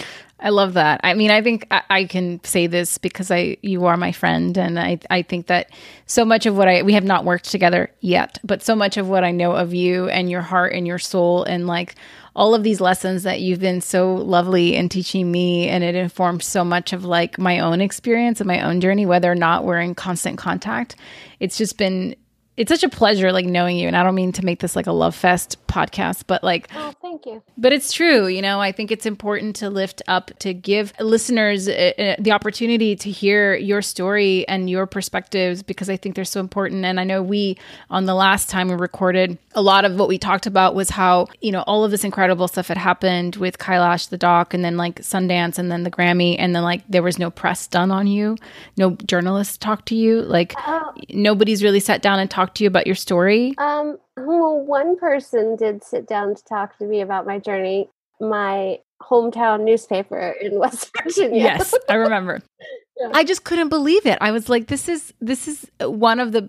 I 0.40 0.48
love 0.48 0.72
that. 0.72 1.02
I 1.04 1.12
mean, 1.12 1.30
I 1.30 1.42
think 1.42 1.66
I, 1.70 1.82
I, 1.90 2.04
can 2.04 2.42
say 2.42 2.66
this 2.66 2.96
because 2.96 3.30
I 3.30 3.58
you 3.60 3.84
are 3.84 3.98
my 3.98 4.10
friend, 4.10 4.56
and 4.56 4.80
I 4.80 4.98
I 5.10 5.20
think 5.20 5.48
that 5.48 5.70
so 6.06 6.24
much 6.24 6.46
of 6.46 6.56
what 6.56 6.66
I 6.66 6.82
we 6.82 6.94
have 6.94 7.04
not 7.04 7.26
worked 7.26 7.50
together 7.50 7.90
yet, 8.00 8.38
but 8.42 8.62
so 8.62 8.74
much 8.74 8.96
of 8.96 9.08
what 9.08 9.22
I 9.22 9.32
know 9.32 9.52
of 9.52 9.74
you 9.74 10.08
and 10.08 10.30
your 10.30 10.40
heart 10.40 10.72
and 10.72 10.86
your 10.86 10.98
soul 10.98 11.44
and 11.44 11.66
like 11.66 11.94
all 12.34 12.54
of 12.54 12.62
these 12.62 12.80
lessons 12.80 13.22
that 13.22 13.40
you've 13.40 13.60
been 13.60 13.80
so 13.80 14.14
lovely 14.14 14.74
in 14.74 14.88
teaching 14.88 15.30
me 15.30 15.68
and 15.68 15.84
it 15.84 15.94
informs 15.94 16.44
so 16.44 16.64
much 16.64 16.92
of 16.92 17.04
like 17.04 17.38
my 17.38 17.60
own 17.60 17.80
experience 17.80 18.40
and 18.40 18.48
my 18.48 18.60
own 18.62 18.80
journey 18.80 19.06
whether 19.06 19.30
or 19.30 19.36
not 19.36 19.64
we're 19.64 19.78
in 19.78 19.94
constant 19.94 20.36
contact 20.36 20.96
it's 21.38 21.56
just 21.56 21.78
been 21.78 22.16
it's 22.56 22.68
such 22.68 22.84
a 22.84 22.88
pleasure 22.88 23.32
like 23.32 23.46
knowing 23.46 23.76
you 23.76 23.88
and 23.88 23.96
i 23.96 24.02
don't 24.02 24.14
mean 24.14 24.32
to 24.32 24.44
make 24.44 24.60
this 24.60 24.76
like 24.76 24.86
a 24.86 24.92
love 24.92 25.14
fest 25.14 25.56
podcast 25.66 26.24
but 26.26 26.42
like 26.44 26.68
oh 26.74 26.92
thank 27.02 27.26
you 27.26 27.42
but 27.58 27.72
it's 27.72 27.92
true 27.92 28.26
you 28.26 28.40
know 28.40 28.60
i 28.60 28.70
think 28.70 28.90
it's 28.90 29.06
important 29.06 29.56
to 29.56 29.68
lift 29.68 30.00
up 30.06 30.30
to 30.38 30.54
give 30.54 30.92
listeners 31.00 31.68
uh, 31.68 31.92
uh, 31.98 32.16
the 32.18 32.30
opportunity 32.30 32.94
to 32.94 33.10
hear 33.10 33.56
your 33.56 33.82
story 33.82 34.46
and 34.46 34.70
your 34.70 34.86
perspectives 34.86 35.62
because 35.62 35.90
i 35.90 35.96
think 35.96 36.14
they're 36.14 36.24
so 36.24 36.40
important 36.40 36.84
and 36.84 37.00
i 37.00 37.04
know 37.04 37.22
we 37.22 37.56
on 37.90 38.04
the 38.04 38.14
last 38.14 38.48
time 38.48 38.68
we 38.68 38.74
recorded 38.74 39.36
a 39.54 39.62
lot 39.62 39.84
of 39.84 39.98
what 39.98 40.08
we 40.08 40.18
talked 40.18 40.46
about 40.46 40.74
was 40.74 40.90
how 40.90 41.26
you 41.40 41.50
know 41.50 41.62
all 41.62 41.84
of 41.84 41.90
this 41.90 42.04
incredible 42.04 42.46
stuff 42.46 42.68
had 42.68 42.78
happened 42.78 43.36
with 43.36 43.58
kailash 43.58 44.08
the 44.10 44.18
doc 44.18 44.54
and 44.54 44.64
then 44.64 44.76
like 44.76 45.00
sundance 45.00 45.58
and 45.58 45.72
then 45.72 45.82
the 45.82 45.90
grammy 45.90 46.36
and 46.38 46.54
then 46.54 46.62
like 46.62 46.82
there 46.88 47.02
was 47.02 47.18
no 47.18 47.30
press 47.30 47.66
done 47.66 47.90
on 47.90 48.06
you 48.06 48.36
no 48.76 48.90
journalists 49.06 49.56
talked 49.56 49.86
to 49.86 49.96
you 49.96 50.22
like 50.22 50.54
oh. 50.66 50.92
nobody's 51.10 51.62
really 51.62 51.80
sat 51.80 52.00
down 52.00 52.20
and 52.20 52.30
talked 52.30 52.43
talk 52.44 52.54
to 52.54 52.64
you 52.64 52.68
about 52.68 52.86
your 52.86 52.96
story? 52.96 53.54
Um, 53.58 53.98
well, 54.16 54.60
one 54.60 54.96
person 54.96 55.56
did 55.56 55.82
sit 55.82 56.06
down 56.06 56.34
to 56.34 56.44
talk 56.44 56.78
to 56.78 56.84
me 56.84 57.00
about 57.00 57.26
my 57.26 57.38
journey. 57.38 57.88
My 58.20 58.78
hometown 59.02 59.64
newspaper 59.64 60.34
in 60.40 60.58
West 60.58 60.90
Virginia. 61.02 61.42
Yes, 61.42 61.74
I 61.88 61.94
remember. 61.94 62.40
yeah. 63.00 63.10
I 63.12 63.24
just 63.24 63.44
couldn't 63.44 63.68
believe 63.68 64.06
it. 64.06 64.18
I 64.20 64.30
was 64.30 64.48
like, 64.48 64.66
this 64.66 64.88
is 64.88 65.12
this 65.20 65.48
is 65.48 65.70
one 65.80 66.20
of 66.20 66.32
the 66.32 66.48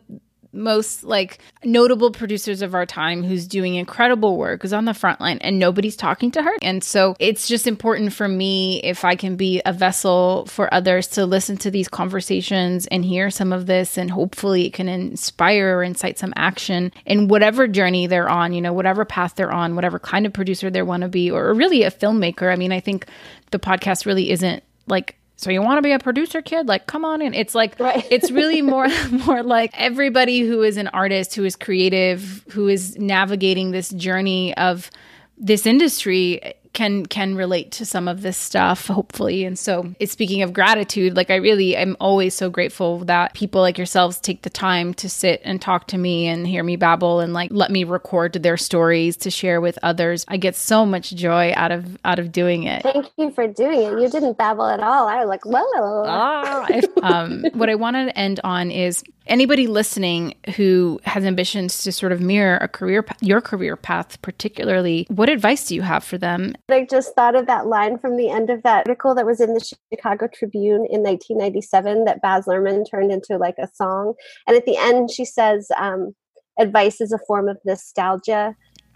most 0.55 1.03
like 1.03 1.39
notable 1.63 2.11
producers 2.11 2.61
of 2.61 2.73
our 2.73 2.85
time 2.85 3.23
who's 3.23 3.47
doing 3.47 3.75
incredible 3.75 4.37
work 4.37 4.63
is 4.63 4.73
on 4.73 4.85
the 4.85 4.93
front 4.93 5.19
line 5.19 5.37
and 5.39 5.59
nobody's 5.59 5.95
talking 5.95 6.31
to 6.31 6.41
her. 6.41 6.53
And 6.61 6.83
so 6.83 7.15
it's 7.19 7.47
just 7.47 7.67
important 7.67 8.13
for 8.13 8.27
me 8.27 8.81
if 8.83 9.05
I 9.05 9.15
can 9.15 9.35
be 9.35 9.61
a 9.65 9.73
vessel 9.73 10.45
for 10.47 10.73
others 10.73 11.07
to 11.09 11.25
listen 11.25 11.57
to 11.57 11.71
these 11.71 11.87
conversations 11.87 12.87
and 12.87 13.03
hear 13.03 13.29
some 13.29 13.51
of 13.51 13.65
this 13.65 13.97
and 13.97 14.09
hopefully 14.09 14.67
it 14.67 14.73
can 14.73 14.87
inspire 14.87 15.77
or 15.77 15.83
incite 15.83 16.17
some 16.17 16.33
action 16.35 16.91
in 17.05 17.27
whatever 17.27 17.67
journey 17.67 18.07
they're 18.07 18.29
on, 18.29 18.53
you 18.53 18.61
know, 18.61 18.73
whatever 18.73 19.05
path 19.05 19.35
they're 19.35 19.51
on, 19.51 19.75
whatever 19.75 19.99
kind 19.99 20.25
of 20.25 20.33
producer 20.33 20.69
they 20.69 20.81
want 20.81 21.01
to 21.01 21.09
be 21.09 21.29
or 21.29 21.53
really 21.53 21.83
a 21.83 21.91
filmmaker. 21.91 22.51
I 22.51 22.55
mean, 22.55 22.71
I 22.71 22.79
think 22.79 23.07
the 23.51 23.59
podcast 23.59 24.05
really 24.05 24.31
isn't 24.31 24.63
like 24.87 25.17
so 25.37 25.51
you 25.51 25.61
want 25.61 25.77
to 25.77 25.81
be 25.81 25.91
a 25.91 25.99
producer 25.99 26.41
kid 26.41 26.67
like 26.67 26.87
come 26.87 27.05
on 27.05 27.21
in 27.21 27.33
it's 27.33 27.55
like 27.55 27.79
right. 27.79 28.05
it's 28.09 28.31
really 28.31 28.61
more 28.73 28.87
more 29.25 29.43
like 29.43 29.71
everybody 29.75 30.41
who 30.41 30.61
is 30.63 30.77
an 30.77 30.87
artist 30.89 31.35
who 31.35 31.43
is 31.43 31.55
creative 31.55 32.45
who 32.51 32.67
is 32.67 32.97
navigating 32.97 33.71
this 33.71 33.89
journey 33.89 34.55
of 34.57 34.89
this 35.37 35.65
industry 35.65 36.55
can 36.75 37.05
can 37.05 37.35
relate 37.35 37.71
to 37.71 37.85
some 37.85 38.07
of 38.07 38.21
this 38.21 38.37
stuff 38.37 38.87
hopefully. 38.87 39.43
And 39.45 39.57
so 39.57 39.95
it's 39.99 40.11
speaking 40.11 40.43
of 40.43 40.53
gratitude 40.53 41.15
like 41.15 41.31
i 41.31 41.35
really 41.35 41.75
I'm 41.75 41.97
always 41.99 42.35
so 42.35 42.49
grateful 42.49 42.99
that 43.05 43.33
people 43.33 43.61
like 43.61 43.77
yourselves 43.77 44.19
take 44.19 44.43
the 44.43 44.49
time 44.49 44.93
to 44.95 45.09
sit 45.09 45.41
and 45.43 45.61
talk 45.61 45.87
to 45.87 45.97
me 45.97 46.27
and 46.27 46.45
hear 46.45 46.63
me 46.63 46.75
babble 46.75 47.21
and 47.21 47.33
like 47.33 47.49
let 47.51 47.71
me 47.71 47.83
record 47.83 48.33
their 48.33 48.57
stories 48.57 49.17
to 49.17 49.31
share 49.31 49.61
with 49.61 49.79
others. 49.81 50.25
I 50.27 50.37
get 50.37 50.55
so 50.55 50.85
much 50.85 51.15
joy 51.15 51.53
out 51.55 51.71
of 51.71 51.97
out 52.05 52.19
of 52.19 52.31
doing 52.31 52.63
it. 52.63 52.83
Thank 52.83 53.07
you 53.17 53.31
for 53.31 53.47
doing 53.47 53.81
it. 53.81 54.01
You 54.01 54.09
didn't 54.09 54.37
babble 54.37 54.67
at 54.67 54.81
all. 54.81 55.07
I 55.07 55.19
was 55.19 55.27
like 55.27 55.45
whoa. 55.45 56.03
Ah, 56.05 56.67
um, 57.01 57.45
what 57.53 57.69
i 57.69 57.75
wanted 57.75 58.05
to 58.07 58.19
end 58.19 58.39
on 58.43 58.69
is 58.69 59.03
anybody 59.27 59.67
listening 59.67 60.35
who 60.55 60.99
has 61.03 61.23
ambitions 61.25 61.83
to 61.83 61.91
sort 61.91 62.11
of 62.11 62.21
mirror 62.21 62.57
a 62.57 62.67
career 62.67 63.05
your 63.21 63.41
career 63.41 63.75
path 63.75 64.21
particularly 64.21 65.05
what 65.09 65.29
advice 65.29 65.65
do 65.65 65.75
you 65.75 65.81
have 65.81 66.03
for 66.03 66.17
them? 66.17 66.55
I 66.69 66.87
just 66.89 67.15
thought 67.15 67.35
of 67.35 67.47
that 67.47 67.67
line 67.67 67.97
from 67.97 68.17
the 68.17 68.29
end 68.29 68.49
of 68.49 68.63
that 68.63 68.87
article 68.87 69.15
that 69.15 69.25
was 69.25 69.41
in 69.41 69.53
the 69.53 69.75
chicago 69.93 70.27
tribune 70.33 70.85
in 70.89 71.01
1997 71.01 72.05
that 72.05 72.21
baz 72.21 72.45
luhrmann 72.45 72.89
turned 72.89 73.11
into 73.11 73.37
like 73.37 73.55
a 73.59 73.69
song. 73.73 74.13
And 74.47 74.55
at 74.55 74.65
the 74.65 74.77
end 74.77 75.11
she 75.11 75.25
says 75.25 75.69
um, 75.77 76.15
advice 76.59 77.01
is 77.01 77.11
a 77.11 77.19
form 77.27 77.49
of 77.49 77.57
nostalgia 77.65 78.55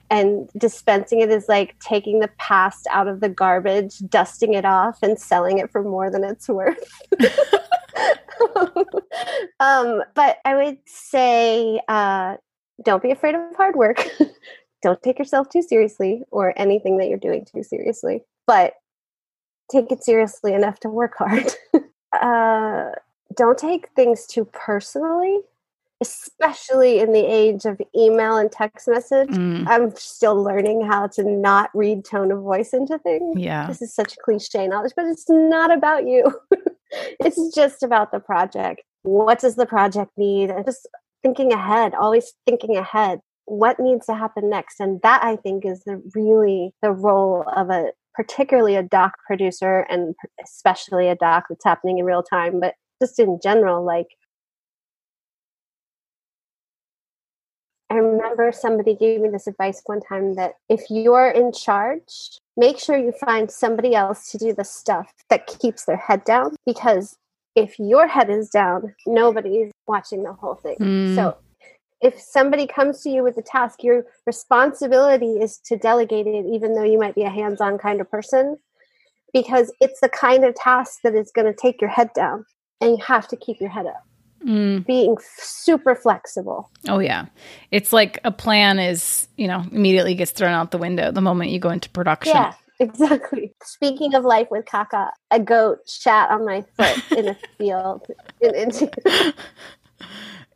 and 0.09 0.49
dispensing 0.57 1.19
it 1.19 1.29
is 1.29 1.47
like 1.47 1.79
taking 1.79 2.19
the 2.19 2.29
past 2.37 2.87
out 2.91 3.07
of 3.07 3.19
the 3.19 3.29
garbage 3.29 3.99
dusting 4.09 4.53
it 4.53 4.65
off 4.65 4.97
and 5.03 5.19
selling 5.19 5.59
it 5.59 5.71
for 5.71 5.83
more 5.83 6.09
than 6.09 6.23
it's 6.23 6.49
worth 6.49 6.77
um, 9.59 10.03
but 10.15 10.37
I 10.45 10.55
would 10.55 10.77
say 10.85 11.81
uh, 11.87 12.37
don't 12.83 13.03
be 13.03 13.11
afraid 13.11 13.35
of 13.35 13.55
hard 13.55 13.75
work. 13.75 14.07
don't 14.81 15.01
take 15.03 15.19
yourself 15.19 15.49
too 15.49 15.61
seriously 15.61 16.23
or 16.31 16.53
anything 16.55 16.97
that 16.97 17.09
you're 17.09 17.17
doing 17.17 17.45
too 17.45 17.63
seriously, 17.63 18.23
but 18.47 18.73
take 19.71 19.91
it 19.91 20.03
seriously 20.03 20.53
enough 20.53 20.79
to 20.81 20.89
work 20.89 21.13
hard. 21.17 21.53
uh, 22.13 22.91
don't 23.35 23.57
take 23.57 23.89
things 23.95 24.25
too 24.25 24.45
personally 24.45 25.41
especially 26.01 26.99
in 26.99 27.11
the 27.11 27.25
age 27.25 27.65
of 27.65 27.81
email 27.95 28.37
and 28.37 28.51
text 28.51 28.87
message. 28.87 29.29
Mm. 29.29 29.67
I'm 29.67 29.93
still 29.95 30.41
learning 30.41 30.85
how 30.85 31.07
to 31.07 31.23
not 31.23 31.69
read 31.73 32.05
tone 32.05 32.31
of 32.31 32.41
voice 32.41 32.73
into 32.73 32.97
things. 32.99 33.37
Yeah. 33.37 33.67
This 33.67 33.81
is 33.81 33.93
such 33.93 34.17
cliche 34.23 34.67
knowledge, 34.67 34.93
but 34.95 35.05
it's 35.05 35.29
not 35.29 35.71
about 35.71 36.07
you. 36.07 36.33
It's 36.91 37.55
just 37.55 37.83
about 37.83 38.11
the 38.11 38.19
project. 38.19 38.81
What 39.03 39.39
does 39.39 39.55
the 39.55 39.65
project 39.65 40.11
need? 40.17 40.49
And 40.49 40.65
just 40.65 40.87
thinking 41.23 41.51
ahead, 41.51 41.93
always 41.95 42.33
thinking 42.45 42.77
ahead. 42.77 43.19
What 43.45 43.79
needs 43.79 44.05
to 44.05 44.13
happen 44.13 44.49
next? 44.49 44.79
And 44.79 45.01
that 45.01 45.23
I 45.23 45.35
think 45.35 45.65
is 45.65 45.83
the 45.85 46.01
really 46.13 46.71
the 46.81 46.91
role 46.91 47.45
of 47.55 47.69
a 47.69 47.91
particularly 48.15 48.75
a 48.75 48.83
doc 48.83 49.13
producer 49.25 49.85
and 49.89 50.13
especially 50.43 51.07
a 51.07 51.15
doc 51.15 51.45
that's 51.49 51.63
happening 51.63 51.99
in 51.99 52.05
real 52.05 52.23
time, 52.23 52.59
but 52.59 52.75
just 53.01 53.17
in 53.17 53.39
general, 53.41 53.85
like 53.85 54.07
I 57.89 57.95
remember 57.95 58.51
somebody 58.51 58.95
gave 58.95 59.21
me 59.21 59.29
this 59.29 59.47
advice 59.47 59.81
one 59.85 60.01
time 60.01 60.35
that 60.35 60.55
if 60.69 60.81
you're 60.89 61.29
in 61.29 61.51
charge, 61.51 62.39
make 62.55 62.77
sure 62.77 62.97
you 62.97 63.11
find 63.11 63.49
somebody 63.49 63.95
else 63.95 64.31
to 64.31 64.37
do 64.37 64.53
the 64.53 64.63
stuff 64.63 65.11
that 65.29 65.47
keeps 65.47 65.85
their 65.85 65.97
head 65.97 66.23
down 66.23 66.55
because 66.65 67.17
if 67.55 67.79
your 67.79 68.07
head 68.07 68.29
is 68.29 68.49
down, 68.49 68.95
nobody's 69.07 69.71
watching 69.87 70.23
the 70.23 70.33
whole 70.33 70.55
thing. 70.55 70.77
Mm. 70.79 71.15
So 71.15 71.37
if 72.01 72.19
somebody 72.19 72.67
comes 72.67 73.01
to 73.01 73.09
you 73.09 73.23
with 73.23 73.37
a 73.37 73.41
task, 73.41 73.83
your 73.83 74.05
responsibility 74.25 75.33
is 75.33 75.57
to 75.65 75.77
delegate 75.77 76.27
it, 76.27 76.45
even 76.45 76.73
though 76.73 76.83
you 76.83 76.99
might 76.99 77.15
be 77.15 77.23
a 77.23 77.29
hands 77.29 77.59
on 77.59 77.77
kind 77.77 77.99
of 77.99 78.09
person, 78.09 78.57
because 79.33 79.73
it's 79.81 79.99
the 79.99 80.09
kind 80.09 80.45
of 80.45 80.55
task 80.55 80.99
that 81.03 81.15
is 81.15 81.31
going 81.31 81.47
to 81.47 81.59
take 81.59 81.81
your 81.81 81.89
head 81.89 82.11
down 82.13 82.45
and 82.81 82.91
you 82.91 83.03
have 83.05 83.27
to 83.27 83.35
keep 83.35 83.59
your 83.59 83.69
head 83.69 83.85
up. 83.85 84.05
Mm. 84.45 84.85
Being 84.85 85.17
super 85.37 85.95
flexible. 85.95 86.69
Oh, 86.87 86.99
yeah. 86.99 87.25
It's 87.71 87.91
like 87.91 88.19
a 88.23 88.31
plan 88.31 88.79
is, 88.79 89.27
you 89.37 89.47
know, 89.47 89.63
immediately 89.71 90.15
gets 90.15 90.31
thrown 90.31 90.53
out 90.53 90.71
the 90.71 90.77
window 90.77 91.11
the 91.11 91.21
moment 91.21 91.51
you 91.51 91.59
go 91.59 91.69
into 91.69 91.89
production. 91.89 92.35
Yeah, 92.35 92.53
exactly. 92.79 93.53
Speaking 93.63 94.15
of 94.15 94.23
life 94.23 94.47
with 94.49 94.65
Kaka, 94.65 95.11
a 95.31 95.39
goat 95.39 95.79
shat 95.87 96.31
on 96.31 96.45
my 96.45 96.63
foot 96.77 97.17
in 97.17 97.27
a 97.29 97.37
field 97.57 98.07
in 98.41 98.55
India. 98.55 98.89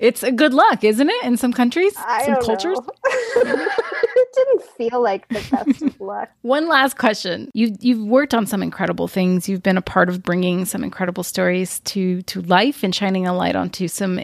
It's 0.04 0.22
a 0.22 0.34
good 0.34 0.54
luck, 0.54 0.84
isn't 0.84 1.10
it? 1.10 1.24
In 1.24 1.38
some 1.38 1.54
countries, 1.54 1.94
I 1.98 2.26
some 2.26 2.36
cultures. 2.42 2.78
it 3.06 4.28
didn't 4.36 4.64
feel 4.78 5.02
like 5.02 5.26
the 5.30 5.36
best 5.50 5.82
of 5.82 6.02
luck. 6.02 6.30
One 6.42 6.68
last 6.68 6.98
question: 6.98 7.50
you 7.54 7.74
you've 7.80 8.06
worked 8.06 8.34
on 8.34 8.46
some 8.46 8.62
incredible 8.62 9.08
things. 9.08 9.48
You've 9.48 9.64
been 9.64 9.78
a 9.78 9.82
part 9.82 10.10
of 10.10 10.22
bringing 10.22 10.66
some 10.66 10.84
incredible 10.84 11.24
stories 11.24 11.80
to 11.86 12.22
to 12.24 12.42
life 12.42 12.84
and 12.84 12.94
shining 12.94 13.26
a 13.28 13.34
light 13.34 13.56
onto 13.56 13.88
some 13.88 14.20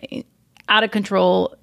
out 0.68 0.84
of 0.84 0.92
control 0.92 1.56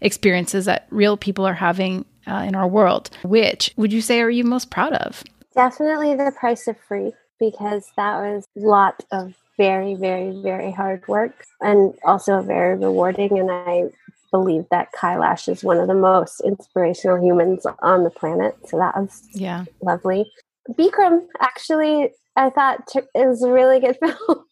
experiences 0.00 0.66
that 0.66 0.86
real 0.90 1.16
people 1.16 1.44
are 1.44 1.54
having 1.54 2.04
uh, 2.28 2.44
in 2.46 2.54
our 2.54 2.68
world. 2.68 3.10
Which 3.24 3.72
would 3.76 3.92
you 3.92 4.00
say 4.00 4.20
are 4.20 4.30
you 4.30 4.44
most 4.44 4.70
proud 4.70 4.92
of? 4.92 5.24
Definitely 5.56 6.14
the 6.14 6.30
price 6.38 6.68
of 6.68 6.76
free 6.86 7.14
because 7.40 7.90
that 7.96 8.20
was 8.20 8.44
a 8.56 8.60
lot 8.60 9.04
of 9.10 9.34
very, 9.56 9.94
very, 9.94 10.40
very 10.42 10.70
hard 10.70 11.06
work 11.08 11.44
and 11.60 11.94
also 12.04 12.42
very 12.42 12.76
rewarding. 12.76 13.38
And 13.38 13.50
I 13.50 13.84
believe 14.30 14.64
that 14.70 14.92
Kailash 14.92 15.48
is 15.48 15.64
one 15.64 15.78
of 15.78 15.88
the 15.88 15.94
most 15.94 16.40
inspirational 16.40 17.22
humans 17.22 17.66
on 17.80 18.04
the 18.04 18.10
planet. 18.10 18.56
So 18.66 18.78
that 18.78 18.96
was 18.96 19.28
yeah 19.32 19.64
lovely. 19.82 20.30
Bikram 20.70 21.26
actually, 21.40 22.10
I 22.34 22.50
thought 22.50 22.86
t- 22.88 23.00
it 23.14 23.26
was 23.26 23.42
a 23.42 23.52
really 23.52 23.80
good 23.80 23.96
film. 24.04 24.44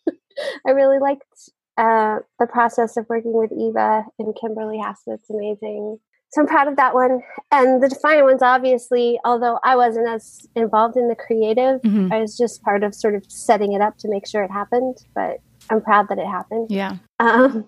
I 0.66 0.70
really 0.70 0.98
liked 0.98 1.22
uh, 1.76 2.18
the 2.38 2.46
process 2.46 2.96
of 2.96 3.06
working 3.08 3.32
with 3.32 3.52
Eva 3.52 4.04
and 4.18 4.34
Kimberly 4.40 4.78
Hassett's 4.78 5.28
amazing. 5.30 5.98
So 6.34 6.40
I'm 6.42 6.48
proud 6.48 6.66
of 6.66 6.74
that 6.76 6.94
one. 6.94 7.20
And 7.52 7.80
the 7.80 7.88
Defiant 7.88 8.24
ones, 8.24 8.42
obviously, 8.42 9.20
although 9.24 9.60
I 9.62 9.76
wasn't 9.76 10.08
as 10.08 10.48
involved 10.56 10.96
in 10.96 11.08
the 11.08 11.14
creative, 11.14 11.80
mm-hmm. 11.82 12.12
I 12.12 12.20
was 12.20 12.36
just 12.36 12.60
part 12.62 12.82
of 12.82 12.92
sort 12.92 13.14
of 13.14 13.24
setting 13.28 13.72
it 13.72 13.80
up 13.80 13.98
to 13.98 14.08
make 14.08 14.26
sure 14.26 14.42
it 14.42 14.50
happened. 14.50 14.96
But 15.14 15.38
I'm 15.70 15.80
proud 15.80 16.08
that 16.08 16.18
it 16.18 16.26
happened. 16.26 16.72
Yeah. 16.72 16.96
Um, 17.20 17.66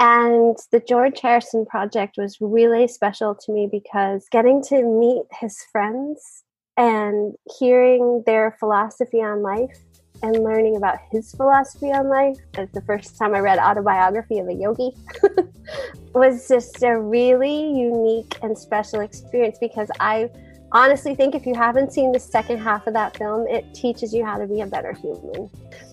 and 0.00 0.56
the 0.72 0.80
George 0.80 1.20
Harrison 1.20 1.66
project 1.66 2.14
was 2.16 2.38
really 2.40 2.88
special 2.88 3.34
to 3.34 3.52
me 3.52 3.68
because 3.70 4.26
getting 4.30 4.62
to 4.64 4.82
meet 4.82 5.24
his 5.38 5.62
friends 5.70 6.42
and 6.78 7.34
hearing 7.58 8.22
their 8.24 8.56
philosophy 8.58 9.18
on 9.18 9.42
life 9.42 9.78
and 10.22 10.44
learning 10.44 10.76
about 10.76 10.98
his 11.10 11.32
philosophy 11.32 11.92
on 11.92 12.08
life 12.08 12.36
as 12.54 12.68
the 12.70 12.82
first 12.82 13.16
time 13.18 13.34
I 13.34 13.40
read 13.40 13.58
autobiography 13.58 14.38
of 14.38 14.48
a 14.48 14.52
yogi 14.52 14.92
was 16.14 16.48
just 16.48 16.82
a 16.82 16.98
really 16.98 17.70
unique 17.78 18.38
and 18.42 18.56
special 18.56 19.00
experience 19.00 19.58
because 19.58 19.90
I 20.00 20.30
honestly 20.72 21.14
think 21.14 21.34
if 21.34 21.46
you 21.46 21.54
haven't 21.54 21.92
seen 21.92 22.12
the 22.12 22.20
second 22.20 22.58
half 22.58 22.86
of 22.86 22.94
that 22.94 23.16
film, 23.16 23.46
it 23.48 23.74
teaches 23.74 24.14
you 24.14 24.24
how 24.24 24.38
to 24.38 24.46
be 24.46 24.60
a 24.60 24.66
better 24.66 24.92
human. 24.92 25.50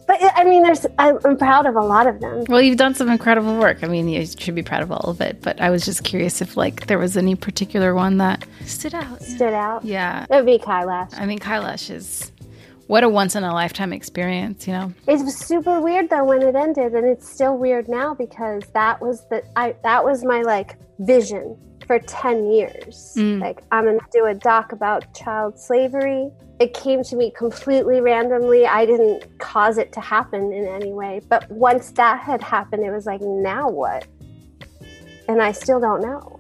But 0.08 0.20
I 0.36 0.46
mean, 0.46 0.64
there's 0.64 0.86
I'm 0.98 1.38
proud 1.38 1.66
of 1.66 1.76
a 1.76 1.82
lot 1.82 2.08
of 2.08 2.22
them. 2.22 2.46
Well, 2.48 2.62
you've 2.62 2.78
done 2.78 2.96
some 2.96 3.10
incredible 3.10 3.58
work. 3.60 3.84
I 3.84 3.88
mean, 3.88 4.08
you 4.08 4.26
should 4.26 4.56
be 4.56 4.64
proud 4.64 4.82
of 4.82 4.92
all 4.92 5.10
of 5.10 5.20
it. 5.20 5.42
But 5.42 5.60
I 5.60 5.70
was 5.70 5.84
just 5.84 6.06
curious 6.06 6.42
if 6.42 6.56
like 6.56 6.88
there 6.88 6.98
was 6.98 7.18
any 7.18 7.36
particular 7.36 7.94
one 7.94 8.18
that 8.18 8.46
stood 8.66 8.94
out. 8.94 9.22
Stood 9.22 9.54
out. 9.54 9.84
Yeah, 9.84 10.26
it 10.30 10.36
would 10.36 10.46
be 10.46 10.60
Kailash. 10.60 11.14
I 11.20 11.26
mean, 11.26 11.40
Kailash 11.40 11.90
is 11.90 12.32
what 12.88 13.04
a 13.04 13.10
once 13.10 13.36
in 13.36 13.44
a 13.44 13.54
lifetime 13.54 13.94
experience, 13.94 14.66
you 14.66 14.74
know. 14.74 14.94
It 15.08 15.24
was 15.24 15.38
super 15.38 15.80
weird 15.80 16.10
though 16.10 16.24
when 16.24 16.42
it 16.42 16.56
ended, 16.56 16.94
and 16.94 17.06
it's 17.06 17.30
still 17.30 17.58
weird 17.58 17.88
now 17.88 18.14
because 18.14 18.64
that 18.74 19.02
was 19.02 19.26
the 19.30 19.44
I 19.56 19.76
that 19.84 20.04
was 20.04 20.24
my 20.24 20.42
like 20.42 20.78
vision 21.00 21.58
for 21.88 22.00
10 22.00 22.52
years. 22.52 23.14
Mm. 23.18 23.40
Like 23.42 23.64
I'm 23.72 23.86
going 23.86 24.00
to 24.00 24.06
do 24.12 24.26
a 24.26 24.34
doc 24.34 24.74
about 24.74 25.14
child 25.14 25.58
slavery. 25.58 26.30
It 26.60 26.74
came 26.74 27.04
to 27.04 27.16
me 27.16 27.32
completely 27.32 28.02
randomly. 28.02 28.66
I 28.66 28.86
didn't 28.86 29.40
cause 29.40 29.78
it 29.78 29.94
to 29.94 30.02
happen 30.02 30.52
in 30.52 30.68
any 30.68 30.92
way. 30.92 31.22
But 31.30 31.50
once 31.50 31.92
that 31.92 32.20
had 32.20 32.42
happened, 32.42 32.84
it 32.84 32.92
was 32.92 33.06
like, 33.06 33.22
now 33.22 33.70
what? 33.70 34.06
And 35.30 35.42
I 35.42 35.52
still 35.52 35.80
don't 35.80 36.02
know. 36.02 36.40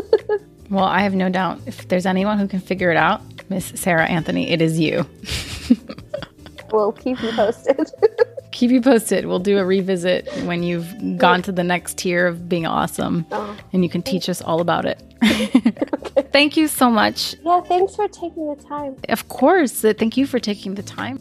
well, 0.70 0.84
I 0.84 1.00
have 1.00 1.14
no 1.14 1.28
doubt 1.28 1.60
if 1.66 1.88
there's 1.88 2.04
anyone 2.04 2.38
who 2.38 2.48
can 2.48 2.60
figure 2.60 2.90
it 2.90 2.96
out, 2.96 3.22
Miss 3.48 3.66
Sarah 3.76 4.06
Anthony, 4.06 4.50
it 4.50 4.60
is 4.60 4.78
you. 4.78 5.06
we'll 6.72 6.92
keep 6.92 7.22
you 7.22 7.30
posted. 7.32 7.90
keep 8.50 8.70
you 8.70 8.80
posted. 8.80 9.26
We'll 9.26 9.38
do 9.38 9.58
a 9.58 9.64
revisit 9.64 10.28
when 10.44 10.62
you've 10.62 11.18
gone 11.18 11.42
to 11.42 11.52
the 11.52 11.64
next 11.64 11.98
tier 11.98 12.26
of 12.26 12.48
being 12.48 12.66
awesome 12.66 13.26
oh, 13.32 13.56
and 13.72 13.82
you 13.82 13.90
can 13.90 14.02
teach 14.02 14.28
us 14.28 14.40
all 14.40 14.60
about 14.60 14.84
it. 14.84 15.02
okay. 15.22 16.22
Thank 16.32 16.56
you 16.56 16.68
so 16.68 16.90
much. 16.90 17.36
Yeah, 17.44 17.60
thanks 17.62 17.94
for 17.94 18.08
taking 18.08 18.52
the 18.52 18.60
time. 18.62 18.96
Of 19.08 19.28
course. 19.28 19.84
Uh, 19.84 19.94
thank 19.96 20.16
you 20.16 20.26
for 20.26 20.40
taking 20.40 20.74
the 20.74 20.82
time. 20.82 21.18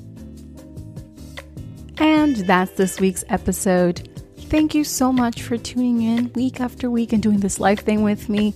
And 1.99 2.35
that's 2.35 2.71
this 2.71 2.99
week's 2.99 3.23
episode. 3.29 4.09
Thank 4.49 4.73
you 4.73 4.83
so 4.83 5.13
much 5.13 5.43
for 5.43 5.57
tuning 5.57 6.01
in 6.01 6.33
week 6.33 6.59
after 6.59 6.89
week 6.89 7.13
and 7.13 7.21
doing 7.21 7.39
this 7.39 7.59
live 7.59 7.79
thing 7.79 8.01
with 8.01 8.27
me 8.27 8.53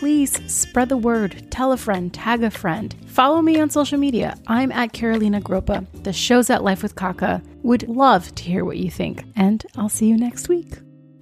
please 0.00 0.40
spread 0.50 0.88
the 0.88 0.96
word, 0.96 1.46
tell 1.50 1.72
a 1.72 1.76
friend, 1.76 2.14
tag 2.14 2.42
a 2.42 2.50
friend. 2.50 2.94
Follow 3.04 3.42
me 3.42 3.60
on 3.60 3.68
social 3.68 3.98
media. 3.98 4.34
I'm 4.46 4.72
at 4.72 4.94
Carolina 4.94 5.42
Groppa. 5.42 5.86
The 6.04 6.12
show's 6.14 6.48
at 6.48 6.64
Life 6.64 6.82
with 6.82 6.94
Kaka. 6.94 7.42
Would 7.64 7.86
love 7.86 8.34
to 8.36 8.42
hear 8.42 8.64
what 8.64 8.78
you 8.78 8.90
think. 8.90 9.24
And 9.36 9.62
I'll 9.76 9.90
see 9.90 10.06
you 10.06 10.16
next 10.16 10.48
week. 10.48 10.78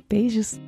Beijos. 0.08 0.60